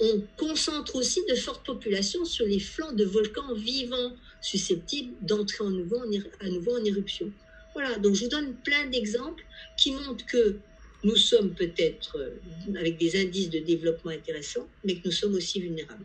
On 0.00 0.22
concentre 0.36 0.96
aussi 0.96 1.20
de 1.28 1.34
fortes 1.34 1.66
populations 1.66 2.24
sur 2.24 2.46
les 2.46 2.58
flancs 2.58 2.92
de 2.92 3.04
volcans 3.04 3.54
vivants 3.54 4.14
susceptibles 4.40 5.14
d'entrer 5.22 5.64
à 5.64 6.48
nouveau 6.48 6.76
en 6.76 6.84
éruption. 6.84 7.30
Voilà, 7.74 7.98
donc 7.98 8.14
je 8.14 8.24
vous 8.24 8.30
donne 8.30 8.54
plein 8.64 8.86
d'exemples 8.86 9.44
qui 9.76 9.92
montrent 9.92 10.24
que 10.26 10.56
nous 11.04 11.16
sommes 11.16 11.54
peut-être 11.54 12.18
euh, 12.18 12.78
avec 12.78 12.98
des 12.98 13.20
indices 13.20 13.50
de 13.50 13.58
développement 13.58 14.10
intéressants, 14.10 14.68
mais 14.84 14.96
que 14.96 15.06
nous 15.06 15.12
sommes 15.12 15.34
aussi 15.34 15.60
vulnérables. 15.60 16.04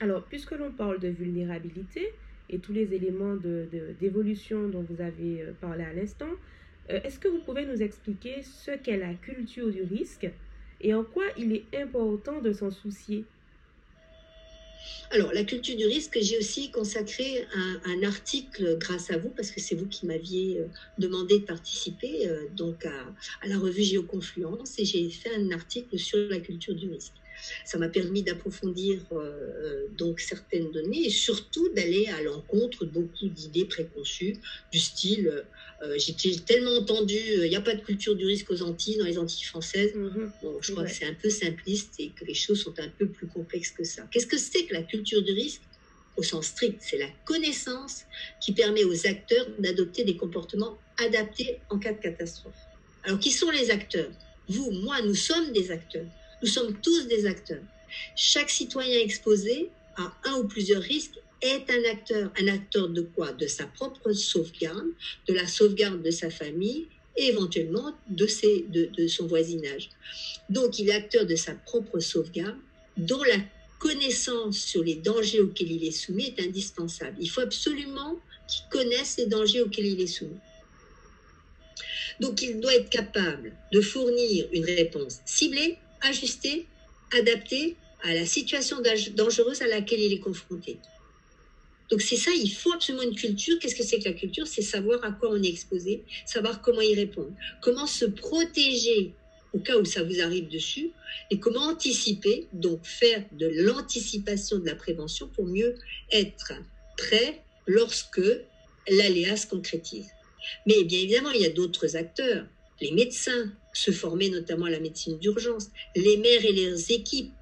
Alors, 0.00 0.24
puisque 0.24 0.52
l'on 0.52 0.72
parle 0.72 0.98
de 0.98 1.08
vulnérabilité 1.08 2.14
et 2.48 2.58
tous 2.58 2.72
les 2.72 2.94
éléments 2.94 3.36
d'évolution 3.36 4.68
dont 4.68 4.82
vous 4.82 5.02
avez 5.02 5.42
euh, 5.42 5.52
parlé 5.60 5.84
à 5.84 5.92
l'instant, 5.92 6.30
euh, 6.88 7.00
est-ce 7.04 7.18
que 7.18 7.28
vous 7.28 7.40
pouvez 7.40 7.66
nous 7.66 7.82
expliquer 7.82 8.42
ce 8.42 8.70
qu'est 8.70 8.96
la 8.96 9.12
culture 9.12 9.70
du 9.70 9.82
risque 9.82 10.26
et 10.80 10.94
en 10.94 11.04
quoi 11.04 11.24
il 11.36 11.52
est 11.52 11.76
important 11.76 12.40
de 12.40 12.50
s'en 12.54 12.70
soucier? 12.70 13.24
Alors, 15.10 15.34
la 15.34 15.44
culture 15.44 15.76
du 15.76 15.84
risque, 15.84 16.16
j'ai 16.22 16.38
aussi 16.38 16.70
consacré 16.70 17.44
un, 17.84 18.02
article 18.02 18.78
grâce 18.78 19.10
à 19.10 19.18
vous, 19.18 19.28
parce 19.28 19.50
que 19.50 19.60
c'est 19.60 19.74
vous 19.74 19.86
qui 19.86 20.06
m'aviez 20.06 20.60
euh, 20.60 20.68
demandé 20.96 21.40
de 21.40 21.44
participer 21.44 22.26
donc 22.56 22.86
à, 22.86 23.14
à, 23.42 23.48
la 23.48 23.58
revue 23.58 23.82
Géoconfluence, 23.82 24.78
et 24.78 24.86
j'ai 24.86 25.10
fait 25.10 25.34
un 25.34 25.50
article 25.50 25.98
sur 25.98 26.18
la 26.30 26.40
culture 26.40 26.74
du 26.74 26.88
risque. 26.88 27.19
Ça 27.64 27.78
m'a 27.78 27.88
permis 27.88 28.22
d'approfondir 28.22 29.02
euh, 29.12 29.16
euh, 29.16 29.86
donc 29.96 30.20
certaines 30.20 30.70
données 30.70 31.06
et 31.06 31.10
surtout 31.10 31.68
d'aller 31.70 32.06
à 32.08 32.22
l'encontre 32.22 32.84
de 32.84 32.90
beaucoup 32.90 33.28
d'idées 33.28 33.64
préconçues 33.64 34.36
du 34.72 34.78
style 34.78 35.44
euh, 35.82 35.96
j'ai 35.98 36.14
tellement 36.40 36.76
entendu 36.76 37.16
il 37.16 37.48
n'y 37.48 37.56
a 37.56 37.60
pas 37.60 37.74
de 37.74 37.80
culture 37.80 38.14
du 38.14 38.26
risque 38.26 38.50
aux 38.50 38.62
Antilles, 38.62 38.98
dans 38.98 39.06
les 39.06 39.18
Antilles 39.18 39.44
françaises. 39.44 39.94
Mhm. 39.94 40.30
je 40.60 40.72
crois 40.72 40.84
que 40.84 40.90
c'est 40.90 41.06
un 41.06 41.14
peu 41.14 41.30
simpliste 41.30 41.94
et 41.98 42.10
que 42.10 42.24
les 42.24 42.34
choses 42.34 42.62
sont 42.62 42.78
un 42.78 42.88
peu 42.88 43.08
plus 43.08 43.26
complexes 43.28 43.70
que 43.70 43.84
ça. 43.84 44.06
Qu'est-ce 44.10 44.26
que 44.26 44.38
c'est 44.38 44.66
que 44.66 44.74
la 44.74 44.82
culture 44.82 45.22
du 45.22 45.32
risque 45.32 45.62
au 46.16 46.22
sens 46.22 46.46
strict, 46.48 46.80
c'est 46.80 46.98
la 46.98 47.08
connaissance 47.24 48.02
qui 48.40 48.52
permet 48.52 48.84
aux 48.84 49.06
acteurs 49.06 49.46
d'adopter 49.58 50.04
des 50.04 50.16
comportements 50.16 50.78
adaptés 50.98 51.60
en 51.70 51.78
cas 51.78 51.92
de 51.92 51.98
catastrophe. 51.98 52.54
Alors, 53.04 53.18
qui 53.18 53.30
sont 53.30 53.50
les 53.50 53.70
acteurs? 53.70 54.10
Vous, 54.48 54.70
moi, 54.70 55.00
nous 55.02 55.14
sommes 55.14 55.52
des 55.52 55.70
acteurs. 55.70 56.06
Nous 56.42 56.48
sommes 56.48 56.74
tous 56.80 57.06
des 57.06 57.26
acteurs. 57.26 57.62
Chaque 58.16 58.50
citoyen 58.50 59.00
exposé 59.00 59.70
à 59.96 60.12
un 60.24 60.38
ou 60.38 60.44
plusieurs 60.44 60.82
risques 60.82 61.18
est 61.42 61.70
un 61.70 61.90
acteur. 61.90 62.32
Un 62.40 62.48
acteur 62.48 62.88
de 62.88 63.02
quoi? 63.02 63.32
De 63.32 63.46
sa 63.46 63.66
propre 63.66 64.12
sauvegarde, 64.12 64.88
de 65.28 65.34
la 65.34 65.46
sauvegarde 65.46 66.02
de 66.02 66.10
sa 66.10 66.30
famille 66.30 66.88
et 67.16 67.26
éventuellement 67.26 67.94
de, 68.08 68.26
ses, 68.26 68.64
de, 68.68 68.86
de 68.96 69.06
son 69.06 69.26
voisinage. 69.26 69.90
Donc 70.48 70.78
il 70.78 70.88
est 70.88 70.94
acteur 70.94 71.26
de 71.26 71.36
sa 71.36 71.54
propre 71.54 71.98
sauvegarde 72.00 72.56
dont 72.96 73.22
la 73.24 73.38
connaissance 73.78 74.58
sur 74.58 74.82
les 74.82 74.94
dangers 74.94 75.40
auxquels 75.40 75.72
il 75.72 75.84
est 75.84 75.90
soumis 75.90 76.34
est 76.36 76.42
indispensable. 76.42 77.16
Il 77.20 77.28
faut 77.28 77.40
absolument 77.40 78.18
qu'il 78.46 78.64
connaisse 78.70 79.16
les 79.18 79.26
dangers 79.26 79.62
auxquels 79.62 79.86
il 79.86 80.00
est 80.00 80.06
soumis. 80.06 80.38
Donc 82.20 82.42
il 82.42 82.60
doit 82.60 82.74
être 82.74 82.90
capable 82.90 83.52
de 83.72 83.80
fournir 83.80 84.46
une 84.52 84.64
réponse 84.64 85.20
ciblée 85.24 85.78
ajusté, 86.02 86.66
adapté 87.12 87.76
à 88.02 88.14
la 88.14 88.26
situation 88.26 88.78
dangereuse 89.14 89.62
à 89.62 89.66
laquelle 89.66 90.00
il 90.00 90.12
est 90.12 90.20
confronté. 90.20 90.78
Donc 91.90 92.02
c'est 92.02 92.16
ça, 92.16 92.30
il 92.32 92.50
faut 92.50 92.72
absolument 92.72 93.02
une 93.02 93.16
culture. 93.16 93.58
Qu'est-ce 93.58 93.74
que 93.74 93.82
c'est 93.82 93.98
que 93.98 94.08
la 94.08 94.14
culture? 94.14 94.46
C'est 94.46 94.62
savoir 94.62 95.04
à 95.04 95.10
quoi 95.10 95.30
on 95.30 95.42
est 95.42 95.48
exposé, 95.48 96.04
savoir 96.24 96.62
comment 96.62 96.80
y 96.80 96.94
répondre, 96.94 97.32
comment 97.60 97.86
se 97.86 98.04
protéger 98.04 99.14
au 99.52 99.58
cas 99.58 99.76
où 99.76 99.84
ça 99.84 100.04
vous 100.04 100.20
arrive 100.20 100.48
dessus, 100.48 100.92
et 101.30 101.40
comment 101.40 101.62
anticiper, 101.62 102.46
donc 102.52 102.86
faire 102.86 103.24
de 103.32 103.48
l'anticipation 103.48 104.58
de 104.58 104.66
la 104.66 104.76
prévention 104.76 105.26
pour 105.26 105.44
mieux 105.44 105.74
être 106.12 106.52
prêt 106.96 107.42
lorsque 107.66 108.22
l'aléa 108.88 109.36
se 109.36 109.48
concrétise. 109.48 110.06
Mais 110.66 110.84
bien 110.84 111.00
évidemment, 111.00 111.32
il 111.32 111.40
y 111.40 111.46
a 111.46 111.50
d'autres 111.50 111.96
acteurs, 111.96 112.46
les 112.80 112.92
médecins, 112.92 113.52
se 113.72 113.90
former 113.90 114.30
notamment 114.30 114.66
à 114.66 114.70
la 114.70 114.80
médecine 114.80 115.18
d'urgence. 115.18 115.68
Les 115.96 116.16
maires 116.16 116.44
et 116.44 116.52
leurs 116.52 116.90
équipes, 116.90 117.32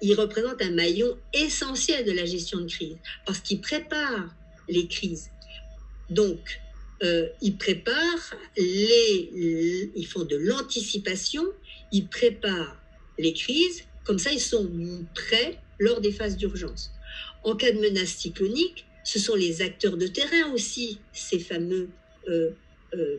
ils 0.00 0.14
représentent 0.14 0.62
un 0.62 0.70
maillon 0.70 1.18
essentiel 1.32 2.04
de 2.04 2.12
la 2.12 2.24
gestion 2.24 2.60
de 2.60 2.66
crise 2.66 2.96
parce 3.26 3.40
qu'ils 3.40 3.60
préparent 3.60 4.34
les 4.68 4.86
crises. 4.86 5.30
Donc, 6.10 6.60
euh, 7.02 7.28
ils 7.40 7.56
préparent 7.56 8.34
les, 8.56 9.90
ils 9.94 10.06
font 10.06 10.24
de 10.24 10.36
l'anticipation, 10.36 11.44
ils 11.92 12.08
préparent 12.08 12.80
les 13.18 13.32
crises, 13.32 13.84
comme 14.04 14.18
ça 14.18 14.32
ils 14.32 14.40
sont 14.40 14.68
prêts 15.14 15.58
lors 15.78 16.00
des 16.00 16.12
phases 16.12 16.36
d'urgence. 16.36 16.92
En 17.44 17.54
cas 17.54 17.70
de 17.70 17.78
menace 17.78 18.10
cyclonique, 18.10 18.86
ce 19.04 19.18
sont 19.18 19.34
les 19.34 19.62
acteurs 19.62 19.96
de 19.96 20.06
terrain 20.06 20.52
aussi, 20.52 20.98
ces 21.12 21.38
fameux 21.38 21.88
euh, 22.28 22.50
euh, 22.94 23.18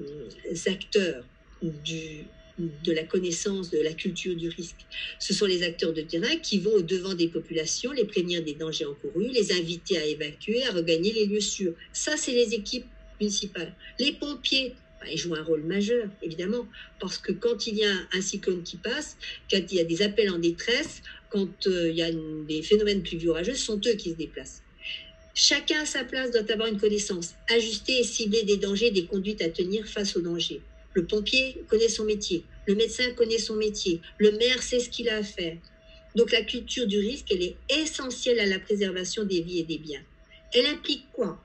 acteurs 0.67 1.23
de 1.61 2.91
la 2.91 3.03
connaissance, 3.03 3.69
de 3.69 3.79
la 3.79 3.93
culture 3.93 4.35
du 4.35 4.49
risque. 4.49 4.85
Ce 5.17 5.33
sont 5.33 5.45
les 5.45 5.63
acteurs 5.63 5.93
de 5.93 6.01
terrain 6.01 6.35
qui 6.37 6.59
vont 6.59 6.73
au 6.73 6.81
devant 6.81 7.13
des 7.13 7.27
populations, 7.27 7.91
les 7.91 8.05
prévenir 8.05 8.43
des 8.43 8.53
dangers 8.53 8.85
encourus, 8.85 9.29
les 9.31 9.51
inviter 9.53 9.97
à 9.97 10.05
évacuer, 10.05 10.63
à 10.65 10.71
regagner 10.71 11.13
les 11.13 11.25
lieux 11.25 11.41
sûrs. 11.41 11.73
Ça, 11.93 12.17
c'est 12.17 12.33
les 12.33 12.53
équipes 12.53 12.87
municipales. 13.19 13.73
Les 13.97 14.13
pompiers, 14.13 14.75
bah, 14.99 15.07
ils 15.11 15.17
jouent 15.17 15.35
un 15.35 15.43
rôle 15.43 15.63
majeur, 15.63 16.09
évidemment, 16.21 16.67
parce 16.99 17.17
que 17.17 17.31
quand 17.31 17.67
il 17.67 17.75
y 17.75 17.85
a 17.85 17.93
un 18.13 18.21
cyclone 18.21 18.63
qui 18.63 18.77
passe, 18.77 19.17
quand 19.49 19.71
il 19.71 19.77
y 19.77 19.79
a 19.79 19.85
des 19.85 20.01
appels 20.01 20.29
en 20.29 20.39
détresse, 20.39 21.01
quand 21.29 21.67
euh, 21.67 21.89
il 21.89 21.95
y 21.95 22.01
a 22.01 22.11
des 22.11 22.61
phénomènes 22.61 23.03
plus 23.03 23.25
orageux, 23.27 23.53
ce 23.53 23.65
sont 23.65 23.81
eux 23.85 23.93
qui 23.93 24.11
se 24.11 24.15
déplacent. 24.15 24.63
Chacun 25.33 25.81
à 25.81 25.85
sa 25.85 26.03
place 26.03 26.31
doit 26.31 26.51
avoir 26.51 26.67
une 26.67 26.79
connaissance 26.79 27.35
ajustée 27.49 27.99
et 27.99 28.03
ciblée 28.03 28.43
des 28.43 28.57
dangers, 28.57 28.91
des 28.91 29.05
conduites 29.05 29.41
à 29.41 29.49
tenir 29.49 29.87
face 29.87 30.17
aux 30.17 30.21
dangers. 30.21 30.61
Le 30.99 31.05
pompier 31.05 31.63
connaît 31.69 31.87
son 31.87 32.03
métier, 32.03 32.43
le 32.67 32.75
médecin 32.75 33.09
connaît 33.13 33.37
son 33.37 33.55
métier, 33.55 34.01
le 34.17 34.33
maire 34.33 34.61
sait 34.61 34.81
ce 34.81 34.89
qu'il 34.89 35.07
a 35.07 35.15
à 35.15 35.23
faire. 35.23 35.55
Donc 36.13 36.29
la 36.33 36.41
culture 36.41 36.87
du 36.87 36.99
risque, 36.99 37.31
elle 37.31 37.41
est 37.41 37.55
essentielle 37.69 38.37
à 38.41 38.45
la 38.45 38.59
préservation 38.59 39.23
des 39.23 39.39
vies 39.39 39.59
et 39.59 39.63
des 39.63 39.77
biens. 39.77 40.03
Elle 40.53 40.65
implique 40.65 41.05
quoi? 41.13 41.41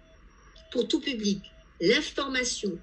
Pour 0.72 0.88
tout 0.88 0.98
public, 0.98 1.38
l'information. 1.80 2.76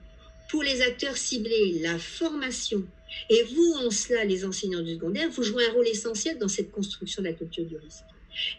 Pour 0.49 0.63
les 0.63 0.81
acteurs 0.81 1.17
ciblés, 1.17 1.79
la 1.81 1.99
formation. 1.99 2.87
Et 3.29 3.43
vous, 3.43 3.73
en 3.85 3.91
cela, 3.91 4.23
les 4.23 4.45
enseignants 4.45 4.79
du 4.79 4.93
secondaire, 4.93 5.29
vous 5.29 5.43
jouez 5.43 5.65
un 5.65 5.73
rôle 5.73 5.89
essentiel 5.89 6.37
dans 6.37 6.47
cette 6.47 6.71
construction 6.71 7.21
de 7.21 7.27
la 7.27 7.33
culture 7.33 7.65
du 7.65 7.75
risque. 7.75 8.05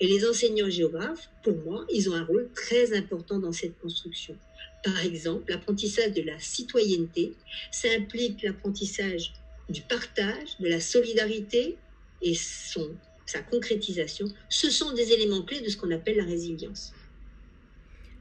Et 0.01 0.07
les 0.07 0.29
enseignants 0.29 0.69
géographes, 0.69 1.31
pour 1.43 1.57
moi, 1.65 1.87
ils 1.91 2.11
ont 2.11 2.15
un 2.15 2.27
rôle 2.27 2.51
très 2.55 2.95
important 2.95 3.39
dans 3.39 3.53
cette 3.53 3.79
construction. 3.79 4.37
Par 4.83 5.01
exemple, 5.05 5.51
l'apprentissage 5.51 6.13
de 6.13 6.23
la 6.23 6.39
citoyenneté, 6.39 7.39
ça 7.71 7.89
implique 7.93 8.43
l'apprentissage 8.43 9.33
du 9.69 9.83
partage, 9.83 10.59
de 10.59 10.69
la 10.69 10.81
solidarité 10.81 11.79
et 12.21 12.35
sa 12.35 13.43
concrétisation, 13.43 14.27
ce 14.49 14.71
sont 14.71 14.93
des 14.93 15.13
éléments 15.13 15.45
clés 15.45 15.61
de 15.61 15.69
ce 15.69 15.77
qu'on 15.77 15.91
appelle 15.93 16.17
la 16.17 16.25
résilience. 16.25 16.93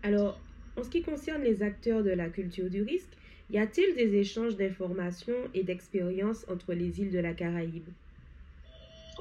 Alors, 0.03 0.45
en 0.75 0.83
ce 0.83 0.89
qui 0.89 1.01
concerne 1.01 1.43
les 1.43 1.63
acteurs 1.63 2.03
de 2.03 2.11
la 2.11 2.29
culture 2.29 2.69
du 2.69 2.81
risque, 2.83 3.13
y 3.49 3.57
a-t-il 3.57 3.95
des 3.95 4.15
échanges 4.15 4.55
d'informations 4.55 5.49
et 5.53 5.63
d'expériences 5.63 6.45
entre 6.47 6.73
les 6.73 7.01
îles 7.01 7.11
de 7.11 7.19
la 7.19 7.33
Caraïbe? 7.33 7.89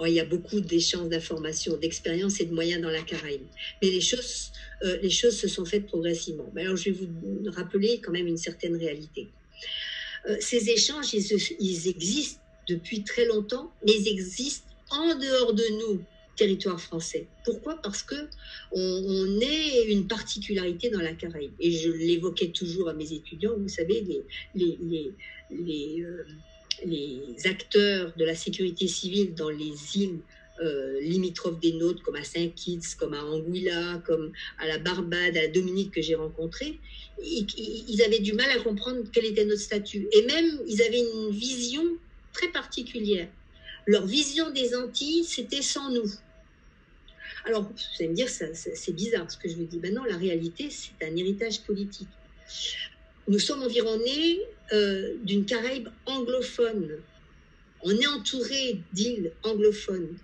Il 0.07 0.15
y 0.15 0.21
a 0.21 0.25
beaucoup 0.25 0.61
d'échanges 0.61 1.09
d'informations, 1.09 1.77
d'expériences 1.77 2.41
et 2.41 2.47
de 2.47 2.55
moyens 2.55 2.81
dans 2.81 2.91
la 2.91 3.03
Caraïbe. 3.03 3.47
Mais 3.83 3.91
les 3.91 4.01
choses, 4.01 4.53
euh, 4.83 4.99
les 5.03 5.11
choses 5.11 5.39
se 5.39 5.49
sont 5.49 5.65
faites 5.65 5.87
progressivement. 5.87 6.51
alors, 6.57 6.77
je 6.77 6.91
vais 6.91 7.07
vous 7.07 7.51
rappeler 7.51 8.01
quand 8.01 8.13
même 8.13 8.27
une 8.27 8.39
certaine 8.39 8.77
réalité. 8.77 9.29
Euh, 10.29 10.37
ces 10.41 10.71
échanges, 10.71 11.15
ils, 11.15 11.89
existent 11.89 12.41
depuis 12.69 13.05
très 13.05 13.27
longtemps, 13.27 13.73
mais 13.85 13.93
ils 13.93 14.09
existent 14.09 14.67
en 14.91 15.15
dehors 15.19 15.55
de 15.55 15.65
nous, 15.81 16.03
territoire 16.37 16.81
français. 16.81 17.27
Pourquoi? 17.45 17.81
Parce 17.83 18.03
que 18.03 18.29
on, 18.73 19.41
est 19.41 19.85
une 19.91 20.07
particularité 20.07 20.91
dans 20.91 21.01
la 21.01 21.13
Caraïbe. 21.13 21.53
Et 21.61 21.73
je 21.73 21.91
l'évoquais 21.91 22.49
toujours 22.49 22.89
à 22.89 22.95
mes 22.95 23.13
étudiants, 23.13 23.57
vous 23.57 23.69
savez, 23.69 24.01
les, 24.03 24.25
les, 24.55 25.13
les, 25.51 26.03
euh, 26.03 26.25
les, 26.85 27.47
acteurs 27.47 28.13
de 28.17 28.25
la 28.25 28.35
sécurité 28.35 28.87
civile 28.87 29.35
dans 29.35 29.51
les 29.51 29.75
îles 29.97 30.21
euh, 30.63 31.01
limitrophes 31.01 31.59
des 31.59 31.73
nôtres, 31.73 32.03
comme 32.03 32.17
à 32.17 32.25
Saint-Kitts, 32.25 32.97
comme 32.99 33.15
à 33.15 33.25
Anguilla, 33.25 34.03
comme 34.07 34.33
à 34.59 34.67
la 34.67 34.79
Barbade, 34.79 35.37
à 35.37 35.43
la 35.43 35.49
Dominique 35.49 35.93
que 35.93 36.03
j'ai 36.03 36.15
rencontrée, 36.15 36.79
ils 37.23 38.03
avaient 38.05 38.19
du 38.19 38.35
mal 38.35 38.51
à 38.51 38.61
comprendre 38.61 39.01
quel 39.13 39.25
était 39.25 39.45
notre 39.45 39.61
statut. 39.61 40.07
Et 40.13 40.27
même, 40.27 40.61
ils 40.67 40.83
avaient 40.83 41.01
une 41.01 41.31
vision 41.31 41.85
très 42.33 42.49
particulière. 42.49 43.29
Leur 43.87 44.07
vision 44.07 44.51
des 44.51 44.75
Antilles, 44.75 45.25
c'était 45.25 45.63
sans 45.63 45.91
nous. 45.91 46.11
Alors, 47.47 47.63
vous 47.63 47.71
allez 47.99 48.09
me 48.09 48.15
dire, 48.15 48.29
c'est 48.29 48.93
bizarre 48.93 49.31
ce 49.31 49.39
que 49.39 49.49
je 49.49 49.57
vous 49.57 49.65
dis. 49.65 49.79
Maintenant, 49.79 50.05
la 50.05 50.17
réalité, 50.17 50.69
c'est 50.71 51.05
un 51.07 51.17
héritage 51.17 51.61
politique. 51.63 52.09
Nous 53.29 53.39
sommes 53.39 53.63
environnés 53.63 54.41
euh, 54.73 55.15
d'une 55.25 55.45
Caraïbe 55.45 55.89
anglophone. 56.07 56.99
On 57.83 57.91
est 57.91 58.07
entouré 58.07 58.81
d'îles 58.93 59.33
anglophones. 59.43 60.17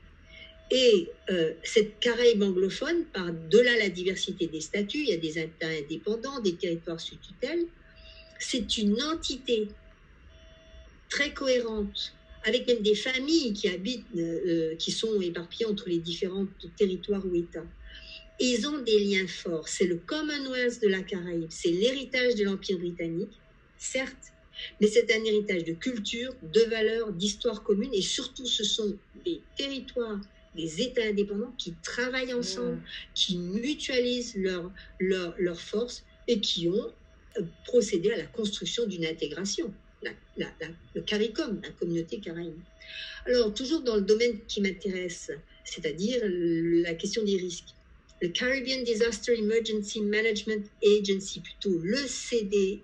Et 0.70 1.08
euh, 1.30 1.52
cette 1.62 1.98
Caraïbe 2.00 2.42
anglophone, 2.42 3.04
par-delà 3.12 3.76
la 3.78 3.88
diversité 3.88 4.46
des 4.46 4.60
statuts, 4.60 4.98
il 4.98 5.08
y 5.08 5.12
a 5.12 5.16
des 5.16 5.38
États 5.38 5.68
indépendants, 5.68 6.40
des 6.40 6.54
territoires 6.54 7.00
sous 7.00 7.16
tutelle, 7.16 7.64
c'est 8.38 8.78
une 8.78 9.02
entité 9.02 9.68
très 11.08 11.32
cohérente, 11.32 12.14
avec 12.44 12.66
même 12.66 12.82
des 12.82 12.94
familles 12.94 13.52
qui 13.52 13.68
habitent, 13.68 14.06
euh, 14.16 14.74
qui 14.76 14.92
sont 14.92 15.20
éparpillées 15.20 15.66
entre 15.66 15.88
les 15.88 15.98
différents 15.98 16.46
territoires 16.76 17.24
ou 17.26 17.34
États. 17.34 17.66
ils 18.38 18.68
ont 18.68 18.78
des 18.78 19.00
liens 19.00 19.26
forts. 19.26 19.66
C'est 19.66 19.86
le 19.86 19.96
Commonwealth 19.96 20.82
de 20.82 20.88
la 20.88 21.02
Caraïbe, 21.02 21.46
c'est 21.48 21.70
l'héritage 21.70 22.34
de 22.34 22.44
l'Empire 22.44 22.78
britannique, 22.78 23.32
certes, 23.78 24.32
mais 24.80 24.86
c'est 24.86 25.10
un 25.12 25.24
héritage 25.24 25.64
de 25.64 25.72
culture, 25.72 26.34
de 26.42 26.60
valeurs, 26.62 27.12
d'histoire 27.12 27.62
commune, 27.62 27.92
et 27.92 28.02
surtout 28.02 28.46
ce 28.46 28.64
sont 28.64 28.96
des 29.24 29.40
territoires, 29.56 30.20
des 30.54 30.82
États 30.82 31.04
indépendants 31.04 31.52
qui 31.58 31.74
travaillent 31.82 32.34
ensemble, 32.34 32.80
qui 33.14 33.36
mutualisent 33.38 34.36
leurs 34.36 34.70
leur, 34.98 35.34
leur 35.38 35.60
forces 35.60 36.04
et 36.28 36.40
qui 36.40 36.68
ont 36.68 36.92
euh, 37.38 37.42
procédé 37.64 38.10
à 38.12 38.16
la 38.16 38.26
construction 38.26 38.86
d'une 38.86 39.04
intégration 39.04 39.72
le 40.94 41.00
CARICOM, 41.02 41.60
la 41.62 41.70
communauté 41.70 42.20
caraïbe. 42.20 42.58
Alors, 43.26 43.52
toujours 43.54 43.82
dans 43.82 43.96
le 43.96 44.02
domaine 44.02 44.38
qui 44.46 44.60
m'intéresse, 44.60 45.30
c'est-à-dire 45.64 46.20
la 46.24 46.94
question 46.94 47.24
des 47.24 47.36
risques. 47.36 47.74
Le 48.22 48.28
Caribbean 48.28 48.82
Disaster 48.84 49.38
Emergency 49.38 50.00
Management 50.00 50.66
Agency, 50.82 51.40
plutôt 51.40 51.78
le 51.78 51.98
CD, 51.98 52.82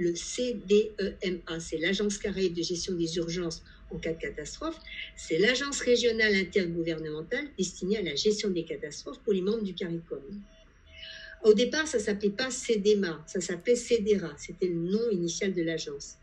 le 0.00 0.14
CDEMA, 0.16 1.60
c'est 1.60 1.78
l'Agence 1.78 2.18
caraïbe 2.18 2.54
de 2.54 2.62
gestion 2.62 2.94
des 2.94 3.16
urgences 3.16 3.62
en 3.92 3.98
cas 3.98 4.12
de 4.12 4.20
catastrophe, 4.20 4.78
c'est 5.16 5.38
l'agence 5.38 5.80
régionale 5.80 6.34
intergouvernementale 6.34 7.46
destinée 7.58 7.98
à 7.98 8.02
la 8.02 8.14
gestion 8.14 8.50
des 8.50 8.64
catastrophes 8.64 9.18
pour 9.20 9.32
les 9.32 9.42
membres 9.42 9.62
du 9.62 9.74
CARICOM. 9.74 10.22
Au 11.44 11.54
départ, 11.54 11.86
ça 11.86 11.98
s'appelait 11.98 12.30
pas 12.30 12.50
CDMA, 12.50 13.22
ça 13.26 13.40
s'appelait 13.40 13.76
CDRA, 13.76 14.32
c'était 14.36 14.68
le 14.68 14.74
nom 14.74 15.10
initial 15.10 15.54
de 15.54 15.62
l'agence 15.62 16.16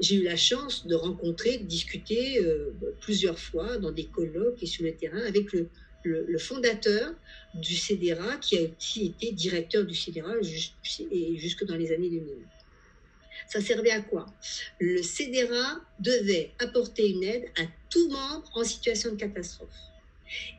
j'ai 0.00 0.16
eu 0.16 0.22
la 0.22 0.36
chance 0.36 0.86
de 0.86 0.94
rencontrer, 0.94 1.58
de 1.58 1.64
discuter 1.64 2.42
euh, 2.42 2.70
plusieurs 3.00 3.38
fois 3.38 3.76
dans 3.76 3.92
des 3.92 4.06
colloques 4.06 4.62
et 4.62 4.66
sur 4.66 4.84
le 4.84 4.94
terrain 4.94 5.20
avec 5.26 5.52
le, 5.52 5.68
fondateur 6.38 7.12
du 7.54 7.76
CDRA 7.76 8.36
qui 8.38 8.56
a 8.56 8.62
été 8.62 9.32
directeur 9.32 9.84
du 9.84 9.94
CDRA 9.94 10.32
et 11.10 11.36
jusque 11.36 11.64
dans 11.66 11.76
les 11.76 11.92
années 11.92 12.08
2000. 12.08 12.24
Ça 13.48 13.60
servait 13.60 13.90
à 13.90 14.00
quoi? 14.00 14.26
Le 14.78 15.02
CDRA 15.02 15.80
devait 15.98 16.52
apporter 16.58 17.08
une 17.08 17.24
aide 17.24 17.46
à 17.58 17.62
tout 17.88 18.08
membre 18.08 18.50
en 18.54 18.64
situation 18.64 19.12
de 19.12 19.16
catastrophe. 19.16 19.68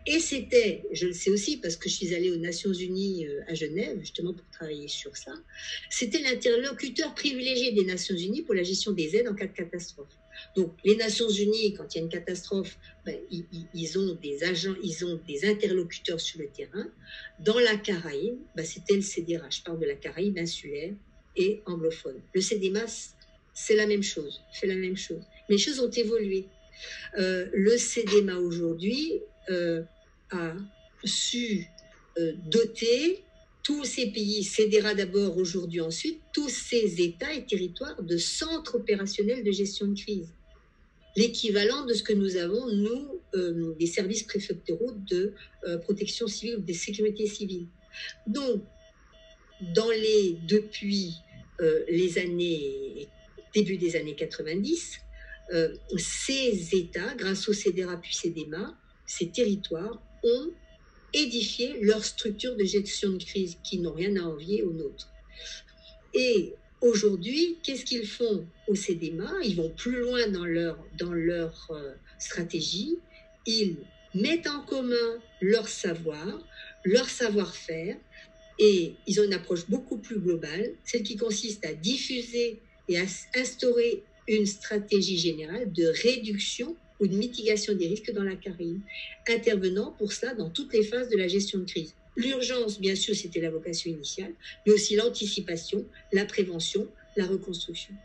Et 0.06 0.20
c'était, 0.20 0.84
je 0.92 1.08
le 1.08 1.14
sais 1.14 1.30
aussi 1.30 1.58
parce 1.58 1.78
que 1.78 1.88
je 1.88 1.96
suis 1.96 2.14
allée 2.14 2.32
aux 2.32 2.38
Nations 2.38 2.74
Unies 2.74 3.28
euh, 3.28 3.42
à 3.48 3.54
Genève, 3.54 3.98
justement 4.00 4.34
pour 4.34 4.46
travailler 4.52 4.88
sur 4.88 5.16
ça, 5.16 5.34
c'était 5.90 6.20
l'interlocuteur 6.20 7.14
privilégié 7.16 7.72
des 7.72 7.86
Nations 7.86 8.16
Unies 8.16 8.42
pour 8.42 8.56
la 8.56 8.64
gestion 8.64 8.92
des 8.92 9.16
aides 9.16 9.30
en 9.30 9.36
cas 9.36 9.48
de 9.48 9.54
catastrophe. 9.54 10.18
Donc, 10.56 10.74
les 10.84 10.96
Nations 10.96 11.30
Unies, 11.30 11.74
quand 11.74 11.94
il 11.94 12.00
y 12.00 12.02
a 12.02 12.04
une 12.04 12.10
catastrophe, 12.10 12.78
ben, 13.06 13.16
ils, 13.30 14.00
ont 14.00 14.16
des 14.16 14.44
agents, 14.44 14.76
ils 14.84 15.06
ont 15.06 15.20
des 15.28 15.46
interlocuteurs 15.46 16.20
sur 16.20 16.40
le 16.40 16.48
terrain. 16.48 16.88
Dans 17.40 17.60
la 17.60 17.78
Caraïbe, 17.78 18.38
ben, 18.56 18.66
c'était 18.66 18.96
le 18.96 19.02
CDRA. 19.02 19.50
Je 19.50 19.62
parle 19.62 19.80
de 19.80 19.86
la 19.86 19.96
Caraïbe 19.96 20.38
insulaire 20.38 20.94
et 21.36 21.62
anglophone. 21.66 22.20
Le 22.34 22.42
CDMAS, 22.42 23.16
c'est 23.54 23.76
la 23.76 23.86
même 23.86 24.04
chose, 24.04 24.42
fait 24.54 24.68
la 24.68 24.76
même 24.76 24.98
chose. 24.98 25.24
Mais 25.50 25.56
les 25.56 25.62
choses 25.62 25.80
ont 25.80 25.90
évolué. 25.90 26.46
Euh, 27.18 27.48
le 27.54 27.78
CDMA 27.78 28.38
aujourd'hui, 28.38 29.22
euh, 29.50 29.84
a 30.32 30.54
su 31.04 31.68
euh, 32.18 32.34
doter 32.46 33.24
tous 33.64 33.84
ces 33.84 34.08
pays, 34.08 34.44
CEDERA 34.44 34.96
d'abord, 34.96 35.38
aujourd'hui 35.38 35.82
ensuite, 35.82 36.20
tous 36.34 36.50
ces 36.50 37.02
États 37.02 37.34
et 37.34 37.46
territoires 37.46 38.02
de 38.02 38.18
centres 38.18 38.76
opérationnels 38.76 39.44
de 39.44 39.52
gestion 39.52 39.88
de 39.88 40.00
crise. 40.00 40.30
L'équivalent 41.16 41.86
de 41.86 41.94
ce 41.94 42.02
que 42.02 42.14
nous 42.14 42.38
avons, 42.38 42.68
nous, 42.68 43.76
des 43.78 43.86
services 43.86 44.24
préfectoraux 44.24 44.94
de 44.94 45.34
protection 45.84 46.26
civile 46.28 46.58
ou 46.58 46.62
de 46.62 46.74
sécurité 46.74 47.28
civile. 47.28 47.68
Donc, 48.26 48.64
depuis 49.62 51.16
les 51.90 52.18
années, 52.18 53.08
début 53.54 53.78
des 53.78 53.96
années 53.96 54.16
90, 54.16 55.00
ces 55.98 56.76
États, 56.76 57.14
grâce 57.16 57.48
au 57.48 57.54
CEDERA 57.54 57.98
puis 57.98 58.16
CEDEMA, 58.16 58.76
ces 59.06 59.30
territoires 59.30 60.02
ont 60.24 60.52
édifié 61.14 61.80
leur 61.82 62.04
structure 62.04 62.56
de 62.56 62.64
gestion 62.64 63.10
de 63.12 63.24
crise 63.24 63.58
qui 63.64 63.80
n'ont 63.80 63.94
rien 63.94 64.16
à 64.16 64.22
envier 64.22 64.64
aux 64.64 64.74
nôtres. 64.74 65.10
Et 66.14 66.54
aujourd'hui, 66.82 67.58
qu'est-ce 67.64 67.86
qu'ils 67.86 68.08
font 68.08 68.46
au 68.68 68.76
CDMA 68.76 69.32
Ils 69.44 69.56
vont 69.56 69.70
plus 69.70 70.00
loin 70.00 70.28
dans 70.28 70.46
leur, 70.46 70.78
dans 70.98 71.14
leur 71.14 71.68
euh, 71.72 71.94
stratégie. 72.20 72.98
Ils 73.46 73.78
mettent 74.14 74.48
en 74.48 74.62
commun 74.62 75.20
leur 75.42 75.68
savoir, 75.68 76.40
leur 76.84 77.10
savoir-faire, 77.10 77.98
et 78.64 78.94
ils 79.08 79.20
ont 79.20 79.24
une 79.24 79.34
approche 79.34 79.68
beaucoup 79.68 79.98
plus 79.98 80.20
globale, 80.20 80.76
celle 80.86 81.02
qui 81.02 81.16
consiste 81.16 81.66
à 81.66 81.74
diffuser 81.74 82.60
et 82.88 83.00
à 83.00 83.06
instaurer 83.36 84.04
une 84.28 84.46
stratégie 84.46 85.18
générale 85.18 85.74
de 85.74 85.88
réduction 85.88 86.78
ou 87.00 87.08
de 87.08 87.16
mitigation 87.16 87.74
des 87.74 87.88
risques 87.88 88.12
dans 88.12 88.24
la 88.24 88.36
Caraïbe, 88.36 88.82
intervenant 89.28 89.96
pour 89.98 90.14
ça 90.14 90.36
dans 90.36 90.52
toutes 90.52 90.74
les 90.74 90.84
phases 90.84 91.10
de 91.10 91.18
la 91.18 91.28
gestion 91.28 91.58
de 91.58 91.66
crise. 91.66 91.96
L'urgence, 92.16 92.80
bien 92.80 92.96
sûr, 92.96 93.16
c'était 93.16 93.42
la 93.42 93.50
vocation 93.50 93.90
initiale, 93.90 94.34
mais 94.68 94.74
aussi 94.74 94.96
l'anticipation, 94.96 95.84
la 96.14 96.26
prévention, 96.26 96.88
la 97.16 97.26
reconstruction. 97.26 97.96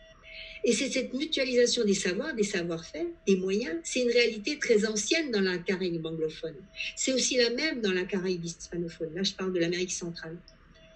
Et 0.68 0.72
c'est 0.72 0.90
cette 0.90 1.14
mutualisation 1.14 1.84
des 1.84 1.94
savoirs, 1.94 2.34
des 2.34 2.42
savoir-faire, 2.42 3.06
des 3.24 3.36
moyens, 3.36 3.76
c'est 3.84 4.00
une 4.00 4.10
réalité 4.10 4.58
très 4.58 4.84
ancienne 4.84 5.30
dans 5.30 5.40
la 5.40 5.58
Caraïbe 5.58 6.04
anglophone. 6.04 6.56
C'est 6.96 7.12
aussi 7.12 7.36
la 7.36 7.50
même 7.50 7.80
dans 7.80 7.92
la 7.92 8.02
Caraïbe 8.02 8.44
hispanophone. 8.44 9.14
Là, 9.14 9.22
je 9.22 9.32
parle 9.32 9.52
de 9.52 9.60
l'Amérique 9.60 9.92
centrale. 9.92 10.36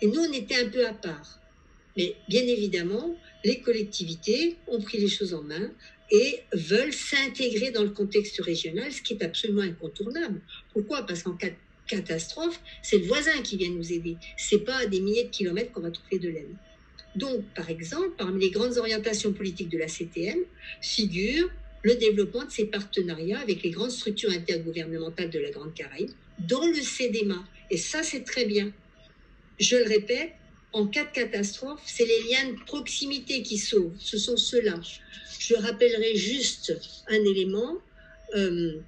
Et 0.02 0.08
nous, 0.08 0.18
on 0.18 0.32
était 0.32 0.56
un 0.56 0.68
peu 0.68 0.84
à 0.84 0.92
part. 0.92 1.40
Mais 1.96 2.16
bien 2.28 2.42
évidemment, 2.42 3.14
les 3.44 3.60
collectivités 3.60 4.56
ont 4.66 4.80
pris 4.80 4.98
les 4.98 5.08
choses 5.08 5.34
en 5.34 5.44
main 5.44 5.70
et 6.10 6.40
veulent 6.52 6.92
s'intégrer 6.92 7.70
dans 7.70 7.84
le 7.84 7.90
contexte 7.90 8.40
régional, 8.40 8.90
ce 8.90 9.02
qui 9.02 9.14
est 9.14 9.22
absolument 9.22 9.62
incontournable. 9.62 10.40
Pourquoi? 10.72 11.06
Parce 11.06 11.22
qu'en 11.22 11.34
cas 11.34 11.50
de 11.50 11.54
catastrophe, 11.86 12.60
c'est 12.82 12.98
le 12.98 13.06
voisin 13.06 13.40
qui 13.42 13.56
vient 13.56 13.70
nous 13.70 13.92
aider. 13.92 14.16
C'est 14.36 14.64
pas 14.64 14.78
à 14.78 14.86
des 14.86 15.00
milliers 15.00 15.24
de 15.24 15.30
kilomètres 15.30 15.70
qu'on 15.70 15.80
va 15.80 15.92
trouver 15.92 16.18
de 16.18 16.28
l'aide. 16.28 16.56
Donc, 17.16 17.44
par 17.54 17.68
exemple, 17.70 18.10
parmi 18.16 18.40
les 18.40 18.50
grandes 18.50 18.78
orientations 18.78 19.32
politiques 19.32 19.68
de 19.68 19.78
la 19.78 19.88
CTM 19.88 20.38
figure 20.80 21.48
le 21.82 21.94
développement 21.96 22.44
de 22.44 22.50
ces 22.50 22.66
partenariats 22.66 23.40
avec 23.40 23.62
les 23.62 23.70
grandes 23.70 23.90
structures 23.90 24.30
intergouvernementales 24.30 25.30
de 25.30 25.38
la 25.38 25.50
Grande 25.50 25.74
Caraïbe, 25.74 26.10
dont 26.38 26.66
le 26.66 26.80
CEDEMA. 26.80 27.42
Et 27.70 27.76
ça, 27.76 28.02
c'est 28.02 28.24
très 28.24 28.44
bien. 28.44 28.72
Je 29.58 29.76
le 29.76 29.84
répète, 29.84 30.32
en 30.72 30.86
cas 30.86 31.04
de 31.04 31.10
catastrophe, 31.10 31.80
c'est 31.84 32.04
les 32.04 32.22
liens 32.30 32.52
de 32.52 32.64
proximité 32.64 33.42
qui 33.42 33.58
sauvent. 33.58 33.94
Ce 33.98 34.18
sont 34.18 34.36
ceux-là. 34.36 34.80
Je 35.38 35.54
rappellerai 35.54 36.16
juste 36.16 36.76
un 37.08 37.24
élément. 37.24 37.78
Euh, 38.36 38.80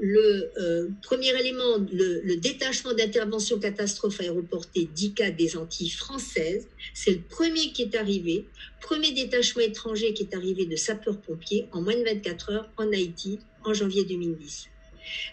le 0.00 0.50
euh, 0.58 0.88
premier 1.02 1.28
élément, 1.38 1.76
le, 1.92 2.36
détachement 2.36 2.94
d'intervention 2.94 3.58
catastrophe 3.58 4.20
aéroportée 4.20 4.88
d'ICA 4.94 5.30
des 5.30 5.56
Antilles 5.56 5.90
françaises, 5.90 6.66
c'est 6.94 7.10
le 7.10 7.20
premier 7.20 7.72
qui 7.72 7.82
est 7.82 7.94
arrivé, 7.94 8.46
premier 8.80 9.12
détachement 9.12 9.62
étranger 9.62 10.14
qui 10.14 10.22
est 10.22 10.34
arrivé 10.34 10.64
de 10.64 10.76
sapeurs-pompiers 10.76 11.68
en 11.72 11.82
moins 11.82 11.96
de 11.96 12.04
24 12.04 12.50
heures 12.50 12.70
en 12.78 12.90
Haïti 12.90 13.40
en 13.64 13.74
janvier 13.74 14.04
2010. 14.04 14.68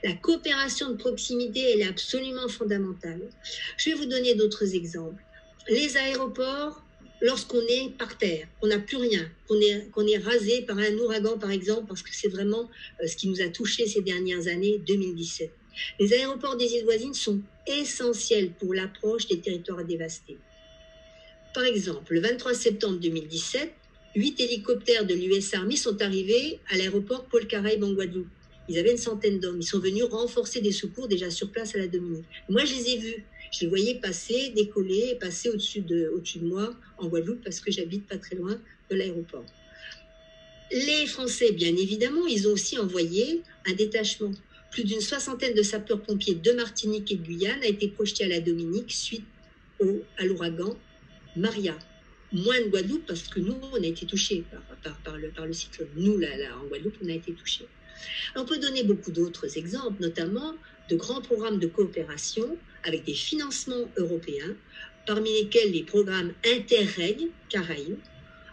La 0.03 0.13
coopération 0.13 0.91
de 0.91 0.95
proximité, 0.97 1.61
elle 1.71 1.81
est 1.81 1.87
absolument 1.87 2.47
fondamentale. 2.47 3.21
Je 3.77 3.89
vais 3.89 3.95
vous 3.95 4.05
donner 4.05 4.35
d'autres 4.35 4.75
exemples. 4.75 5.23
Les 5.69 5.97
aéroports, 5.97 6.83
lorsqu'on 7.21 7.61
est 7.61 7.89
par 7.97 8.17
terre, 8.17 8.47
qu'on 8.59 8.67
n'a 8.67 8.79
plus 8.79 8.97
rien, 8.97 9.29
qu'on 9.47 10.07
est, 10.07 10.17
rasé 10.17 10.61
par 10.61 10.77
un 10.77 10.93
ouragan 10.97 11.37
par 11.37 11.51
exemple, 11.51 11.87
parce 11.87 12.01
que 12.01 12.09
c'est 12.13 12.27
vraiment 12.27 12.69
euh, 13.01 13.07
ce 13.07 13.15
qui 13.15 13.27
nous 13.27 13.41
a 13.41 13.49
touché 13.49 13.87
ces 13.87 14.01
dernières 14.01 14.47
années, 14.47 14.79
2017. 14.85 15.51
Les 15.99 16.13
aéroports 16.13 16.57
des 16.57 16.65
îles 16.73 16.83
voisines 16.83 17.13
sont 17.13 17.41
essentiels 17.67 18.51
pour 18.51 18.73
l'approche 18.73 19.27
des 19.27 19.39
territoires 19.39 19.83
dévastés. 19.83 20.37
Par 21.53 21.65
exemple, 21.65 22.13
le 22.13 22.21
23 22.21 22.53
septembre 22.53 22.99
2017, 22.99 23.71
huit 24.15 24.39
hélicoptères 24.39 25.05
de 25.05 25.13
l'US 25.13 25.53
Army 25.53 25.77
sont 25.77 26.01
arrivés 26.01 26.59
à 26.69 26.77
l'aéroport 26.77 27.25
Paul 27.25 27.47
Caraïbe 27.47 27.83
en. 27.83 27.93
Ils 28.69 28.77
avaient 28.77 28.91
une 28.91 28.97
centaine 28.97 29.39
d'hommes. 29.39 29.61
Ils 29.61 29.67
sont 29.67 29.79
venus 29.79 30.03
renforcer 30.03 30.59
des 30.59 30.71
secours 30.71 31.07
déjà 31.07 31.29
sur 31.31 31.51
place 31.51 31.75
à 31.75 31.77
la 31.77 31.87
Dominique. 31.87 32.25
Moi, 32.49 32.65
je 32.65 32.73
les 32.73 32.89
ai 32.89 32.97
vus. 32.97 33.23
Je 33.51 33.61
les 33.61 33.67
voyais 33.67 33.95
passer, 33.95 34.49
décoller, 34.55 35.17
passer 35.19 35.49
au-dessus 35.49 35.81
de, 35.81 36.11
moi 36.41 36.75
en 36.97 37.07
Guadeloupe 37.07 37.43
parce 37.43 37.59
que 37.59 37.71
j'habite 37.71 38.07
pas 38.07 38.17
très 38.17 38.35
loin 38.35 38.59
de 38.89 38.95
l'aéroport. 38.95 39.45
Les 40.71 41.05
Français, 41.05 41.51
bien 41.51 41.75
évidemment, 41.75 42.27
ils 42.27 42.47
ont 42.47 42.51
aussi 42.51 42.77
envoyé 42.77 43.43
un 43.65 43.73
détachement. 43.73 44.31
Plus 44.71 44.83
d'une 44.83 44.99
soixantaine 44.99 45.53
de 45.53 45.61
sapeurs-pompiers 45.61 46.35
de 46.35 46.51
Martinique 46.51 47.11
et 47.11 47.15
de 47.15 47.23
Guyane 47.23 47.63
a 47.63 47.67
été 47.67 47.87
projeté 47.87 48.25
à 48.25 48.27
la 48.27 48.41
Dominique 48.41 48.91
suite 48.91 49.25
au, 49.79 50.01
à 50.17 50.25
l'ouragan 50.25 50.75
Maria. 51.37 51.77
Moins 52.33 52.59
de 52.59 52.67
Guadeloupe 52.67 53.05
parce 53.05 53.23
que 53.29 53.39
nous, 53.39 53.55
on 53.71 53.81
a 53.81 53.85
été 53.85 54.05
touchés 54.05 54.43
par, 55.05 55.17
le, 55.17 55.31
le 55.45 55.53
cyclone. 55.53 55.87
Nous, 55.95 56.17
là, 56.17 56.27
en 56.61 56.67
Guadeloupe, 56.67 56.95
on 57.01 57.07
a 57.07 57.13
été 57.13 57.31
touchés. 57.31 57.65
On 58.35 58.45
peut 58.45 58.57
donner 58.57 58.83
beaucoup 58.83 59.11
d'autres 59.11 59.57
exemples, 59.57 60.01
notamment 60.01 60.53
de 60.89 60.95
grands 60.95 61.21
programmes 61.21 61.59
de 61.59 61.67
coopération 61.67 62.57
avec 62.87 63.03
des 63.03 63.13
financements 63.13 63.89
européens, 63.97 64.55
parmi 65.05 65.31
lesquels 65.31 65.71
les 65.71 65.83
programmes 65.83 66.33
Interreg 66.45 67.27
Caraïbes. 67.49 67.99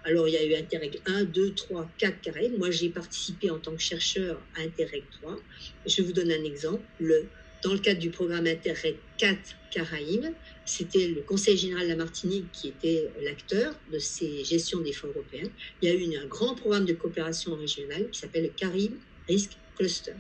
Alors, 0.05 0.29
il 0.29 0.35
y 0.35 0.37
a 0.37 0.45
eu 0.45 0.55
Interreg 0.55 1.01
1, 1.07 1.25
2, 1.25 1.55
3, 1.55 1.89
4 1.97 2.21
Caraïbes. 2.21 2.59
Moi, 2.59 2.71
j'ai 2.71 2.91
participé 2.91 3.51
en 3.51 3.59
tant 3.59 3.73
que 3.73 3.81
chercheur 3.81 4.39
à 4.57 4.61
Interreg 4.61 5.05
3. 5.23 5.39
Je 5.87 6.03
vous 6.03 6.13
donne 6.13 6.31
un 6.31 6.45
exemple. 6.45 6.83
Le, 7.01 7.27
dans 7.63 7.73
le 7.73 7.79
cadre 7.79 8.01
du 8.01 8.11
programme 8.11 8.47
Interreg 8.47 8.97
4 9.17 9.39
Caraïbes, 9.71 10.27
c'était 10.67 11.09
le 11.09 11.23
Conseil 11.23 11.57
général 11.57 11.85
de 11.85 11.89
la 11.91 11.97
Martinique 11.97 12.47
qui 12.53 12.69
était 12.69 13.09
l'acteur 13.23 13.75
de 13.91 13.99
ces 13.99 14.45
gestions 14.45 14.81
des 14.81 14.93
fonds 14.93 15.09
européens. 15.09 15.49
Il 15.81 15.89
y 15.89 15.93
a 15.93 15.95
eu 15.95 16.23
un 16.23 16.27
grand 16.27 16.55
programme 16.55 16.85
de 16.85 16.93
coopération 16.93 17.57
régionale 17.57 18.11
qui 18.11 18.21
s'appelle 18.21 18.45
le 18.45 18.51
Caraïbes 18.51 18.99
Risk 19.27 19.53
Cluster. 19.77 20.13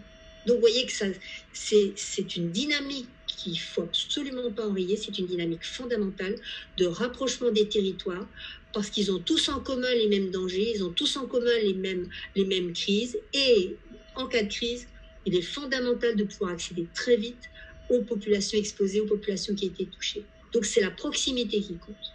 Donc, 0.46 0.56
vous 0.56 0.60
voyez 0.60 0.86
que 0.86 0.92
c'est 1.52 2.36
une 2.36 2.50
dynamique 2.50 3.08
qu'il 3.36 3.58
faut 3.58 3.82
absolument 3.82 4.52
pas 4.52 4.66
enrayer. 4.68 4.96
C'est 4.96 5.18
une 5.18 5.26
dynamique 5.26 5.64
fondamentale 5.64 6.34
de 6.76 6.86
rapprochement 6.86 7.50
des 7.50 7.68
territoires 7.68 8.28
parce 8.72 8.90
qu'ils 8.90 9.12
ont 9.12 9.20
tous 9.20 9.48
en 9.48 9.60
commun 9.60 9.92
les 9.94 10.08
mêmes 10.08 10.30
dangers, 10.30 10.72
ils 10.74 10.84
ont 10.84 10.92
tous 10.92 11.16
en 11.16 11.26
commun 11.26 11.56
les 11.62 11.74
mêmes, 11.74 12.08
les 12.34 12.44
mêmes 12.44 12.72
crises. 12.72 13.16
Et 13.32 13.80
en 14.14 14.26
cas 14.26 14.42
de 14.42 14.48
crise, 14.52 14.88
il 15.24 15.36
est 15.36 15.42
fondamental 15.42 16.16
de 16.16 16.24
pouvoir 16.24 16.52
accéder 16.52 16.90
très 16.92 17.16
vite 17.16 17.44
aux 17.88 18.04
populations 18.04 18.58
exposées, 18.58 19.00
aux 19.00 19.06
populations 19.06 19.54
qui 19.54 19.66
ont 19.66 19.70
été 19.70 19.88
touchées. 19.90 20.30
Donc 20.52 20.64
c'est 20.64 20.80
la 20.80 20.90
proximité 20.90 21.60
qui 21.60 21.78
compte. 21.78 22.14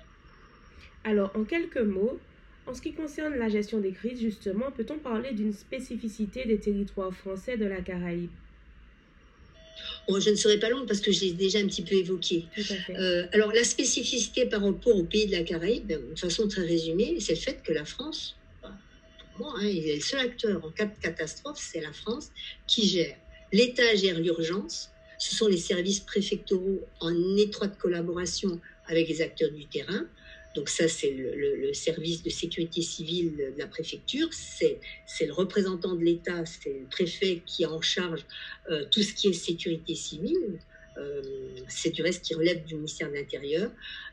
Alors, 1.03 1.31
en 1.35 1.45
quelques 1.45 1.77
mots, 1.77 2.21
en 2.65 2.73
ce 2.73 2.81
qui 2.81 2.93
concerne 2.93 3.35
la 3.35 3.49
gestion 3.49 3.79
des 3.79 3.93
crises, 3.93 4.19
justement, 4.21 4.71
peut-on 4.71 4.99
parler 4.99 5.33
d'une 5.33 5.53
spécificité 5.53 6.45
des 6.45 6.59
territoires 6.59 7.13
français 7.13 7.57
de 7.57 7.65
la 7.65 7.81
Caraïbe? 7.81 8.35
Je 10.17 10.29
ne 10.29 10.35
serai 10.35 10.57
pas 10.57 10.69
longue 10.69 10.87
parce 10.87 11.01
que 11.01 11.11
j'ai 11.11 11.31
déjà 11.33 11.59
un 11.59 11.67
petit 11.67 11.83
peu 11.83 11.95
évoqué. 11.95 12.45
Euh, 12.89 13.27
alors, 13.31 13.51
la 13.51 13.63
spécificité 13.63 14.45
par 14.45 14.63
rapport 14.63 14.95
aux 14.95 15.03
pays 15.03 15.27
de 15.27 15.31
la 15.31 15.43
Caraïbe, 15.43 15.87
de 15.87 16.19
façon 16.19 16.47
très 16.47 16.61
résumée, 16.61 17.17
c'est 17.19 17.33
le 17.33 17.39
fait 17.39 17.61
que 17.63 17.71
la 17.71 17.85
France, 17.85 18.35
pour 18.61 19.47
moi, 19.47 19.53
hein, 19.59 19.67
il 19.67 19.87
est 19.87 19.95
le 19.95 20.01
seul 20.01 20.19
acteur 20.21 20.65
en 20.65 20.71
cas 20.71 20.85
de 20.85 20.99
catastrophe, 21.01 21.59
c'est 21.59 21.81
la 21.81 21.93
France 21.93 22.29
qui 22.67 22.87
gère. 22.87 23.15
L'État 23.51 23.95
gère 23.95 24.19
l'urgence. 24.19 24.91
Ce 25.17 25.35
sont 25.35 25.47
les 25.47 25.57
services 25.57 25.99
préfectoraux 25.99 26.87
en 27.01 27.35
étroite 27.35 27.77
collaboration 27.77 28.61
avec 28.87 29.09
les 29.09 29.21
acteurs 29.21 29.51
du 29.51 29.65
terrain. 29.65 30.05
Donc 30.55 30.69
ça, 30.69 30.87
c'est 30.87 31.11
le, 31.11 31.73
service 31.73 32.23
de 32.23 32.29
sécurité 32.29 32.81
civile 32.81 33.35
de 33.37 33.59
la 33.59 33.67
préfecture, 33.67 34.29
c'est 34.31 34.79
le 35.21 35.33
représentant 35.33 35.95
de 35.95 36.03
l'État, 36.03 36.43
c'est 36.45 36.79
le 36.81 36.85
préfet 36.89 37.41
qui 37.45 37.63
a 37.63 37.71
en 37.71 37.81
charge 37.81 38.25
euh, 38.69 38.85
tout 38.91 39.03
ce 39.03 39.13
qui 39.13 39.27
est 39.27 39.33
sécurité 39.33 39.95
civile. 39.95 40.59
Euh, 40.97 41.21
c'est 41.69 41.91
du 41.91 42.01
reste 42.01 42.25
qui 42.25 42.33
relève 42.33 42.65
du 42.65 42.75
ministère 42.75 43.09
de 43.09 43.15
l'Intérieur. 43.15 43.71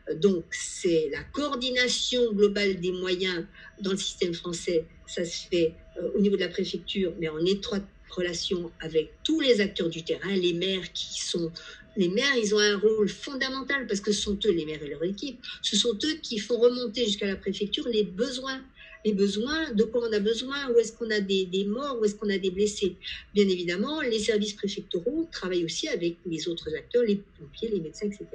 Euh, 0.08 0.14
donc 0.14 0.44
c'est 0.50 1.08
la 1.10 1.24
coordination 1.24 2.32
globale 2.32 2.78
des 2.80 2.92
moyens 2.92 3.44
dans 3.80 3.92
le 3.92 3.96
système 3.96 4.34
français, 4.34 4.84
ça 5.06 5.24
se 5.24 5.48
fait 5.48 5.74
au 6.14 6.20
niveau 6.20 6.36
de 6.36 6.42
la 6.42 6.48
préfecture, 6.48 7.14
mais 7.18 7.28
en 7.28 7.44
étroite 7.44 7.84
relation 8.10 8.70
avec 8.80 9.12
tous 9.24 9.40
les 9.40 9.60
acteurs 9.60 9.88
du 9.88 10.02
terrain, 10.02 10.34
les 10.34 10.52
maires 10.52 10.92
qui 10.92 11.20
sont 11.20 11.50
les 11.96 12.08
maires, 12.08 12.36
ils 12.36 12.54
ont 12.54 12.58
un 12.58 12.76
rôle 12.76 13.08
fondamental 13.08 13.86
parce 13.86 14.00
que 14.00 14.12
ce 14.12 14.22
sont 14.22 14.38
eux, 14.44 14.52
les 14.52 14.66
maires 14.66 14.82
et 14.82 14.88
leur 14.88 15.02
équipe, 15.04 15.40
ce 15.62 15.76
sont 15.76 15.98
eux 16.04 16.14
qui 16.22 16.38
font 16.38 16.58
remonter 16.58 17.04
jusqu'à 17.04 17.26
la 17.26 17.36
préfecture 17.36 17.88
les 17.88 18.04
besoins. 18.04 18.62
Les 19.04 19.12
besoins, 19.12 19.72
de 19.72 19.84
quoi 19.84 20.08
on 20.08 20.12
a 20.12 20.18
besoin, 20.18 20.68
où 20.70 20.78
est-ce 20.80 20.92
qu'on 20.92 21.10
a 21.10 21.20
des, 21.20 21.64
morts, 21.68 21.96
où 22.00 22.04
est-ce 22.04 22.16
qu'on 22.16 22.28
a 22.28 22.38
des 22.38 22.50
blessés. 22.50 22.96
Bien 23.34 23.48
évidemment, 23.48 24.00
les 24.00 24.18
services 24.18 24.54
préfectoraux 24.54 25.28
travaillent 25.30 25.64
aussi 25.64 25.86
avec 25.86 26.16
les 26.26 26.48
autres 26.48 26.74
acteurs, 26.74 27.04
les 27.04 27.22
pompiers, 27.38 27.68
les 27.68 27.78
médecins, 27.78 28.06
etc. 28.06 28.26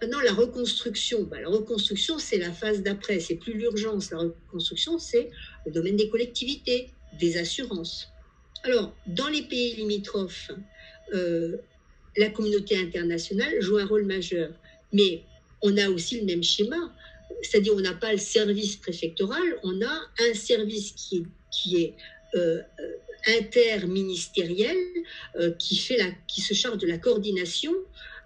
Maintenant, 0.00 0.20
la 0.20 0.32
reconstruction, 0.32 1.24
bah, 1.24 1.40
la 1.40 1.48
reconstruction, 1.48 2.20
c'est 2.20 2.38
la 2.38 2.52
phase 2.52 2.82
d'après, 2.82 3.18
c'est 3.18 3.34
plus 3.34 3.54
l'urgence. 3.54 4.12
La 4.12 4.18
reconstruction, 4.18 5.00
c'est 5.00 5.30
le 5.66 5.72
domaine 5.72 5.96
des 5.96 6.08
collectivités, 6.08 6.90
des 7.18 7.36
assurances. 7.36 8.08
Alors, 8.62 8.94
dans 9.06 9.28
les 9.28 9.42
pays 9.42 9.74
limitrophes, 9.74 10.52
euh, 11.12 11.56
la 12.18 12.28
communauté 12.30 12.76
internationale 12.76 13.60
joue 13.60 13.78
un 13.78 13.86
rôle 13.86 14.04
majeur. 14.04 14.50
Mais 14.92 15.22
on 15.62 15.76
a 15.76 15.88
aussi 15.88 16.20
le 16.20 16.26
même 16.26 16.42
schéma, 16.42 16.92
c'est-à-dire 17.42 17.74
on 17.74 17.80
n'a 17.80 17.94
pas 17.94 18.12
le 18.12 18.18
service 18.18 18.76
préfectoral, 18.76 19.58
on 19.62 19.80
a 19.82 20.00
un 20.28 20.34
service 20.34 20.92
qui 20.92 21.76
est, 21.76 21.94
euh, 22.34 22.60
interministériel 23.26 24.76
euh, 25.36 25.50
qui, 25.52 25.76
fait 25.76 25.96
la, 25.96 26.06
qui 26.28 26.40
se 26.40 26.54
charge 26.54 26.78
de 26.78 26.86
la 26.86 26.98
coordination 26.98 27.72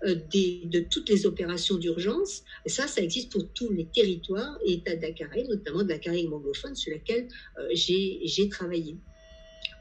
euh, 0.05 0.15
de 0.15 0.81
toutes 0.81 1.09
les 1.09 1.25
opérations 1.25 1.77
d'urgence. 1.77 2.43
Ça, 2.67 2.87
ça 2.87 3.01
existe 3.01 3.33
pour 3.33 3.49
tous 3.55 3.71
les 3.73 3.87
territoires 3.87 4.59
et 4.67 4.75
États 4.75 4.95
de 4.95 5.03
la 5.03 5.13
Caraïbe, 5.13 5.49
notamment 5.49 5.83
de 5.83 5.89
la 5.89 5.99
Caraïbe 5.99 6.33
anglophone 6.33 6.77
sur 6.77 6.93
laquelle 6.93 7.29
j'ai 7.73 8.49
travaillé. 8.51 8.97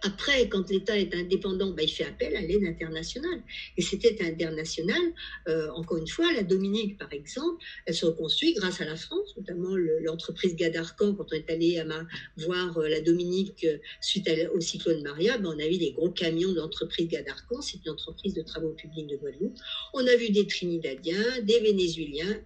Après, 0.03 0.49
quand 0.49 0.67
l'État 0.69 0.97
est 0.97 1.13
indépendant, 1.13 1.71
bah, 1.71 1.83
il 1.83 1.89
fait 1.89 2.05
appel 2.05 2.35
à 2.35 2.41
l'aide 2.41 2.63
internationale. 2.63 3.43
Et 3.77 3.83
cette 3.83 4.03
aide 4.03 4.21
internationale, 4.21 5.13
euh, 5.47 5.69
encore 5.75 5.97
une 5.97 6.07
fois, 6.07 6.33
la 6.33 6.41
Dominique, 6.41 6.97
par 6.97 7.13
exemple, 7.13 7.63
elle 7.85 7.93
se 7.93 8.07
reconstruit 8.07 8.53
grâce 8.53 8.81
à 8.81 8.85
la 8.85 8.95
France, 8.95 9.35
notamment 9.37 9.75
l'entreprise 10.01 10.55
Gadarcan. 10.55 11.13
Quand 11.13 11.27
on 11.31 11.35
est 11.35 11.49
allé 11.51 11.83
voir 12.37 12.77
euh, 12.79 12.87
la 12.87 12.99
Dominique 13.01 13.63
euh, 13.63 13.77
suite 14.01 14.27
au 14.55 14.59
cyclone 14.59 15.03
Maria, 15.03 15.37
bah, 15.37 15.49
on 15.53 15.59
a 15.59 15.67
vu 15.67 15.77
des 15.77 15.91
gros 15.91 16.09
camions 16.09 16.51
de 16.51 16.57
l'entreprise 16.57 17.07
Gadarcan. 17.07 17.61
C'est 17.61 17.85
une 17.85 17.91
entreprise 17.91 18.33
de 18.33 18.41
travaux 18.41 18.71
publics 18.71 19.07
de 19.07 19.17
Guadeloupe. 19.17 19.57
On 19.93 20.05
a 20.07 20.15
vu 20.15 20.31
des 20.31 20.47
Trinidadiens, 20.47 21.41
des 21.43 21.59
Vénézuéliens. 21.59 22.41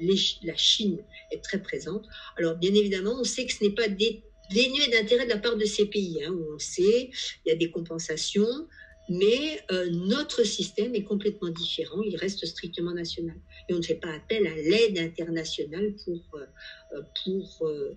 la 0.00 0.56
Chine 0.56 0.98
est 1.30 1.42
très 1.42 1.62
présente. 1.62 2.04
Alors, 2.36 2.56
bien 2.56 2.74
évidemment, 2.74 3.16
on 3.20 3.24
sait 3.24 3.46
que 3.46 3.52
ce 3.52 3.62
n'est 3.62 3.74
pas 3.74 3.88
des 3.88 4.24
dénué 4.50 4.88
d'intérêt 4.88 5.24
de 5.24 5.30
la 5.30 5.38
part 5.38 5.56
de 5.56 5.64
ces 5.64 5.86
pays, 5.86 6.22
hein, 6.24 6.30
où 6.32 6.54
on 6.54 6.58
sait, 6.58 7.10
il 7.44 7.48
y 7.48 7.50
a 7.50 7.56
des 7.56 7.70
compensations, 7.70 8.68
mais 9.08 9.60
euh, 9.70 9.90
notre 9.90 10.44
système 10.44 10.94
est 10.94 11.02
complètement 11.02 11.50
différent, 11.50 12.02
il 12.02 12.16
reste 12.16 12.44
strictement 12.46 12.92
national. 12.92 13.36
Et 13.68 13.74
on 13.74 13.78
ne 13.78 13.82
fait 13.82 13.96
pas 13.96 14.12
appel 14.12 14.46
à 14.46 14.54
l'aide 14.54 14.98
internationale 14.98 15.94
pour, 16.04 16.38
euh, 16.38 17.02
pour 17.24 17.66
euh, 17.66 17.96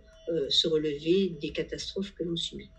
se 0.49 0.67
relever 0.67 1.35
des 1.41 1.51
catastrophes 1.51 2.13
que 2.15 2.23
l'on 2.23 2.35
subit. 2.35 2.69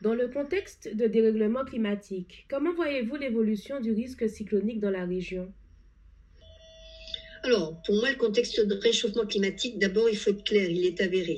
Dans 0.00 0.14
le 0.14 0.28
contexte 0.28 0.94
de 0.94 1.06
dérèglement 1.06 1.64
climatique, 1.64 2.46
comment 2.50 2.74
voyez-vous 2.74 3.16
l'évolution 3.16 3.80
du 3.80 3.92
risque 3.92 4.28
cyclonique 4.28 4.80
dans 4.80 4.90
la 4.90 5.06
région? 5.06 5.52
Alors, 7.42 7.80
pour 7.82 7.94
moi, 7.96 8.10
le 8.10 8.16
contexte 8.16 8.58
de 8.58 8.74
réchauffement 8.74 9.26
climatique, 9.26 9.78
d'abord, 9.78 10.08
il 10.08 10.16
faut 10.16 10.30
être 10.30 10.44
clair, 10.44 10.68
il 10.68 10.86
est 10.86 11.00
avéré. 11.00 11.36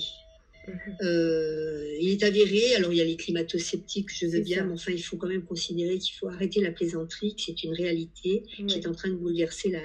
Mhm. 0.66 0.96
Euh, 1.02 1.96
il 2.00 2.10
est 2.10 2.22
avéré, 2.22 2.74
alors 2.74 2.92
il 2.92 2.96
y 2.96 3.00
a 3.00 3.04
les 3.04 3.16
climato-sceptiques, 3.16 4.08
je 4.12 4.26
veux 4.26 4.40
bien, 4.40 4.64
mais 4.64 4.72
enfin 4.72 4.92
il 4.92 5.02
faut 5.02 5.16
quand 5.16 5.28
même 5.28 5.44
considérer 5.44 5.98
qu'il 5.98 6.14
faut 6.14 6.28
arrêter 6.28 6.60
la 6.60 6.72
plaisanterie, 6.72 7.34
que 7.36 7.42
c'est 7.42 7.62
une 7.62 7.72
réalité 7.72 8.42
qui 8.56 8.74
est 8.74 8.86
en 8.86 8.92
train 8.92 9.10
de 9.10 9.14
bouleverser 9.14 9.70
la, 9.70 9.80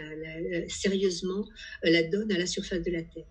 sérieusement 0.68 1.46
euh, 1.86 1.92
la 1.92 2.04
donne 2.04 2.32
à 2.32 2.38
la 2.38 2.48
surface 2.48 2.82
de 2.82 2.92
la 2.92 3.04
Terre. 3.04 3.26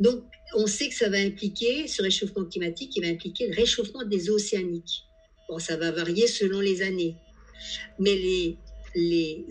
Donc 0.00 0.24
on 0.54 0.66
sait 0.66 0.88
que 0.88 0.94
ça 0.94 1.08
va 1.08 1.18
impliquer, 1.18 1.86
ce 1.86 2.02
réchauffement 2.02 2.44
climatique, 2.44 2.96
il 2.96 3.02
va 3.02 3.08
impliquer 3.08 3.48
le 3.48 3.54
réchauffement 3.54 4.04
des 4.04 4.30
océaniques. 4.30 5.04
Bon, 5.48 5.58
ça 5.58 5.76
va 5.76 5.90
varier 5.90 6.26
selon 6.26 6.60
les 6.60 6.80
années, 6.80 7.16
mais 7.98 8.14
les, 8.14 8.56
les, 8.94 9.44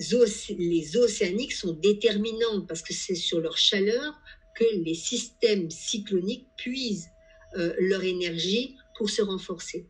les 0.57 0.97
océaniques 0.97 1.53
sont 1.53 1.73
déterminants 1.73 2.61
parce 2.67 2.81
que 2.81 2.93
c'est 2.93 3.15
sur 3.15 3.39
leur 3.39 3.57
chaleur 3.57 4.19
que 4.55 4.65
les 4.83 4.95
systèmes 4.95 5.69
cycloniques 5.69 6.47
puisent 6.57 7.09
euh, 7.57 7.73
leur 7.79 8.03
énergie 8.03 8.75
pour 8.97 9.09
se 9.09 9.21
renforcer. 9.21 9.85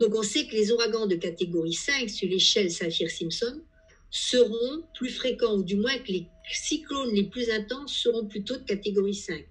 Donc 0.00 0.14
on 0.14 0.22
sait 0.22 0.46
que 0.46 0.52
les 0.52 0.72
ouragans 0.72 1.06
de 1.06 1.16
catégorie 1.16 1.74
5 1.74 2.08
sur 2.08 2.28
l'échelle 2.28 2.70
Saphir-Simpson 2.70 3.60
seront 4.10 4.82
plus 4.94 5.10
fréquents, 5.10 5.54
ou 5.54 5.62
du 5.62 5.76
moins 5.76 5.96
que 5.98 6.12
les 6.12 6.26
cyclones 6.52 7.14
les 7.14 7.24
plus 7.24 7.50
intenses 7.50 7.94
seront 7.94 8.26
plutôt 8.26 8.56
de 8.56 8.64
catégorie 8.64 9.14
5. 9.14 9.46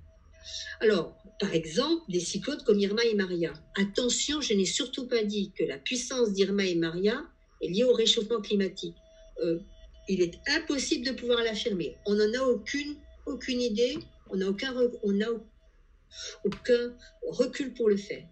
Alors, 0.81 1.15
par 1.39 1.53
exemple, 1.53 2.03
des 2.09 2.19
cyclones 2.19 2.61
comme 2.65 2.79
Irma 2.79 3.03
et 3.05 3.15
Maria. 3.15 3.53
Attention, 3.77 4.41
je 4.41 4.53
n'ai 4.53 4.65
surtout 4.65 5.07
pas 5.07 5.23
dit 5.23 5.51
que 5.57 5.63
la 5.63 5.77
puissance 5.77 6.33
d'Irma 6.33 6.65
et 6.65 6.75
Maria 6.75 7.23
est 7.61 7.69
liée 7.69 7.85
au 7.85 7.93
réchauffement 7.93 8.41
climatique. 8.41 8.95
Euh, 9.41 9.59
il 10.09 10.21
est 10.21 10.39
impossible 10.47 11.05
de 11.05 11.11
pouvoir 11.11 11.43
l'affirmer. 11.43 11.95
On 12.05 12.15
n'en 12.15 12.33
a 12.33 12.43
aucune, 12.43 12.95
aucune 13.25 13.61
idée. 13.61 13.99
On 14.29 14.37
n'a 14.37 14.49
aucun, 14.49 14.73
aucun 16.43 16.95
recul 17.23 17.73
pour 17.73 17.89
le 17.89 17.97
faire. 17.97 18.25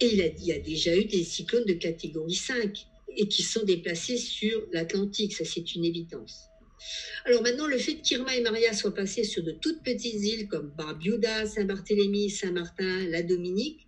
Et 0.00 0.06
il, 0.06 0.44
y 0.44 0.52
a 0.52 0.58
déjà 0.58 0.96
eu 0.96 1.04
des 1.04 1.22
cyclones 1.22 1.64
de 1.64 1.74
catégorie 1.74 2.34
5 2.34 2.86
et 3.16 3.28
qui 3.28 3.42
sont 3.42 3.62
déplacés 3.62 4.16
sur 4.16 4.66
l'Atlantique, 4.72 5.34
ça 5.34 5.44
c'est 5.44 5.74
une 5.74 5.84
évidence. 5.84 6.48
Alors 7.24 7.42
maintenant, 7.42 7.68
le 7.68 7.78
fait 7.78 7.96
qu'Irma 7.96 8.34
et 8.34 8.40
Maria 8.40 8.72
soient 8.72 8.94
passés 8.94 9.24
sur 9.24 9.44
de 9.44 9.52
toutes 9.52 9.82
petites 9.82 10.20
îles 10.24 10.48
comme 10.48 10.70
Barbuda, 10.76 11.46
Saint-Barthélemy, 11.46 12.30
Saint-Martin, 12.30 13.06
la 13.08 13.22
Dominique, 13.22 13.86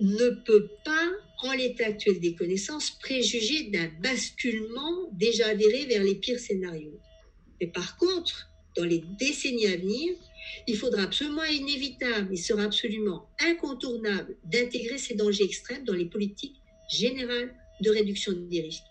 ne 0.00 0.30
peut 0.30 0.68
pas, 0.84 1.10
en 1.42 1.52
l'état 1.52 1.86
actuel 1.86 2.20
des 2.20 2.34
connaissances, 2.34 2.90
préjuger 2.90 3.70
d'un 3.70 3.88
basculement 4.00 5.08
déjà 5.12 5.48
avéré 5.48 5.86
vers 5.86 6.02
les 6.02 6.16
pires 6.16 6.40
scénarios. 6.40 6.98
Mais 7.60 7.68
par 7.68 7.96
contre, 7.96 8.48
dans 8.76 8.84
les 8.84 9.02
décennies 9.18 9.66
à 9.66 9.76
venir, 9.76 10.14
il 10.66 10.76
faudra 10.76 11.02
absolument 11.02 11.44
inévitable, 11.44 12.28
il 12.32 12.38
sera 12.38 12.64
absolument 12.64 13.28
incontournable 13.40 14.36
d'intégrer 14.44 14.98
ces 14.98 15.14
dangers 15.14 15.44
extrêmes 15.44 15.84
dans 15.84 15.94
les 15.94 16.06
politiques 16.06 16.56
générales 16.90 17.54
de 17.80 17.90
réduction 17.90 18.32
des 18.32 18.60
risques. 18.62 18.82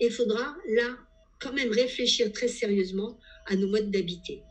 il 0.00 0.10
faudra 0.10 0.56
là 0.68 0.96
quand 1.40 1.52
même 1.52 1.70
réfléchir 1.70 2.32
très 2.32 2.48
sérieusement 2.48 3.18
à 3.46 3.56
nos 3.56 3.68
modes 3.68 3.90
d'habiter. 3.90 4.42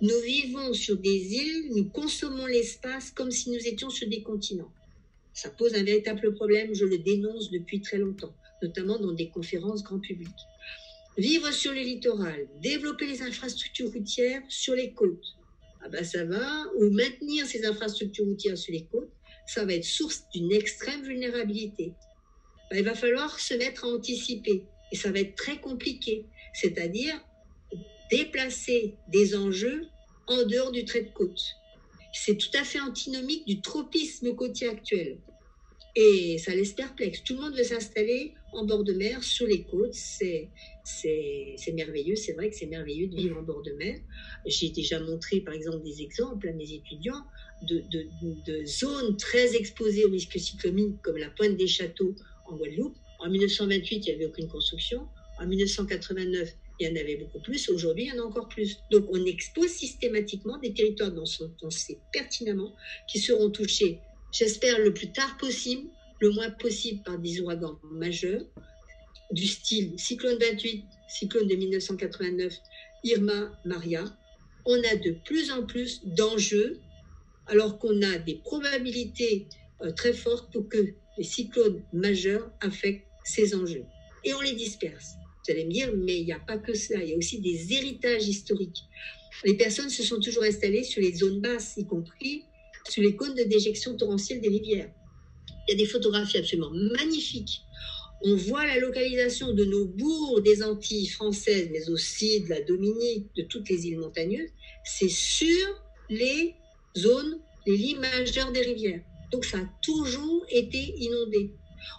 Nous 0.00 0.20
vivons 0.24 0.72
sur 0.72 0.96
des 0.96 1.34
îles, 1.34 1.70
nous 1.74 1.88
consommons 1.88 2.46
l'espace 2.46 3.10
comme 3.10 3.30
si 3.30 3.50
nous 3.50 3.66
étions 3.66 3.90
sur 3.90 4.08
des 4.08 4.22
continents. 4.22 4.72
Ça 5.32 5.50
pose 5.50 5.74
un 5.74 5.82
véritable 5.82 6.34
problème, 6.34 6.74
je 6.74 6.84
le 6.84 6.98
dénonce 6.98 7.50
depuis 7.50 7.80
très 7.80 7.98
longtemps, 7.98 8.34
notamment 8.62 8.98
dans 8.98 9.12
des 9.12 9.28
conférences 9.28 9.82
grand 9.82 9.98
public. 9.98 10.34
Vivre 11.18 11.50
sur 11.50 11.72
le 11.72 11.80
littoral, 11.80 12.46
développer 12.60 13.06
les 13.06 13.22
infrastructures 13.22 13.90
routières 13.90 14.42
sur 14.48 14.74
les 14.74 14.92
côtes, 14.92 15.36
ah 15.86 15.88
ben 15.88 16.04
ça 16.04 16.24
va, 16.24 16.64
ou 16.78 16.90
maintenir 16.90 17.46
ces 17.46 17.64
infrastructures 17.64 18.24
routières 18.24 18.58
sur 18.58 18.72
les 18.72 18.86
côtes, 18.86 19.12
ça 19.46 19.64
va 19.64 19.74
être 19.74 19.84
source 19.84 20.28
d'une 20.34 20.52
extrême 20.52 21.04
vulnérabilité. 21.04 21.92
Ben, 22.70 22.78
il 22.78 22.84
va 22.84 22.94
falloir 22.94 23.38
se 23.38 23.54
mettre 23.54 23.84
à 23.84 23.88
anticiper, 23.88 24.64
et 24.90 24.96
ça 24.96 25.12
va 25.12 25.20
être 25.20 25.36
très 25.36 25.60
compliqué, 25.60 26.26
c'est-à-dire 26.54 27.24
déplacer 28.10 28.96
des 29.08 29.36
enjeux 29.36 29.86
en 30.26 30.42
dehors 30.42 30.72
du 30.72 30.84
trait 30.84 31.02
de 31.02 31.10
côte. 31.10 31.40
C'est 32.12 32.36
tout 32.36 32.50
à 32.54 32.64
fait 32.64 32.80
antinomique 32.80 33.46
du 33.46 33.60
tropisme 33.60 34.34
côtier 34.34 34.68
actuel. 34.68 35.18
Et 35.98 36.36
ça 36.36 36.54
laisse 36.54 36.74
perplexe. 36.74 37.22
Tout 37.24 37.34
le 37.36 37.40
monde 37.40 37.56
veut 37.56 37.64
s'installer 37.64 38.34
en 38.52 38.66
bord 38.66 38.84
de 38.84 38.92
mer, 38.92 39.24
sur 39.24 39.46
les 39.46 39.64
côtes. 39.64 39.94
C'est, 39.94 40.50
c'est, 40.84 41.72
merveilleux. 41.72 42.16
C'est 42.16 42.34
vrai 42.34 42.50
que 42.50 42.56
c'est 42.56 42.66
merveilleux 42.66 43.08
de 43.08 43.16
vivre 43.16 43.38
en 43.38 43.42
bord 43.42 43.62
de 43.62 43.72
mer. 43.72 43.98
J'ai 44.44 44.68
déjà 44.68 45.00
montré, 45.00 45.40
par 45.40 45.54
exemple, 45.54 45.82
des 45.82 46.02
exemples 46.02 46.48
à 46.48 46.52
mes 46.52 46.70
étudiants 46.70 47.24
de, 47.62 47.82
zones 48.66 49.16
très 49.16 49.56
exposées 49.56 50.04
au 50.04 50.10
risque 50.10 50.38
cyclonique, 50.38 51.00
comme 51.02 51.16
la 51.16 51.30
pointe 51.30 51.56
des 51.56 51.66
châteaux 51.66 52.14
en 52.44 52.56
Guadeloupe. 52.56 52.94
En 53.18 53.30
1928, 53.30 53.96
il 53.96 54.00
n'y 54.00 54.10
avait 54.10 54.26
aucune 54.26 54.48
construction. 54.48 55.08
En 55.40 55.46
1989, 55.46 56.50
il 56.78 56.88
y 56.88 56.92
en 56.92 56.96
avait 57.00 57.16
beaucoup 57.16 57.40
plus. 57.40 57.70
Aujourd'hui, 57.70 58.04
il 58.04 58.14
y 58.14 58.20
en 58.20 58.22
a 58.22 58.26
encore 58.26 58.48
plus. 58.48 58.80
Donc, 58.90 59.06
on 59.10 59.24
expose 59.24 59.70
systématiquement 59.70 60.58
des 60.58 60.74
territoires 60.74 61.10
dont 61.10 61.24
on 61.62 61.70
sait 61.70 61.98
pertinemment 62.12 62.74
qui 63.08 63.18
seront 63.18 63.48
touchés 63.48 64.00
j'espère 64.32 64.78
le 64.78 64.92
plus 64.92 65.12
tard 65.12 65.36
possible, 65.38 65.88
le 66.20 66.30
moins 66.30 66.50
possible 66.50 67.02
par 67.02 67.18
des 67.18 67.40
ouragans 67.40 67.78
majeurs, 67.90 68.44
du 69.30 69.46
style 69.46 69.98
cyclone 69.98 70.38
28, 70.38 70.84
cyclone 71.08 71.48
de 71.48 71.54
1989, 71.56 72.54
Irma, 73.04 73.52
Maria. 73.64 74.04
On 74.64 74.78
a 74.78 74.96
de 74.96 75.12
plus 75.24 75.50
en 75.50 75.64
plus 75.64 76.04
d'enjeux, 76.04 76.80
alors 77.46 77.78
qu'on 77.78 78.02
a 78.02 78.18
des 78.18 78.36
probabilités 78.36 79.46
euh, 79.82 79.92
très 79.92 80.12
fortes 80.12 80.52
pour 80.52 80.68
que 80.68 80.94
les 81.18 81.24
cyclones 81.24 81.82
majeurs 81.92 82.50
affectent 82.60 83.06
ces 83.24 83.54
enjeux. 83.54 83.84
Et 84.24 84.34
on 84.34 84.40
les 84.40 84.54
disperse. 84.54 85.14
Vous 85.44 85.52
allez 85.52 85.64
me 85.64 85.70
dire, 85.70 85.92
mais 85.94 86.18
il 86.18 86.24
n'y 86.24 86.32
a 86.32 86.40
pas 86.40 86.58
que 86.58 86.74
cela, 86.74 87.02
il 87.02 87.10
y 87.10 87.14
a 87.14 87.16
aussi 87.16 87.40
des 87.40 87.72
héritages 87.72 88.26
historiques. 88.26 88.84
Les 89.44 89.54
personnes 89.54 89.90
se 89.90 90.02
sont 90.02 90.18
toujours 90.18 90.42
installées 90.42 90.82
sur 90.82 91.02
les 91.02 91.14
zones 91.14 91.40
basses, 91.40 91.74
y 91.76 91.86
compris 91.86 92.44
sur 92.88 93.02
les 93.02 93.16
cônes 93.16 93.34
de 93.34 93.44
déjection 93.44 93.96
torrentielle 93.96 94.40
des 94.40 94.48
rivières. 94.48 94.90
Il 95.68 95.72
y 95.72 95.74
a 95.74 95.78
des 95.78 95.86
photographies 95.86 96.38
absolument 96.38 96.70
magnifiques. 96.70 97.62
On 98.22 98.34
voit 98.34 98.66
la 98.66 98.78
localisation 98.78 99.52
de 99.52 99.64
nos 99.64 99.86
bourgs 99.86 100.40
des 100.40 100.62
Antilles 100.62 101.08
françaises, 101.08 101.68
mais 101.70 101.90
aussi 101.90 102.40
de 102.40 102.48
la 102.48 102.60
Dominique, 102.62 103.26
de 103.36 103.42
toutes 103.42 103.68
les 103.68 103.86
îles 103.86 103.98
montagneuses. 103.98 104.50
C'est 104.84 105.08
sur 105.08 105.66
les 106.08 106.54
zones, 106.96 107.40
les 107.66 107.76
lits 107.76 107.96
majeurs 107.96 108.52
des 108.52 108.62
rivières. 108.62 109.02
Donc 109.32 109.44
ça 109.44 109.58
a 109.58 109.68
toujours 109.82 110.46
été 110.48 110.94
inondé. 110.98 111.50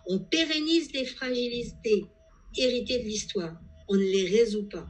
On 0.07 0.19
pérennise 0.19 0.91
les 0.93 1.05
fragilités 1.05 2.05
héritées 2.57 2.99
de 2.99 3.03
l'histoire. 3.03 3.55
On 3.87 3.95
ne 3.95 4.01
les 4.01 4.25
résout 4.25 4.67
pas. 4.67 4.87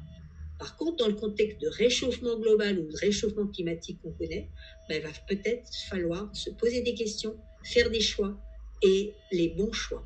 Par 0.59 0.75
contre, 0.75 0.97
dans 0.97 1.07
le 1.07 1.13
contexte 1.13 1.61
de 1.61 1.67
réchauffement 1.67 2.39
global 2.39 2.79
ou 2.79 2.87
de 2.91 2.97
réchauffement 2.97 3.47
climatique 3.47 3.99
qu'on 4.01 4.11
connaît, 4.11 4.49
ben, 4.89 5.01
il 5.01 5.03
va 5.03 5.09
peut-être 5.27 5.69
falloir 5.89 6.33
se 6.35 6.49
poser 6.49 6.81
des 6.81 6.93
questions, 6.93 7.35
faire 7.63 7.89
des 7.89 7.99
choix 7.99 8.37
et 8.81 9.13
les 9.31 9.49
bons 9.49 9.73
choix. 9.73 10.05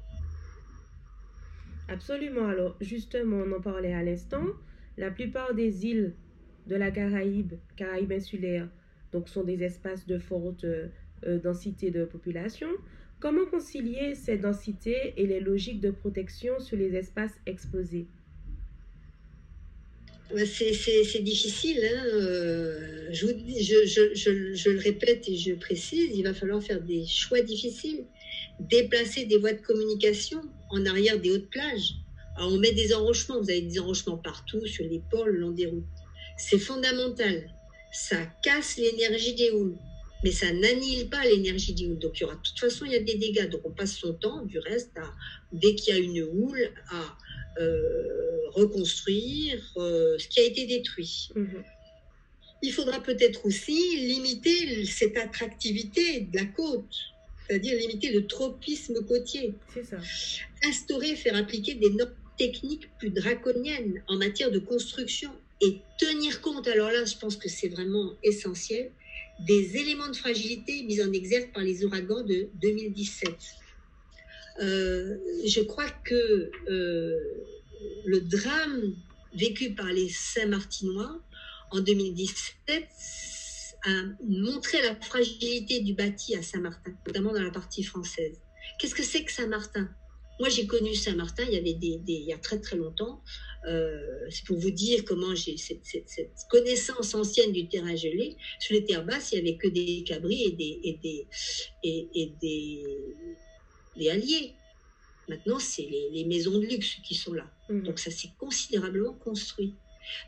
Absolument. 1.88 2.48
Alors, 2.48 2.78
justement, 2.80 3.38
on 3.46 3.52
en 3.52 3.62
parlait 3.62 3.94
à 3.94 4.04
l'instant. 4.04 4.46
La 4.98 5.12
plupart 5.12 5.54
des 5.54 5.86
îles 5.86 6.14
de 6.68 6.76
la 6.76 6.92
Caraïbe, 6.92 7.54
Caraïbe 7.76 8.12
insulaire, 8.12 8.70
donc 9.12 9.28
sont 9.28 9.44
des 9.44 9.64
espaces 9.64 10.06
de 10.08 10.18
forte 10.18 10.64
euh, 10.64 10.88
densité 11.40 11.92
de 11.92 12.06
population. 12.06 12.70
Comment 13.20 13.46
concilier 13.46 14.16
cette 14.16 14.42
densité 14.42 15.14
et 15.18 15.28
les 15.28 15.40
logiques 15.40 15.82
de 15.82 15.92
protection 15.92 16.60
sur 16.60 16.78
les 16.78 16.96
espaces 16.96 17.36
exposés? 17.46 18.08
C'est 20.46 21.24
difficile. 21.24 21.80
Hein. 21.84 22.06
Euh, 22.14 23.08
je, 23.12 24.70
le 24.70 24.80
répète 24.80 25.28
et 25.28 25.36
je 25.36 25.54
précise, 25.54 26.10
il 26.14 26.24
va 26.24 26.34
falloir 26.34 26.62
faire 26.64 26.82
des 26.82 27.06
choix 27.06 27.42
difficiles. 27.42 28.06
Déplacer 28.60 29.26
des 29.26 29.38
voies 29.38 29.54
de 29.54 29.62
communication 29.62 30.42
en 30.70 30.86
arrière 30.86 31.20
des 31.20 31.32
hautes 31.32 31.50
plages. 31.50 31.96
on 32.40 32.58
met 32.58 32.72
des 32.72 32.94
enrochements. 32.94 33.42
Vous 33.42 33.50
avez 33.50 33.62
des 33.62 33.80
enrochements 33.80 34.18
partout, 34.18 34.66
sur 34.66 34.86
les 34.86 35.02
ports, 35.10 35.26
le 35.26 35.38
long 35.38 35.52
des 35.52 35.66
routes. 35.66 35.84
C'est 36.38 36.60
fondamental. 36.60 37.50
Ça 37.92 38.18
casse 38.44 38.78
l'énergie 38.78 39.34
des 39.34 39.52
houles. 39.52 39.78
Mais 40.24 40.32
ça 40.32 40.52
n'annihile 40.54 41.10
pas 41.10 41.26
l'énergie 41.26 41.74
des 41.74 41.88
houles. 41.88 41.98
Donc, 41.98 42.20
il 42.20 42.22
y 42.22 42.24
aura, 42.26 42.36
de 42.36 42.42
toute 42.42 42.60
façon, 42.60 42.86
il 42.86 42.92
y 42.92 42.96
a 42.96 43.00
des 43.00 43.16
dégâts. 43.16 43.50
Donc, 43.50 43.62
on 43.66 43.72
passe 43.72 43.96
son 43.96 44.14
temps, 44.14 44.46
du 44.46 44.60
reste, 44.60 44.96
à, 44.98 45.12
dès 45.52 45.74
qu'il 45.74 45.96
y 45.96 45.98
a 45.98 46.00
une 46.00 46.22
houle, 46.22 46.70
à 46.90 47.18
euh, 47.60 48.11
reconstruire 48.62 49.60
euh, 49.78 50.18
ce 50.18 50.28
qui 50.28 50.40
a 50.40 50.44
été 50.44 50.66
détruit. 50.66 51.30
Mhm. 51.36 51.64
Il 52.64 52.72
faudra 52.72 53.00
peut-être 53.02 53.46
aussi 53.46 53.98
limiter 53.98 54.86
cette 54.86 55.18
attractivité 55.18 56.22
de 56.22 56.38
la 56.38 56.46
côte. 56.46 56.96
c'est-à-dire 57.48 57.76
limiter 57.78 58.12
le 58.14 58.28
tropisme 58.28 59.04
côtier. 59.06 59.56
Ça. 59.90 59.98
Instaurer, 60.64 61.16
faire 61.16 61.36
appliquer 61.36 61.74
des 61.74 61.90
normes 61.90 62.16
techniques 62.38 62.88
plus 62.98 63.10
draconiennes 63.10 64.04
en 64.08 64.16
matière 64.18 64.52
de 64.52 64.60
construction 64.60 65.32
et 65.62 65.82
tenir 66.00 66.42
compte, 66.42 66.68
alors 66.68 66.90
là, 66.90 67.06
je 67.06 67.16
pense 67.18 67.36
que 67.38 67.50
c'est 67.50 67.68
vraiment 67.68 68.14
essentiel, 68.24 68.92
des 69.40 69.78
éléments 69.78 70.10
de 70.10 70.16
fragilité 70.16 70.84
mis 70.84 71.02
en 71.02 71.12
exergue 71.14 71.52
par 71.54 71.64
les 71.64 71.86
ouragans 71.86 72.24
de 72.24 72.50
2017. 72.62 73.30
Euh, 74.60 75.18
je 75.46 75.62
crois 75.62 75.90
que 76.04 76.52
euh, 76.70 77.20
le 78.06 78.22
drame 78.22 78.96
vécu 79.34 79.74
par 79.74 79.88
les 79.88 80.10
Saint-Martinois 80.10 81.22
en 81.72 81.80
2017 81.80 82.88
a 83.84 83.90
montré 84.28 84.82
la 84.82 84.96
fragilité 84.96 85.80
du 85.80 85.94
bâti 85.94 86.36
à 86.36 86.44
Saint-Martin, 86.44 86.94
notamment 87.08 87.34
dans 87.34 87.42
la 87.42 87.52
partie 87.52 87.84
française. 87.84 88.40
Qu'est-ce 88.78 88.96
que 88.96 89.04
c'est 89.04 89.24
que 89.24 89.32
Saint-Martin? 89.32 89.90
Moi, 90.40 90.50
j'ai 90.50 90.66
connu 90.66 90.94
Saint-Martin 90.96 91.44
il 91.48 91.54
y 91.54 91.58
avait 91.58 91.74
des, 91.74 92.02
il 92.08 92.26
y 92.26 92.34
a 92.34 92.38
très 92.38 92.60
très 92.60 92.76
longtemps. 92.76 93.24
Euh, 93.68 94.02
c'est 94.30 94.44
pour 94.46 94.58
vous 94.58 94.72
dire 94.72 95.06
comment 95.06 95.36
j'ai 95.36 95.56
cette, 95.58 95.84
connaissance 96.50 97.14
ancienne 97.14 97.52
du 97.52 97.68
terrain 97.68 97.96
gelé. 97.96 98.38
Sur 98.60 98.74
les 98.74 98.84
terres 98.84 99.06
basses, 99.06 99.32
il 99.32 99.44
n'y 99.44 99.50
avait 99.50 99.58
que 99.58 99.68
des 99.68 100.04
cabris 100.04 100.44
et 100.44 100.52
des, 100.52 100.80
et 100.84 101.00
des, 101.04 101.28
et, 101.84 102.34
des, 102.42 102.84
des 103.98 104.10
alliés. 104.10 104.56
Maintenant, 105.30 105.60
c'est 105.60 105.88
les, 106.12 106.26
maisons 106.26 106.58
de 106.58 106.66
luxe 106.66 106.98
qui 107.04 107.16
sont 107.16 107.34
là. 107.34 107.50
Mmh. 107.70 107.82
Donc 107.84 108.00
ça 108.00 108.12
s'est 108.12 108.32
considérablement 108.38 109.14
construit. 109.14 109.76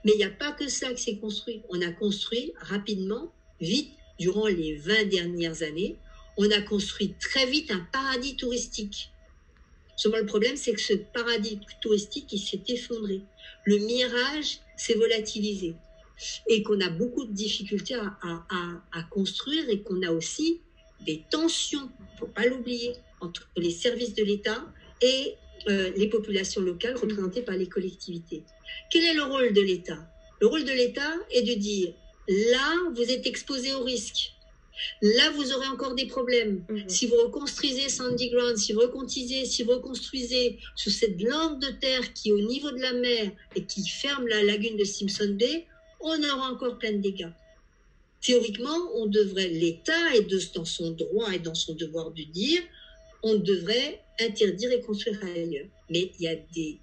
Mais 0.06 0.12
il 0.14 0.18
n'y 0.18 0.24
a 0.24 0.30
pas 0.30 0.52
que 0.52 0.68
ça 0.68 0.94
qui 0.94 1.02
s'est 1.02 1.18
construit. 1.18 1.62
On 1.70 1.82
a 1.82 1.92
construit 1.92 2.54
rapidement, 2.58 3.34
vite, 3.60 3.92
durant 4.20 4.48
les 4.48 4.76
20 4.76 5.06
dernières 5.06 5.64
années, 5.64 5.98
on 6.38 6.50
a 6.52 6.62
construit 6.62 7.16
très 7.20 7.46
vite 7.46 7.72
un 7.72 7.86
paradis 7.92 8.36
touristique. 8.36 9.10
Seulement 9.96 10.18
le 10.18 10.26
problème, 10.26 10.56
c'est 10.56 10.74
que 10.74 10.82
ce 10.82 10.94
paradis 10.94 11.60
touristique, 11.82 12.32
il 12.32 12.40
s'est 12.40 12.64
effondré. 12.68 13.22
Le 13.66 13.78
mirage 13.78 14.60
s'est 14.76 14.96
volatilisé. 14.96 15.76
Et 16.48 16.64
qu'on 16.64 16.80
a 16.80 16.90
beaucoup 16.90 17.26
de 17.26 17.34
difficultés 17.34 17.96
à, 17.96 18.12
à 18.92 19.04
construire 19.10 19.70
et 19.70 19.82
qu'on 19.82 20.02
a 20.04 20.12
aussi 20.12 20.62
des 21.02 21.24
tensions, 21.30 21.90
il 22.00 22.14
ne 22.14 22.20
faut 22.20 22.28
pas 22.28 22.46
l'oublier, 22.46 22.94
entre 23.20 23.50
les 23.58 23.72
services 23.72 24.14
de 24.14 24.24
l'État 24.24 24.64
et 25.04 25.36
euh, 25.70 25.92
les 25.96 26.08
populations 26.08 26.62
locales 26.62 26.96
représentées 26.96 27.42
par 27.42 27.56
les 27.56 27.68
collectivités. 27.68 28.44
Quel 28.90 29.04
est 29.04 29.14
le 29.14 29.24
rôle 29.24 29.54
de 29.54 29.62
l'État? 29.62 30.00
Le 30.42 30.48
rôle 30.48 30.64
de 30.64 30.72
l'État 30.72 31.14
est 31.32 31.44
de 31.44 31.54
dire, 31.54 31.94
là, 32.28 32.74
vous 32.96 33.04
êtes 33.04 33.28
exposé 33.28 33.74
au 33.74 33.84
risque. 33.84 34.32
Là, 35.02 35.30
vous 35.32 35.54
aurez 35.54 35.68
encore 35.68 35.96
des 35.96 36.08
problèmes. 36.08 36.66
Mhm. 36.68 36.90
Si 36.90 37.06
vous 37.08 37.16
reconstruisez 37.16 37.90
Sandy 37.90 38.30
Ground, 38.30 38.58
si 38.58 38.74
vous 38.74 38.82
reconstruisez, 38.82 39.46
si 39.46 39.64
vous 39.64 39.72
reconstruisez 39.74 40.58
sous 40.76 40.90
cette 40.90 41.22
langue 41.22 41.60
de 41.60 41.68
terre 41.80 42.14
qui 42.14 42.30
est 42.30 42.32
au 42.32 42.42
niveau 42.42 42.72
de 42.72 42.80
la 42.80 42.94
mer 42.94 43.32
et 43.56 43.64
qui 43.64 43.88
ferme 43.88 44.28
la 44.28 44.44
lagune 44.44 44.78
de 44.78 44.84
Simpson 44.84 45.36
Bay, 45.40 45.68
on 46.00 46.22
aura 46.24 46.52
encore 46.52 46.78
plein 46.80 46.94
de 46.94 46.98
dégâts. 46.98 47.32
Théoriquement, 48.22 48.78
on 48.96 49.06
devrait, 49.06 49.50
l'État 49.50 50.16
est 50.16 50.28
dans 50.56 50.66
son 50.66 50.92
droit 50.92 51.32
et 51.34 51.40
dans 51.40 51.56
son 51.56 51.76
devoir 51.76 52.12
de 52.12 52.24
dire, 52.24 52.62
on 53.24 53.36
devrait 53.36 54.02
interdire 54.20 54.72
et 54.72 54.82
construire 54.82 55.24
ailleurs. 55.24 55.68
Mais 55.90 56.12
il 56.20 56.24
y 56.24 56.28
a 56.28 56.36
des. 56.36 56.80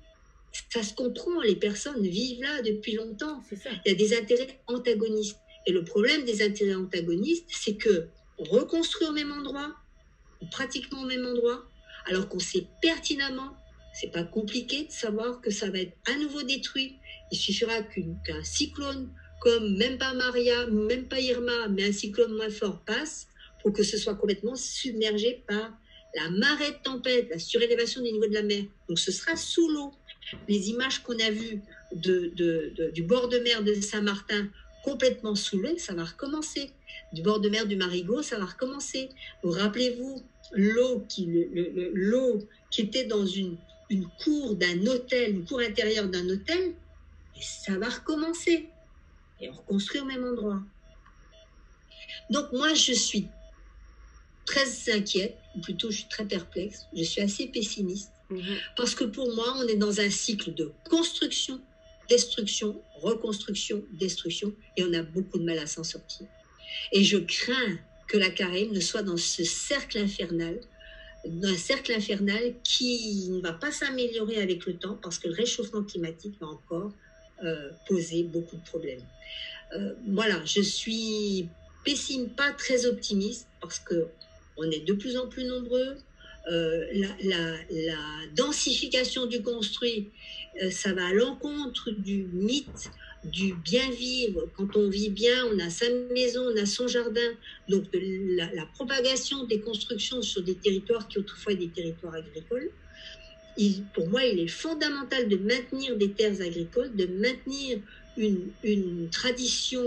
Ça 0.72 0.82
se 0.82 0.94
comprend, 0.94 1.40
les 1.42 1.54
personnes 1.54 2.02
vivent 2.02 2.42
là 2.42 2.62
depuis 2.62 2.94
longtemps. 2.94 3.40
Il 3.52 3.90
y 3.90 3.90
a 3.90 3.94
des 3.94 4.16
intérêts 4.16 4.60
antagonistes. 4.66 5.38
Et 5.66 5.72
le 5.72 5.84
problème 5.84 6.24
des 6.24 6.42
intérêts 6.42 6.74
antagonistes, 6.74 7.46
c'est 7.48 7.76
que 7.76 8.08
on 8.38 8.44
reconstruit 8.44 9.06
au 9.06 9.12
même 9.12 9.30
endroit, 9.30 9.74
pratiquement 10.50 11.02
au 11.02 11.06
même 11.06 11.26
endroit, 11.26 11.62
alors 12.06 12.28
qu'on 12.28 12.38
sait 12.38 12.66
pertinemment, 12.80 13.54
c'est 13.92 14.10
pas 14.10 14.24
compliqué 14.24 14.86
de 14.86 14.90
savoir 14.90 15.40
que 15.40 15.50
ça 15.50 15.70
va 15.70 15.78
être 15.78 15.96
à 16.06 16.16
nouveau 16.16 16.42
détruit. 16.42 16.96
Il 17.30 17.38
suffira 17.38 17.82
qu'un 17.82 18.42
cyclone, 18.42 19.12
comme 19.40 19.76
même 19.76 19.98
pas 19.98 20.14
Maria, 20.14 20.66
même 20.66 21.06
pas 21.06 21.20
Irma, 21.20 21.68
mais 21.68 21.88
un 21.88 21.92
cyclone 21.92 22.32
moins 22.32 22.50
fort 22.50 22.80
passe, 22.84 23.28
pour 23.62 23.72
que 23.72 23.82
ce 23.82 23.98
soit 23.98 24.14
complètement 24.14 24.56
submergé 24.56 25.44
par 25.46 25.78
la 26.14 26.30
marée 26.30 26.72
de 26.72 26.82
tempête, 26.82 27.28
la 27.30 27.38
surélévation 27.38 28.02
du 28.02 28.12
niveau 28.12 28.26
de 28.26 28.34
la 28.34 28.42
mer. 28.42 28.64
Donc 28.88 28.98
ce 28.98 29.12
sera 29.12 29.36
sous 29.36 29.68
l'eau. 29.68 29.92
Les 30.48 30.70
images 30.70 31.02
qu'on 31.02 31.18
a 31.18 31.30
vues 31.30 31.60
du 31.92 33.02
bord 33.02 33.28
de 33.28 33.38
mer 33.38 33.62
de 33.62 33.74
Saint-Martin 33.74 34.48
complètement 34.84 35.34
sous 35.34 35.58
l'eau, 35.58 35.76
ça 35.78 35.94
va 35.94 36.04
recommencer. 36.04 36.70
Du 37.12 37.22
bord 37.22 37.40
de 37.40 37.48
mer 37.48 37.66
du 37.66 37.76
Marigot, 37.76 38.22
ça 38.22 38.38
va 38.38 38.46
recommencer. 38.46 39.08
Vous 39.42 39.50
rappelez-vous 39.50 40.22
l'eau 40.52 41.04
qui, 41.08 41.28
qui 42.70 42.80
était 42.82 43.04
dans 43.04 43.26
une, 43.26 43.56
une 43.88 44.06
cour 44.22 44.54
d'un 44.54 44.86
hôtel, 44.86 45.30
une 45.30 45.44
cour 45.44 45.60
intérieure 45.60 46.08
d'un 46.08 46.28
hôtel, 46.28 46.74
et 47.36 47.42
ça 47.42 47.78
va 47.78 47.88
recommencer. 47.88 48.68
Et 49.40 49.48
on 49.48 49.52
reconstruit 49.52 50.00
au 50.00 50.04
même 50.04 50.24
endroit. 50.24 50.60
Donc 52.30 52.52
moi, 52.52 52.74
je 52.74 52.92
suis 52.92 53.28
très 54.50 54.92
inquiète, 54.92 55.36
ou 55.54 55.60
plutôt 55.60 55.90
je 55.90 55.98
suis 55.98 56.08
très 56.08 56.24
perplexe, 56.24 56.86
je 56.92 57.04
suis 57.04 57.20
assez 57.20 57.46
pessimiste, 57.46 58.12
mhm. 58.30 58.56
parce 58.76 58.94
que 58.94 59.04
pour 59.04 59.32
moi, 59.34 59.54
on 59.58 59.66
est 59.68 59.76
dans 59.76 60.00
un 60.00 60.10
cycle 60.10 60.52
de 60.54 60.72
construction, 60.88 61.60
destruction, 62.08 62.82
reconstruction, 62.94 63.84
destruction, 63.92 64.52
et 64.76 64.82
on 64.82 64.92
a 64.92 65.02
beaucoup 65.02 65.38
de 65.38 65.44
mal 65.44 65.58
à 65.58 65.66
s'en 65.66 65.84
sortir. 65.84 66.26
Et 66.92 67.04
je 67.04 67.18
crains 67.18 67.78
que 68.08 68.18
la 68.18 68.30
Caraïbe 68.30 68.72
ne 68.72 68.80
soit 68.80 69.02
dans 69.02 69.16
ce 69.16 69.44
cercle 69.44 69.98
infernal, 69.98 70.58
un 71.24 71.56
cercle 71.56 71.92
infernal 71.92 72.54
qui 72.64 73.28
ne 73.30 73.40
va 73.40 73.52
pas 73.52 73.70
s'améliorer 73.70 74.38
avec 74.42 74.66
le 74.66 74.74
temps, 74.76 74.98
parce 75.00 75.18
que 75.18 75.28
le 75.28 75.34
réchauffement 75.34 75.84
climatique 75.84 76.34
va 76.40 76.48
encore 76.48 76.92
euh, 77.44 77.70
poser 77.88 78.24
beaucoup 78.24 78.56
de 78.56 78.64
problèmes. 78.64 79.06
Euh, 79.76 79.94
voilà, 80.08 80.44
je 80.44 80.60
suis 80.60 81.48
pessimiste, 81.84 82.34
pas 82.34 82.52
très 82.52 82.86
optimiste, 82.86 83.46
parce 83.60 83.78
que 83.78 84.08
on 84.60 84.70
est 84.70 84.84
de 84.86 84.92
plus 84.92 85.16
en 85.16 85.26
plus 85.26 85.44
nombreux. 85.44 85.96
Euh, 86.50 86.84
la, 87.22 87.56
densification 88.34 89.26
du 89.26 89.42
construit, 89.42 90.08
euh, 90.62 90.70
ça 90.70 90.92
va 90.92 91.06
à 91.06 91.12
l'encontre 91.12 91.90
du 91.90 92.28
mythe 92.32 92.90
du 93.24 93.54
bien 93.54 93.90
vivre. 93.90 94.48
Quand 94.56 94.76
on 94.76 94.88
vit 94.88 95.10
bien, 95.10 95.46
on 95.52 95.58
a 95.58 95.68
sa 95.68 95.90
maison, 96.12 96.46
on 96.52 96.56
a 96.56 96.64
son 96.64 96.88
jardin. 96.88 97.30
Donc 97.68 97.84
la, 97.92 98.66
propagation 98.74 99.44
des 99.44 99.60
constructions 99.60 100.22
sur 100.22 100.42
des 100.42 100.54
territoires 100.54 101.08
qui 101.08 101.18
autrefois 101.18 101.52
étaient 101.52 101.66
des 101.66 101.72
territoires 101.72 102.14
agricoles, 102.14 102.70
pour 103.92 104.08
moi, 104.08 104.24
il 104.24 104.40
est 104.40 104.48
fondamental 104.48 105.28
de 105.28 105.36
maintenir 105.36 105.96
des 105.96 106.12
terres 106.12 106.40
agricoles, 106.40 106.96
de 106.96 107.06
maintenir 107.06 107.78
une, 108.16 108.50
une 108.62 109.10
tradition 109.10 109.82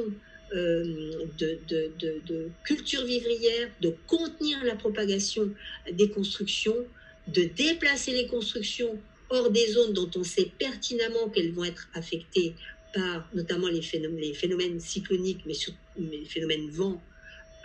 euh, 0.53 1.25
de, 1.39 2.49
culture 2.63 3.03
vivrière, 3.05 3.69
de 3.81 3.95
contenir 4.07 4.63
la 4.63 4.75
propagation 4.75 5.49
des 5.91 6.09
constructions, 6.09 6.85
de 7.27 7.43
déplacer 7.43 8.11
les 8.11 8.27
constructions 8.27 8.99
hors 9.29 9.49
des 9.49 9.67
zones 9.71 9.93
dont 9.93 10.09
on 10.15 10.23
sait 10.23 10.51
pertinemment 10.59 11.29
qu'elles 11.29 11.53
vont 11.53 11.63
être 11.63 11.89
affectées 11.93 12.53
par 12.93 13.27
notamment 13.33 13.67
les 13.67 13.81
phénomènes, 13.81 14.19
les 14.19 14.33
phénomènes 14.33 14.79
cycloniques, 14.79 15.41
mais, 15.45 15.55
sur, 15.55 15.73
les 15.97 16.25
phénomènes 16.25 16.69
vent, 16.69 17.01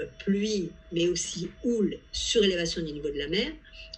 euh, 0.01 0.07
pluie, 0.19 0.71
mais 0.93 1.09
aussi 1.09 1.51
houle, 1.65 1.99
surélévation 2.13 2.83
du 2.83 2.93
niveau 2.93 3.11
de 3.11 3.19
la 3.19 3.29
mer, 3.29 3.53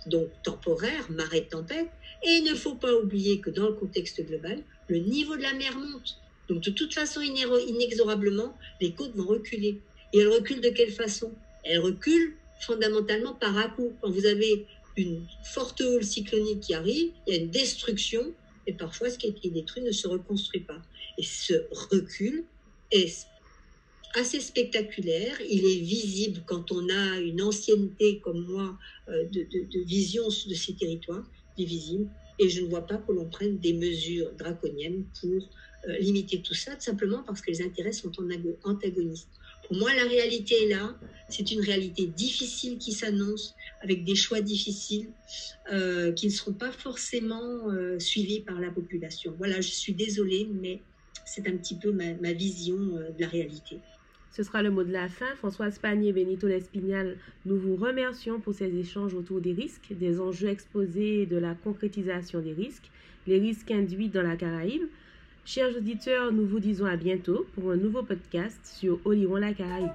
donc 0.07 0.31
temporaire, 0.43 1.11
marée 1.11 1.43
de 1.43 1.47
tempête. 1.47 1.89
Et 2.25 2.31
il 2.39 2.45
ne 2.45 2.55
faut 2.55 2.75
pas 2.75 2.93
oublier 2.93 3.41
que 3.41 3.51
dans 3.51 3.69
le 3.69 3.75
contexte 3.75 4.21
global, 4.27 4.63
le 4.89 4.99
niveau 4.99 5.37
de 5.37 5.43
la 5.43 5.55
mer 5.55 5.79
monte. 5.79 6.19
Donc 6.51 6.65
de 6.65 6.71
toute 6.71 6.93
façon, 6.93 7.21
inexorablement, 7.21 8.59
les 8.81 8.93
côtes 8.93 9.15
vont 9.15 9.27
reculer. 9.27 9.81
Et 10.13 10.19
elles 10.19 10.29
reculent 10.29 10.61
de 10.61 10.71
quelle 10.71 10.91
façon? 10.91 11.33
Elles 11.63 11.79
reculent 11.79 12.35
fondamentalement 12.61 13.35
par 13.35 13.57
à-coup. 13.57 13.93
Quand 14.03 14.11
vous 14.11 14.27
avez 14.27 14.67
une 14.97 15.25
forte 15.45 15.81
houle 15.81 16.03
cyclonique 16.03 16.59
qui 16.59 16.75
arrive, 16.75 17.13
il 17.27 17.35
y 17.35 17.37
a 17.37 17.41
une 17.41 17.51
destruction, 17.51 18.35
et 18.67 18.73
parfois 18.73 19.11
ce 19.11 19.19
qui 19.19 19.27
a 19.27 19.31
été 19.31 19.49
détruit 19.49 19.85
ne 19.85 19.93
se 19.93 20.09
reconstruit 20.09 20.63
pas. 20.63 20.83
Et 21.19 21.23
ce 21.23 21.55
recul 21.93 22.43
est 22.91 23.27
assez 24.17 24.41
spectaculaire. 24.41 25.41
Il 25.49 25.65
est 25.65 25.81
visible 25.81 26.43
quand 26.47 26.73
on 26.73 26.89
a 26.89 27.21
une 27.21 27.43
ancienneté 27.43 28.19
comme 28.19 28.45
moi 28.45 28.77
euh, 29.09 29.25
de, 29.27 29.43
de 29.45 29.85
vision 29.85 30.27
de 30.27 30.55
ces 30.55 30.75
territoires. 30.75 31.25
Il 31.57 31.63
est 31.63 31.69
visible. 31.69 32.09
Et 32.41 32.49
je 32.49 32.63
ne 32.63 32.69
vois 32.69 32.87
pas 32.87 32.97
que 32.97 33.13
l'on 33.13 33.27
prenne 33.27 33.59
des 33.59 33.75
mesures 33.75 34.33
draconiennes 34.33 35.05
pour 35.21 35.49
limiter 36.01 36.43
tout 36.43 36.55
ça, 36.55 36.79
simplement 36.79 37.23
parce 37.23 37.41
que 37.41 37.51
les 37.51 37.63
intérêts 37.63 37.93
sont 37.93 38.13
antagonistes. 38.65 39.29
Pour 39.71 39.79
moi, 39.79 39.95
la 39.95 40.03
réalité 40.03 40.65
est 40.65 40.69
là. 40.69 40.97
C'est 41.29 41.53
une 41.53 41.61
réalité 41.61 42.07
difficile 42.07 42.79
qui 42.79 42.91
s'annonce, 42.91 43.55
avec 43.83 44.05
des 44.05 44.17
choix 44.17 44.41
difficiles 44.41 45.11
euh, 45.73 46.11
qui 46.11 46.27
ne 46.27 46.33
seront 46.33 46.55
pas 46.55 46.73
forcément 46.73 47.71
euh, 47.71 47.97
suivis 48.01 48.41
par 48.41 48.59
la 48.61 48.73
population. 48.73 49.33
Voilà, 49.39 49.61
je 49.61 49.71
suis 49.71 49.93
désolée, 49.93 50.49
mais 50.53 50.81
c'est 51.25 51.47
un 51.47 51.57
petit 51.57 51.77
peu 51.77 51.93
ma, 51.93 52.33
vision 52.33 52.79
de 52.79 53.21
la 53.21 53.29
réalité. 53.29 53.79
ce 54.33 54.43
sera 54.43 54.61
le 54.61 54.73
mot 54.73 54.83
de 54.83 54.91
la 54.91 55.09
fin. 55.09 55.37
Françoise 55.37 55.79
Pagné 55.79 56.09
et 56.09 56.13
Benito 56.13 56.49
Lespignal, 56.49 57.17
nous 57.45 57.57
vous 57.57 57.77
remercions 57.77 58.41
pour 58.41 58.55
ces 58.55 58.75
échanges 58.77 59.15
autour 59.15 59.41
des 59.41 59.53
risques, 59.53 59.93
des 59.93 60.19
enjeux 60.19 60.49
exposés 60.49 61.23
et 61.23 61.27
de 61.27 61.37
la 61.37 61.55
concrétisation 61.55 62.41
des 62.41 62.55
risques, 62.55 62.91
les 63.29 63.39
risques 63.39 63.71
induits 63.71 64.09
dans 64.09 64.23
la 64.23 64.35
Caraïbe. 64.35 64.89
Chers 65.53 65.77
auditeurs, 65.77 66.31
nous 66.31 66.47
vous 66.47 66.61
disons 66.61 66.87
à 66.87 66.95
bientôt 66.95 67.45
pour 67.57 67.73
un 67.73 67.77
nouveau 67.77 68.05
podcast 68.05 68.61
sur 68.63 69.01
Oliron 69.05 69.35
la 69.35 69.53
Caraïbe. 69.53 69.91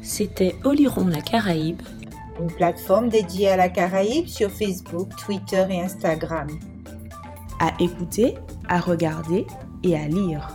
C'était 0.00 0.54
Oliron 0.62 1.08
la 1.08 1.20
Caraïbe, 1.20 1.82
une 2.40 2.52
plateforme 2.52 3.08
dédiée 3.08 3.48
à 3.48 3.56
la 3.56 3.68
Caraïbe 3.68 4.28
sur 4.28 4.48
Facebook, 4.48 5.08
Twitter 5.16 5.66
et 5.70 5.80
Instagram. 5.80 6.46
À 7.58 7.74
écouter, 7.82 8.34
à 8.68 8.78
regarder 8.78 9.44
et 9.82 9.96
à 9.96 10.06
lire. 10.06 10.46